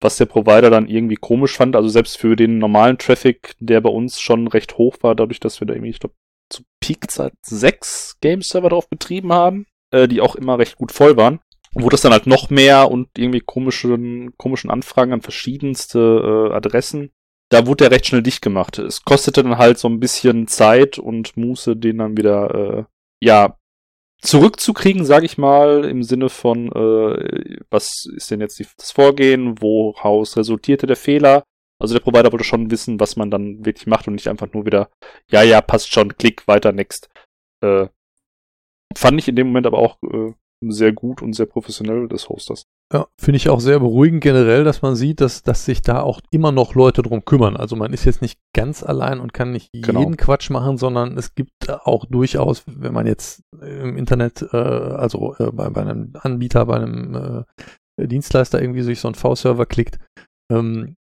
was 0.00 0.16
der 0.16 0.26
Provider 0.26 0.70
dann 0.70 0.88
irgendwie 0.88 1.16
komisch 1.16 1.56
fand. 1.56 1.74
Also 1.76 1.88
selbst 1.88 2.18
für 2.18 2.36
den 2.36 2.58
normalen 2.58 2.98
Traffic, 2.98 3.54
der 3.58 3.80
bei 3.80 3.90
uns 3.90 4.20
schon 4.20 4.46
recht 4.46 4.78
hoch 4.78 4.96
war, 5.02 5.14
dadurch, 5.14 5.40
dass 5.40 5.60
wir 5.60 5.66
da 5.66 5.74
irgendwie, 5.74 5.90
ich 5.90 5.98
glaube, 6.00 6.14
zu 6.50 6.62
Peakzeit 6.80 7.32
sechs 7.42 8.16
Game-Server 8.20 8.70
drauf 8.70 8.88
betrieben 8.88 9.32
haben, 9.32 9.66
äh, 9.90 10.08
die 10.08 10.20
auch 10.20 10.36
immer 10.36 10.58
recht 10.58 10.76
gut 10.76 10.92
voll 10.92 11.16
waren, 11.16 11.40
wurde 11.74 11.90
das 11.90 12.02
dann 12.02 12.12
halt 12.12 12.26
noch 12.26 12.48
mehr 12.48 12.90
und 12.90 13.08
irgendwie 13.18 13.40
komischen, 13.40 14.34
komischen 14.38 14.70
Anfragen 14.70 15.12
an 15.12 15.20
verschiedenste 15.20 16.50
äh, 16.50 16.54
Adressen. 16.54 17.10
Da 17.50 17.66
wurde 17.66 17.84
der 17.84 17.92
recht 17.92 18.06
schnell 18.06 18.22
dicht 18.22 18.42
gemacht. 18.42 18.78
Es 18.78 19.02
kostete 19.02 19.42
dann 19.42 19.58
halt 19.58 19.78
so 19.78 19.88
ein 19.88 20.00
bisschen 20.00 20.48
Zeit 20.48 20.98
und 20.98 21.36
Muße, 21.36 21.76
den 21.76 21.98
dann 21.98 22.16
wieder, 22.16 22.54
äh, 22.54 22.84
ja, 23.22 23.56
zurückzukriegen, 24.20 25.04
sage 25.04 25.26
ich 25.26 25.38
mal, 25.38 25.84
im 25.84 26.02
Sinne 26.02 26.28
von, 26.28 26.70
äh, 26.72 27.58
was 27.70 28.04
ist 28.14 28.30
denn 28.30 28.40
jetzt 28.40 28.58
die, 28.58 28.66
das 28.76 28.90
Vorgehen, 28.90 29.60
woraus 29.62 30.36
resultierte 30.36 30.86
der 30.86 30.96
Fehler. 30.96 31.44
Also 31.80 31.94
der 31.94 32.02
Provider 32.02 32.32
wollte 32.32 32.44
schon 32.44 32.70
wissen, 32.70 32.98
was 32.98 33.16
man 33.16 33.30
dann 33.30 33.64
wirklich 33.64 33.86
macht 33.86 34.08
und 34.08 34.14
nicht 34.14 34.28
einfach 34.28 34.52
nur 34.52 34.66
wieder, 34.66 34.90
ja, 35.30 35.42
ja, 35.42 35.60
passt 35.60 35.92
schon, 35.92 36.16
klick, 36.16 36.48
weiter, 36.48 36.72
next. 36.72 37.08
Äh, 37.62 37.86
fand 38.96 39.18
ich 39.20 39.28
in 39.28 39.36
dem 39.36 39.48
Moment 39.48 39.66
aber 39.66 39.78
auch 39.78 39.98
äh, 40.02 40.32
sehr 40.60 40.92
gut 40.92 41.22
und 41.22 41.34
sehr 41.34 41.46
professionell 41.46 42.08
des 42.08 42.28
Hosters. 42.28 42.64
Ja, 42.92 43.06
finde 43.20 43.36
ich 43.36 43.48
auch 43.48 43.60
sehr 43.60 43.78
beruhigend 43.80 44.22
generell, 44.22 44.64
dass 44.64 44.82
man 44.82 44.96
sieht, 44.96 45.20
dass, 45.20 45.42
dass 45.42 45.64
sich 45.64 45.82
da 45.82 46.00
auch 46.00 46.20
immer 46.30 46.52
noch 46.52 46.74
Leute 46.74 47.02
drum 47.02 47.24
kümmern. 47.24 47.56
Also 47.56 47.76
man 47.76 47.92
ist 47.92 48.04
jetzt 48.04 48.22
nicht 48.22 48.40
ganz 48.56 48.82
allein 48.82 49.20
und 49.20 49.34
kann 49.34 49.52
nicht 49.52 49.70
Genau. 49.72 50.00
jeden 50.00 50.16
Quatsch 50.16 50.50
machen, 50.50 50.78
sondern 50.78 51.16
es 51.18 51.34
gibt 51.34 51.52
auch 51.68 52.06
durchaus, 52.06 52.64
wenn 52.66 52.94
man 52.94 53.06
jetzt 53.06 53.42
im 53.60 53.96
Internet, 53.96 54.42
äh, 54.52 54.56
also 54.56 55.34
äh, 55.38 55.50
bei, 55.52 55.68
bei 55.68 55.82
einem 55.82 56.12
Anbieter, 56.20 56.64
bei 56.66 56.76
einem 56.76 57.44
äh, 58.00 58.06
Dienstleister 58.06 58.60
irgendwie 58.60 58.82
durch 58.82 59.00
so 59.00 59.08
einen 59.08 59.16
V-Server 59.16 59.66
klickt, 59.66 59.98
ähm, 60.50 60.96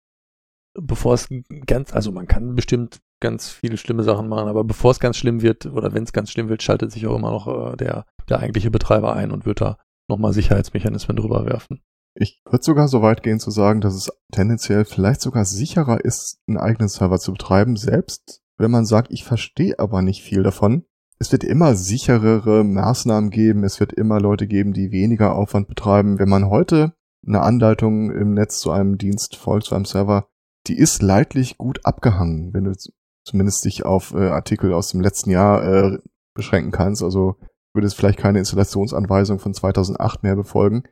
bevor 0.77 1.13
es 1.13 1.29
ganz, 1.65 1.93
also 1.93 2.11
man 2.11 2.27
kann 2.27 2.53
bestimmt 2.55 2.99
ganz 3.19 3.49
viele 3.49 3.77
schlimme 3.77 4.03
Sachen 4.03 4.27
machen, 4.27 4.47
aber 4.47 4.63
bevor 4.63 4.91
es 4.91 4.99
ganz 4.99 5.17
schlimm 5.17 5.41
wird 5.41 5.65
oder 5.65 5.93
wenn 5.93 6.03
es 6.03 6.13
ganz 6.13 6.31
schlimm 6.31 6.49
wird, 6.49 6.63
schaltet 6.63 6.91
sich 6.91 7.07
auch 7.07 7.15
immer 7.15 7.31
noch 7.31 7.73
äh, 7.73 7.77
der, 7.77 8.05
der 8.29 8.39
eigentliche 8.39 8.71
Betreiber 8.71 9.13
ein 9.13 9.31
und 9.31 9.45
wird 9.45 9.61
da 9.61 9.77
nochmal 10.07 10.33
Sicherheitsmechanismen 10.33 11.17
drüber 11.17 11.45
werfen. 11.45 11.81
Ich 12.19 12.41
würde 12.45 12.63
sogar 12.63 12.87
so 12.87 13.01
weit 13.01 13.21
gehen 13.21 13.39
zu 13.39 13.51
sagen, 13.51 13.81
dass 13.81 13.93
es 13.93 14.09
tendenziell 14.31 14.85
vielleicht 14.85 15.21
sogar 15.21 15.45
sicherer 15.45 16.03
ist, 16.03 16.39
einen 16.47 16.57
eigenen 16.57 16.89
Server 16.89 17.19
zu 17.19 17.31
betreiben, 17.31 17.75
selbst 17.75 18.41
wenn 18.57 18.71
man 18.71 18.85
sagt, 18.85 19.11
ich 19.11 19.23
verstehe 19.23 19.77
aber 19.77 20.01
nicht 20.01 20.23
viel 20.23 20.41
davon. 20.41 20.85
Es 21.19 21.31
wird 21.31 21.43
immer 21.43 21.75
sicherere 21.75 22.63
Maßnahmen 22.63 23.29
geben, 23.29 23.63
es 23.63 23.79
wird 23.79 23.93
immer 23.93 24.19
Leute 24.19 24.47
geben, 24.47 24.73
die 24.73 24.91
weniger 24.91 25.35
Aufwand 25.35 25.67
betreiben. 25.67 26.19
Wenn 26.19 26.29
man 26.29 26.49
heute 26.49 26.93
eine 27.25 27.41
Anleitung 27.41 28.11
im 28.11 28.33
Netz 28.33 28.59
zu 28.59 28.71
einem 28.71 28.97
Dienst 28.97 29.35
folgt, 29.35 29.67
zu 29.67 29.75
einem 29.75 29.85
Server, 29.85 30.27
die 30.67 30.77
ist 30.77 31.01
leidlich 31.01 31.57
gut 31.57 31.85
abgehangen, 31.85 32.53
wenn 32.53 32.65
du 32.65 32.73
zumindest 33.27 33.65
dich 33.65 33.85
auf 33.85 34.13
äh, 34.13 34.29
Artikel 34.29 34.73
aus 34.73 34.89
dem 34.91 35.01
letzten 35.01 35.29
Jahr 35.29 35.63
äh, 35.63 35.97
beschränken 36.33 36.71
kannst. 36.71 37.03
Also 37.03 37.35
würde 37.73 37.87
es 37.87 37.93
vielleicht 37.93 38.19
keine 38.19 38.39
Installationsanweisung 38.39 39.39
von 39.39 39.53
2008 39.53 40.23
mehr 40.23 40.35
befolgen 40.35 40.83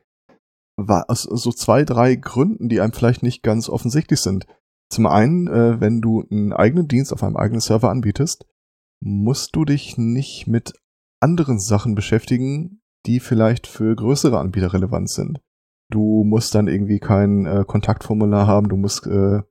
war 0.76 1.08
aus 1.08 1.22
so 1.22 1.50
zwei, 1.52 1.84
drei 1.84 2.14
Gründen, 2.16 2.68
die 2.68 2.80
einem 2.80 2.92
vielleicht 2.92 3.22
nicht 3.22 3.42
ganz 3.42 3.68
offensichtlich 3.68 4.20
sind. 4.20 4.46
Zum 4.90 5.06
einen, 5.06 5.48
äh, 5.48 5.80
wenn 5.80 6.00
du 6.00 6.24
einen 6.30 6.52
eigenen 6.52 6.86
Dienst 6.86 7.12
auf 7.12 7.22
einem 7.22 7.36
eigenen 7.36 7.60
Server 7.60 7.90
anbietest, 7.90 8.46
musst 9.02 9.56
du 9.56 9.64
dich 9.64 9.98
nicht 9.98 10.46
mit 10.46 10.74
anderen 11.20 11.58
Sachen 11.58 11.94
beschäftigen, 11.94 12.80
die 13.06 13.20
vielleicht 13.20 13.66
für 13.66 13.94
größere 13.96 14.38
Anbieter 14.38 14.72
relevant 14.72 15.10
sind. 15.10 15.40
Du 15.90 16.24
musst 16.24 16.54
dann 16.54 16.68
irgendwie 16.68 16.98
kein 16.98 17.46
äh, 17.46 17.64
Kontaktformular 17.66 18.46
haben, 18.46 18.68
du 18.68 18.76
musst 18.76 19.06
äh, 19.06 19.42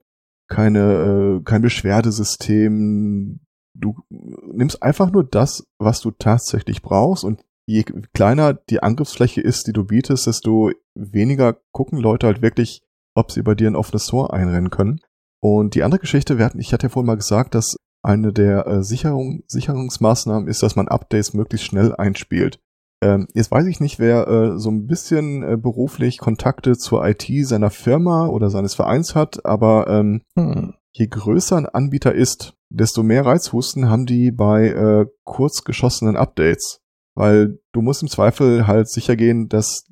keine, 0.48 1.38
äh, 1.40 1.42
kein 1.44 1.62
Beschwerdesystem. 1.62 3.40
Du 3.74 3.96
nimmst 4.08 4.82
einfach 4.82 5.10
nur 5.12 5.24
das, 5.24 5.66
was 5.78 6.00
du 6.00 6.10
tatsächlich 6.10 6.82
brauchst 6.82 7.24
und 7.24 7.44
je 7.66 7.84
kleiner 8.14 8.54
die 8.54 8.82
Angriffsfläche 8.82 9.40
ist, 9.40 9.66
die 9.66 9.72
du 9.72 9.84
bietest, 9.84 10.26
desto 10.26 10.70
weniger 10.94 11.58
gucken 11.72 11.98
Leute 11.98 12.26
halt 12.26 12.40
wirklich, 12.40 12.82
ob 13.14 13.32
sie 13.32 13.42
bei 13.42 13.54
dir 13.54 13.68
ein 13.68 13.76
offenes 13.76 14.06
Tor 14.06 14.32
einrennen 14.32 14.70
können. 14.70 15.00
Und 15.40 15.74
die 15.74 15.82
andere 15.82 16.00
Geschichte, 16.00 16.38
wir 16.38 16.44
hatten, 16.44 16.60
ich 16.60 16.72
hatte 16.72 16.86
ja 16.86 16.88
vorhin 16.88 17.06
mal 17.06 17.16
gesagt, 17.16 17.54
dass 17.54 17.76
eine 18.02 18.32
der 18.32 18.66
äh, 18.66 18.82
Sicherung, 18.82 19.42
Sicherungsmaßnahmen 19.48 20.48
ist, 20.48 20.62
dass 20.62 20.76
man 20.76 20.88
Updates 20.88 21.34
möglichst 21.34 21.66
schnell 21.66 21.94
einspielt. 21.94 22.60
Ähm, 23.06 23.28
jetzt 23.34 23.52
weiß 23.52 23.66
ich 23.66 23.78
nicht, 23.78 24.00
wer 24.00 24.26
äh, 24.26 24.58
so 24.58 24.68
ein 24.70 24.86
bisschen 24.86 25.42
äh, 25.44 25.56
beruflich 25.56 26.18
Kontakte 26.18 26.76
zur 26.76 27.06
IT 27.06 27.26
seiner 27.46 27.70
Firma 27.70 28.26
oder 28.26 28.50
seines 28.50 28.74
Vereins 28.74 29.14
hat, 29.14 29.44
aber 29.46 29.86
ähm, 29.88 30.22
Hm. 30.36 30.74
je 30.92 31.06
größer 31.06 31.56
ein 31.56 31.66
Anbieter 31.66 32.14
ist, 32.14 32.54
desto 32.68 33.04
mehr 33.04 33.24
Reizhusten 33.24 33.88
haben 33.88 34.06
die 34.06 34.32
bei 34.32 34.68
äh, 34.68 35.06
kurz 35.24 35.62
geschossenen 35.62 36.16
Updates. 36.16 36.80
Weil 37.14 37.60
du 37.72 37.80
musst 37.80 38.02
im 38.02 38.08
Zweifel 38.08 38.66
halt 38.66 38.88
sicher 38.88 39.14
gehen, 39.14 39.48
dass 39.48 39.84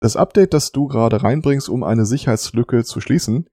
das 0.00 0.16
Update, 0.16 0.54
das 0.54 0.70
du 0.70 0.86
gerade 0.86 1.22
reinbringst, 1.22 1.68
um 1.68 1.82
eine 1.82 2.06
Sicherheitslücke 2.06 2.84
zu 2.84 3.00
schließen, 3.00 3.48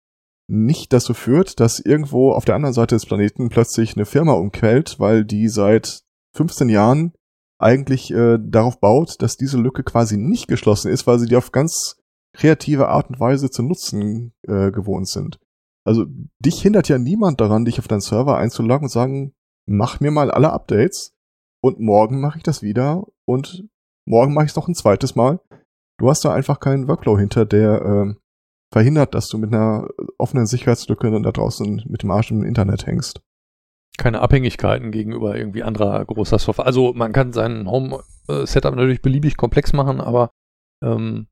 nicht 0.50 0.94
dazu 0.94 1.14
führt, 1.14 1.60
dass 1.60 1.80
irgendwo 1.80 2.32
auf 2.32 2.46
der 2.46 2.56
anderen 2.56 2.74
Seite 2.74 2.96
des 2.96 3.06
Planeten 3.06 3.50
plötzlich 3.50 3.96
eine 3.96 4.06
Firma 4.06 4.34
umquellt, 4.34 5.00
weil 5.00 5.26
die 5.26 5.50
seit 5.50 6.04
15 6.36 6.70
Jahren 6.70 7.14
eigentlich 7.60 8.12
äh, 8.12 8.38
darauf 8.40 8.80
baut, 8.80 9.22
dass 9.22 9.38
diese 9.38 9.58
Lücke 9.58 9.84
quasi 9.84 10.18
nicht 10.18 10.48
geschlossen 10.48 10.92
ist, 10.92 11.08
weil 11.08 11.20
sie 11.20 11.28
die 11.28 11.36
auf 11.36 11.52
ganz 11.52 11.98
kreative 12.34 12.90
Art 12.90 13.10
und 13.10 13.20
Weise 13.20 13.50
zu 13.50 13.64
nutzen 13.64 14.34
äh, 14.48 14.72
gewohnt 14.72 15.08
sind. 15.08 15.40
Also 15.86 16.06
dich 16.40 16.62
hindert 16.62 16.90
ja 16.90 16.98
niemand 16.98 17.42
daran, 17.42 17.66
dich 17.66 17.80
auf 17.80 17.88
deinen 17.88 18.02
Server 18.02 18.38
einzuloggen 18.38 18.86
und 18.86 18.92
sagen, 18.92 19.34
mach 19.68 20.00
mir 20.00 20.12
mal 20.12 20.30
alle 20.30 20.52
Updates 20.52 21.16
und 21.64 21.80
morgen 21.80 22.20
mache 22.20 22.38
ich 22.38 22.44
das 22.44 22.62
wieder 22.62 23.06
und 23.26 23.66
morgen 24.06 24.34
mache 24.34 24.46
ich 24.46 24.52
es 24.52 24.56
noch 24.56 24.68
ein 24.68 24.76
zweites 24.76 25.16
Mal. 25.16 25.40
Du 25.98 26.10
hast 26.10 26.24
da 26.24 26.34
einfach 26.34 26.60
keinen 26.60 26.88
Workflow 26.88 27.18
hinter, 27.18 27.46
der 27.46 27.82
ähm, 27.84 28.18
verhindert, 28.72 29.16
dass 29.16 29.28
du 29.30 29.38
mit 29.38 29.54
einer 29.54 29.88
offenen 30.18 30.46
Sicherheitslücke 30.46 31.10
da 31.22 31.32
draußen 31.32 31.84
mit 31.88 32.04
dem 32.04 32.12
Arsch 32.12 32.32
im 32.32 32.44
Internet 32.44 32.86
hängst. 32.86 33.22
Keine 33.98 34.22
Abhängigkeiten 34.22 34.92
gegenüber 34.92 35.36
irgendwie 35.36 35.64
anderer 35.64 36.04
großer 36.06 36.40
Software. 36.40 36.66
Also 36.66 36.94
man 36.94 37.14
kann 37.14 37.34
sein 37.34 37.70
Home-Setup 37.70 38.76
natürlich 38.76 39.02
beliebig 39.02 39.38
komplex 39.38 39.74
machen, 39.74 40.00
aber 40.00 40.32
ähm, 40.84 41.28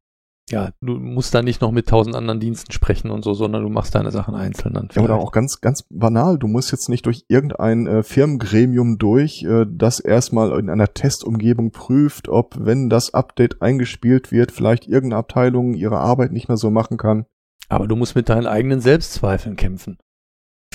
ja, 0.49 0.69
du 0.79 0.93
musst 0.97 1.33
da 1.33 1.41
nicht 1.41 1.61
noch 1.61 1.71
mit 1.71 1.87
tausend 1.87 2.15
anderen 2.15 2.39
Diensten 2.39 2.71
sprechen 2.71 3.09
und 3.09 3.23
so, 3.23 3.33
sondern 3.33 3.63
du 3.63 3.69
machst 3.69 3.95
deine 3.95 4.11
Sachen 4.11 4.35
einzeln 4.35 4.75
dann. 4.75 4.89
Ja, 4.93 5.01
oder 5.01 5.15
auch 5.15 5.31
ganz, 5.31 5.59
ganz 5.59 5.85
banal. 5.89 6.37
Du 6.37 6.47
musst 6.47 6.71
jetzt 6.71 6.87
nicht 6.87 7.07
durch 7.07 7.25
irgendein 7.27 7.87
äh, 7.87 8.03
Firmengremium 8.03 8.99
durch, 8.99 9.43
äh, 9.43 9.65
das 9.67 9.99
erstmal 9.99 10.59
in 10.59 10.69
einer 10.69 10.93
Testumgebung 10.93 11.71
prüft, 11.71 12.29
ob, 12.29 12.55
wenn 12.59 12.89
das 12.89 13.13
Update 13.13 13.63
eingespielt 13.63 14.31
wird, 14.31 14.51
vielleicht 14.51 14.87
irgendeine 14.87 15.17
Abteilung 15.17 15.73
ihre 15.73 15.97
Arbeit 15.97 16.31
nicht 16.31 16.47
mehr 16.47 16.57
so 16.57 16.69
machen 16.69 16.97
kann. 16.97 17.25
Aber 17.67 17.87
du 17.87 17.95
musst 17.95 18.15
mit 18.15 18.29
deinen 18.29 18.45
eigenen 18.45 18.81
Selbstzweifeln 18.81 19.55
kämpfen. 19.55 19.97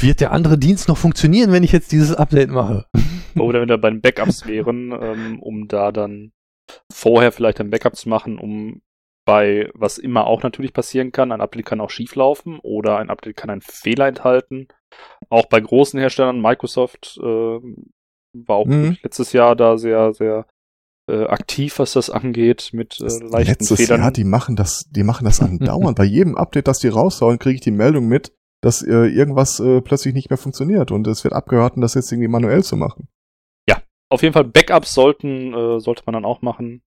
Wird 0.03 0.21
der 0.21 0.33
andere 0.33 0.59
Dienst 0.59 0.89
noch 0.89 0.97
funktionieren, 0.97 1.53
wenn 1.53 1.63
ich 1.63 1.73
jetzt 1.73 1.93
dieses 1.93 2.15
Update 2.15 2.51
mache? 2.51 2.87
Oder 3.39 3.61
wenn 3.61 3.69
wir 3.69 3.79
bei 3.79 3.91
den 3.91 4.01
Backups 4.01 4.47
wären, 4.47 4.93
ähm, 4.93 5.41
um 5.41 5.69
da 5.69 5.93
dann 5.93 6.33
vorher 6.93 7.33
vielleicht 7.33 7.61
ein 7.61 7.71
Backup 7.71 7.97
zu 7.97 8.09
machen, 8.09 8.39
um 8.39 8.81
bei, 9.27 9.71
was 9.75 9.99
immer 9.99 10.27
auch 10.27 10.43
natürlich 10.43 10.73
passieren 10.73 11.13
kann, 11.13 11.31
ein 11.31 11.41
Update 11.41 11.67
kann 11.67 11.81
auch 11.81 11.91
schieflaufen 11.91 12.59
oder 12.61 12.97
ein 12.99 13.11
Update 13.11 13.37
kann 13.37 13.51
einen 13.51 13.61
Fehler 13.61 14.09
enthalten. 14.09 14.67
Auch 15.29 15.47
bei 15.47 15.61
großen 15.61 16.01
Herstellern, 16.01 16.41
Microsoft 16.41 17.19
äh, 17.23 17.25
war 17.25 18.57
auch 18.57 18.67
Mhm. 18.67 18.97
letztes 19.03 19.33
Jahr 19.33 19.55
da 19.55 19.77
sehr, 19.79 20.13
sehr 20.15 20.47
äh, 21.09 21.25
aktiv, 21.27 21.79
was 21.79 21.93
das 21.93 22.11
angeht, 22.11 22.71
mit 22.73 23.01
äh, 23.01 23.05
leichten 23.05 23.53
Letztes 23.65 23.81
Fehlern. 23.81 24.01
Jahr, 24.01 24.11
die 24.11 24.25
machen 24.25 24.57
das, 24.57 24.85
die 24.91 25.03
machen 25.05 25.25
das 25.25 25.41
andauernd. 25.41 25.97
Bei 25.99 26.05
jedem 26.05 26.37
Update, 26.37 26.69
das 26.69 26.79
die 26.79 26.89
raushauen, 26.89 27.39
kriege 27.39 27.57
ich 27.57 27.61
die 27.61 27.71
Meldung 27.73 28.07
mit, 28.09 28.33
dass 28.61 28.83
äh, 28.83 29.07
irgendwas 29.07 29.61
äh, 29.61 29.81
plötzlich 29.81 30.15
nicht 30.15 30.31
mehr 30.31 30.37
funktioniert 30.37 30.91
und 30.91 31.07
es 31.07 31.25
wird 31.25 31.35
abgeraten, 31.35 31.81
das 31.81 31.95
jetzt 31.95 32.13
irgendwie 32.13 32.29
manuell 32.29 32.63
zu 32.63 32.77
machen. 32.77 33.09
Auf 34.11 34.23
jeden 34.23 34.35
Fall 34.35 34.45
Backups 34.45 34.93
sollten, 34.93 35.55
äh, 35.55 35.81
sollte 35.81 36.03
man 36.05 36.15
dann 36.15 36.25
auch 36.25 36.43
machen 36.43 36.83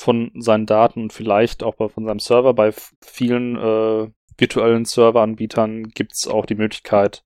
von 0.00 0.32
seinen 0.34 0.64
Daten 0.64 1.02
und 1.02 1.12
vielleicht 1.12 1.62
auch 1.62 1.76
von 1.76 2.06
seinem 2.06 2.18
Server. 2.18 2.54
Bei 2.54 2.72
vielen 3.04 3.56
äh, 3.56 4.10
virtuellen 4.38 4.86
Serveranbietern 4.86 5.90
gibt's 5.90 6.26
auch 6.26 6.46
die 6.46 6.54
Möglichkeit, 6.54 7.24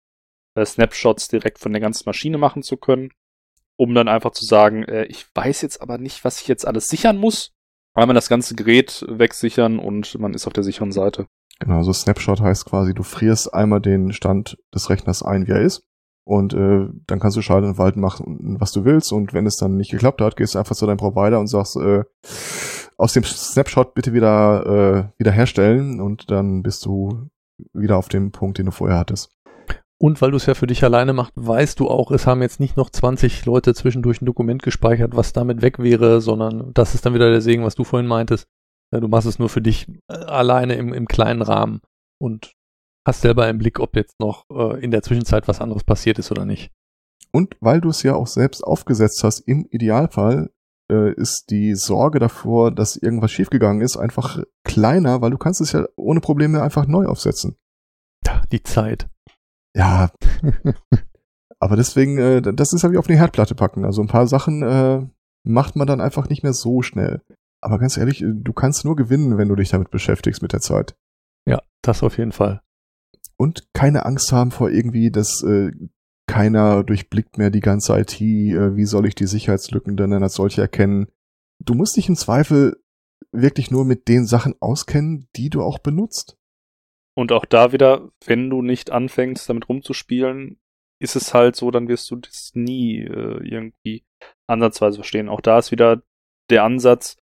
äh, 0.57 0.66
Snapshots 0.66 1.29
direkt 1.29 1.61
von 1.61 1.73
der 1.73 1.81
ganzen 1.81 2.03
Maschine 2.07 2.39
machen 2.39 2.64
zu 2.64 2.77
können, 2.77 3.11
um 3.77 3.95
dann 3.95 4.09
einfach 4.09 4.33
zu 4.33 4.45
sagen, 4.45 4.83
äh, 4.83 5.05
ich 5.05 5.27
weiß 5.33 5.62
jetzt 5.62 5.81
aber 5.81 5.97
nicht, 5.97 6.25
was 6.25 6.41
ich 6.41 6.49
jetzt 6.49 6.66
alles 6.66 6.89
sichern 6.89 7.16
muss. 7.16 7.53
Einmal 7.95 8.14
das 8.14 8.29
ganze 8.29 8.57
Gerät 8.57 9.07
wegsichern 9.09 9.79
und 9.79 10.18
man 10.18 10.35
ist 10.35 10.49
auf 10.49 10.53
der 10.53 10.64
sicheren 10.64 10.93
Seite. 10.93 11.29
Genau, 11.59 11.83
so 11.83 11.93
Snapshot 11.93 12.41
heißt 12.41 12.67
quasi, 12.67 12.93
du 12.93 13.03
frierst 13.03 13.53
einmal 13.55 13.81
den 13.81 14.13
Stand 14.13 14.59
des 14.75 14.91
Rechners 14.91 15.23
ein, 15.23 15.47
wie 15.47 15.53
er 15.53 15.63
ist. 15.63 15.85
Und 16.25 16.55
äh, 16.55 16.89
dann 17.07 17.21
kannst 17.21 17.37
du 17.37 17.41
schalten 17.41 17.69
und 17.69 17.79
walten 17.79 18.01
machen, 18.01 18.57
was 18.59 18.73
du 18.73 18.85
willst. 18.85 19.13
Und 19.13 19.33
wenn 19.33 19.47
es 19.47 19.57
dann 19.57 19.77
nicht 19.77 19.93
geklappt 19.93 20.21
hat, 20.21 20.37
gehst 20.37 20.55
du 20.55 20.59
einfach 20.59 20.75
zu 20.75 20.85
deinem 20.85 20.97
Provider 20.97 21.39
und 21.39 21.47
sagst, 21.47 21.77
äh, 21.77 22.03
aus 22.99 23.13
dem 23.13 23.23
Snapshot 23.23 23.95
bitte 23.95 24.13
wieder, 24.13 25.13
äh, 25.17 25.21
wieder 25.21 25.31
herstellen. 25.31 26.01
Und 26.01 26.31
dann 26.31 26.63
bist 26.63 26.85
du 26.85 27.29
wieder 27.73 27.97
auf 27.97 28.09
dem 28.09 28.33
Punkt, 28.33 28.59
den 28.59 28.67
du 28.67 28.73
vorher 28.73 28.99
hattest. 28.99 29.31
Und 29.99 30.21
weil 30.21 30.31
du 30.31 30.37
es 30.37 30.47
ja 30.47 30.55
für 30.55 30.67
dich 30.67 30.85
alleine 30.85 31.13
machst, 31.13 31.33
weißt 31.37 31.81
du 31.81 31.89
auch, 31.89 32.11
es 32.11 32.27
haben 32.27 32.43
jetzt 32.43 32.61
nicht 32.61 32.77
noch 32.77 32.91
20 32.91 33.47
Leute 33.47 33.73
zwischendurch 33.73 34.21
ein 34.21 34.27
Dokument 34.27 34.63
gespeichert, 34.63 35.17
was 35.17 35.33
damit 35.33 35.63
weg 35.63 35.79
wäre, 35.79 36.21
sondern 36.21 36.73
das 36.75 36.95
ist 36.95 37.07
dann 37.07 37.15
wieder 37.15 37.31
der 37.31 37.41
Segen, 37.41 37.65
was 37.65 37.77
du 37.77 37.85
vorhin 37.85 38.07
meintest. 38.07 38.47
Ja, 38.93 39.01
Du 39.01 39.09
machst 39.09 39.26
es 39.26 39.39
nur 39.39 39.49
für 39.49 39.62
dich 39.62 39.89
äh, 40.09 40.14
alleine 40.14 40.74
im, 40.74 40.93
im 40.93 41.07
kleinen 41.07 41.43
Rahmen 41.43 41.80
und 42.20 42.53
hast 43.07 43.20
selber 43.20 43.49
im 43.49 43.59
Blick, 43.59 43.80
ob 43.80 43.97
jetzt 43.97 44.18
noch 44.20 44.45
äh, 44.51 44.82
in 44.82 44.91
der 44.91 45.03
Zwischenzeit 45.03 45.49
was 45.49 45.61
anderes 45.61 45.84
passiert 45.84 46.18
ist 46.18 46.30
oder 46.30 46.45
nicht. 46.45 46.72
Und 47.32 47.57
weil 47.61 47.80
du 47.80 47.91
es 47.91 48.03
ja 48.03 48.14
auch 48.14 48.26
selbst 48.26 48.62
aufgesetzt 48.62 49.22
hast, 49.22 49.41
im 49.41 49.66
Idealfall 49.70 50.51
äh, 50.91 51.12
ist 51.14 51.47
die 51.51 51.74
Sorge 51.74 52.18
davor, 52.18 52.70
dass 52.70 52.97
irgendwas 52.97 53.32
schiefgegangen 53.32 53.82
ist, 53.82 53.97
einfach 53.97 54.43
kleiner, 54.64 55.20
weil 55.20 55.30
du 55.30 55.39
kannst 55.39 55.61
es 55.61 55.72
ja 55.72 55.87
ohne 55.97 56.20
Probleme 56.20 56.62
einfach 56.62 56.87
neu 56.87 57.07
aufsetzen. 57.07 57.57
Die 58.53 58.62
Zeit. 58.62 59.09
Ja, 59.76 60.11
aber 61.61 61.76
deswegen, 61.76 62.18
äh, 62.18 62.41
das 62.41 62.72
ist 62.72 62.82
ja 62.82 62.91
wie 62.91 62.99
auf 62.99 63.09
eine 63.09 63.18
Herdplatte 63.18 63.55
packen. 63.55 63.84
Also 63.84 64.03
ein 64.03 64.09
paar 64.09 64.26
Sachen 64.26 64.62
äh, 64.62 65.07
macht 65.45 65.76
man 65.76 65.87
dann 65.87 66.01
einfach 66.01 66.28
nicht 66.28 66.43
mehr 66.43 66.55
so 66.55 66.82
schnell. 66.82 67.22
Aber 67.67 67.81
ganz 67.81 67.97
ehrlich, 67.97 68.23
äh, 68.23 68.33
du 68.33 68.53
kannst 68.53 68.85
nur 68.85 68.95
gewinnen, 68.95 69.39
wenn 69.39 69.49
du 69.49 69.57
dich 69.57 69.71
damit 69.71 69.91
beschäftigst 69.91 70.41
mit 70.41 70.53
der 70.53 70.61
Zeit. 70.61 70.97
ja, 71.49 71.61
das 71.83 72.05
auf 72.05 72.17
jeden 72.17 72.31
Fall. 72.31 72.62
Und 73.37 73.67
keine 73.73 74.07
Angst 74.07 74.31
haben 74.31 74.53
vor 74.53 74.71
irgendwie, 74.71 75.11
dass 75.11 75.43
äh, 75.43 75.73
keiner 76.29 76.85
durchblickt 76.85 77.39
mehr 77.39 77.51
die 77.51 77.61
ganze 77.61 77.99
IT, 77.99 78.21
äh, 78.21 78.77
wie 78.77 78.85
soll 78.85 79.07
ich 79.07 79.17
die 79.17 79.27
Sicherheitslücken 79.27 79.97
denn 79.97 80.12
als 80.12 80.35
solche 80.35 80.61
erkennen. 80.61 81.09
Du 81.59 81.75
musst 81.75 81.97
dich 81.97 82.09
im 82.09 82.14
Zweifel 82.14 82.81
wirklich 83.33 83.73
nur 83.73 83.85
mit 83.85 84.07
den 84.07 84.27
Sachen 84.27 84.55
auskennen, 84.61 85.27
die 85.35 85.51
du 85.51 85.62
auch 85.62 85.81
benutzt. 85.81 86.39
Und 87.17 87.33
auch 87.33 87.47
da 87.47 87.73
wieder, 87.73 88.11
wenn 88.25 88.49
du 88.49 88.62
nicht 88.62 88.93
anfängst, 88.93 89.49
damit 89.49 89.69
rumzuspielen, 89.69 90.61
ist 91.01 91.17
es 91.17 91.35
halt 91.35 91.57
so, 91.57 91.73
dann 91.73 91.89
wirst 91.89 92.09
du 92.12 92.17
das 92.17 92.53
nie 92.55 93.01
äh, 93.01 93.45
irgendwie 93.45 94.05
ansatzweise 94.47 94.99
verstehen. 94.99 95.29
Auch 95.29 95.41
da 95.41 95.59
ist 95.59 95.73
wieder 95.73 96.03
der 96.49 96.62
Ansatz, 96.62 97.17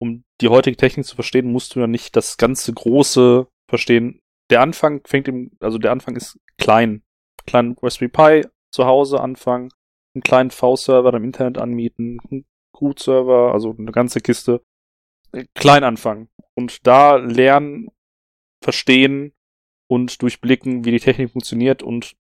um 0.00 0.24
die 0.40 0.48
heutige 0.48 0.76
Technik 0.76 1.06
zu 1.06 1.14
verstehen, 1.14 1.52
musst 1.52 1.74
du 1.74 1.80
ja 1.80 1.86
nicht 1.86 2.16
das 2.16 2.36
ganze 2.36 2.72
Große 2.72 3.46
verstehen. 3.68 4.20
Der 4.50 4.62
Anfang 4.62 5.02
fängt 5.06 5.28
im, 5.28 5.52
also 5.60 5.78
der 5.78 5.92
Anfang 5.92 6.16
ist 6.16 6.38
klein. 6.58 7.02
Kleinen 7.46 7.76
Raspberry 7.80 8.08
Pi 8.08 8.48
zu 8.72 8.86
Hause 8.86 9.20
anfangen, 9.20 9.70
einen 10.14 10.22
kleinen 10.22 10.50
V-Server 10.50 11.14
im 11.14 11.24
Internet 11.24 11.58
anmieten, 11.58 12.18
einen 12.30 12.46
Root-Server, 12.80 13.52
also 13.52 13.74
eine 13.78 13.92
ganze 13.92 14.20
Kiste. 14.20 14.62
Äh, 15.32 15.46
Klein 15.54 15.84
anfangen. 15.84 16.28
Und 16.54 16.86
da 16.86 17.16
lernen, 17.16 17.88
verstehen 18.62 19.32
und 19.88 20.22
durchblicken, 20.22 20.84
wie 20.84 20.92
die 20.92 21.00
Technik 21.00 21.30
funktioniert 21.30 21.82
und 21.82 22.16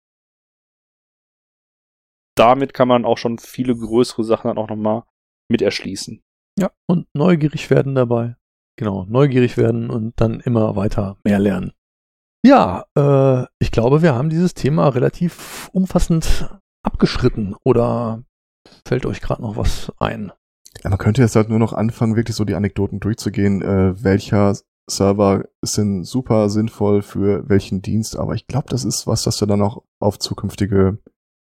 damit 2.38 2.73
kann 2.73 2.89
man 2.89 3.05
auch 3.05 3.17
schon 3.17 3.39
viele 3.39 3.76
größere 3.76 4.23
Sachen 4.23 4.49
dann 4.49 4.57
auch 4.57 4.67
nochmal 4.67 5.03
mit 5.49 5.61
erschließen. 5.61 6.21
Ja, 6.57 6.71
und 6.87 7.07
neugierig 7.13 7.69
werden 7.69 7.95
dabei. 7.95 8.35
Genau, 8.77 9.05
neugierig 9.07 9.57
werden 9.57 9.89
und 9.89 10.13
dann 10.19 10.39
immer 10.39 10.75
weiter 10.75 11.17
mehr 11.23 11.39
lernen. 11.39 11.71
Ja, 12.45 12.85
äh, 12.95 13.45
ich 13.59 13.71
glaube, 13.71 14.01
wir 14.01 14.13
haben 14.13 14.29
dieses 14.29 14.53
Thema 14.53 14.89
relativ 14.89 15.69
umfassend 15.73 16.49
abgeschritten. 16.83 17.55
Oder 17.63 18.23
fällt 18.87 19.05
euch 19.05 19.21
gerade 19.21 19.41
noch 19.41 19.57
was 19.57 19.91
ein? 19.99 20.31
Ja, 20.83 20.89
man 20.89 20.99
könnte 20.99 21.21
jetzt 21.21 21.35
halt 21.35 21.49
nur 21.49 21.59
noch 21.59 21.73
anfangen, 21.73 22.15
wirklich 22.15 22.35
so 22.35 22.45
die 22.45 22.55
Anekdoten 22.55 22.99
durchzugehen, 22.99 23.61
äh, 23.61 24.03
welcher 24.03 24.55
Server 24.87 25.45
ist 25.61 25.77
denn 25.77 26.03
super 26.03 26.49
sinnvoll 26.49 27.01
für 27.01 27.49
welchen 27.49 27.81
Dienst, 27.81 28.17
aber 28.17 28.35
ich 28.35 28.45
glaube, 28.45 28.67
das 28.69 28.85
ist 28.85 29.07
was, 29.07 29.23
das 29.23 29.41
wir 29.41 29.47
dann 29.47 29.61
auch 29.61 29.83
auf 29.99 30.19
zukünftige 30.19 30.99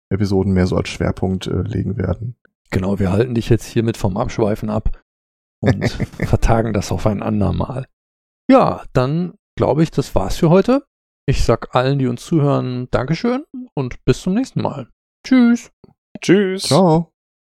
Episoden 0.09 0.53
mehr 0.53 0.65
so 0.65 0.75
als 0.75 0.89
Schwerpunkt 0.89 1.47
äh, 1.47 1.61
legen 1.61 1.97
werden. 1.97 2.35
Genau, 2.71 2.99
wir 2.99 3.11
halten 3.11 3.35
dich 3.35 3.49
jetzt 3.49 3.65
hiermit 3.65 3.97
vom 3.97 4.17
Abschweifen 4.17 4.69
ab 4.69 5.01
und 5.61 5.89
vertagen 6.27 6.73
das 6.73 6.91
auf 6.91 7.05
ein 7.07 7.23
andermal. 7.23 7.87
Ja, 8.49 8.83
dann 8.93 9.33
glaube 9.57 9.83
ich, 9.83 9.91
das 9.91 10.13
war's 10.15 10.37
für 10.37 10.49
heute. 10.49 10.85
Ich 11.25 11.43
sag 11.43 11.75
allen, 11.75 11.99
die 11.99 12.07
uns 12.07 12.25
zuhören, 12.25 12.87
Dankeschön 12.91 13.43
und 13.73 14.03
bis 14.05 14.21
zum 14.21 14.33
nächsten 14.33 14.61
Mal. 14.61 14.89
Tschüss. 15.25 15.71
Tschüss. 16.21 16.63
Ciao. 16.63 17.11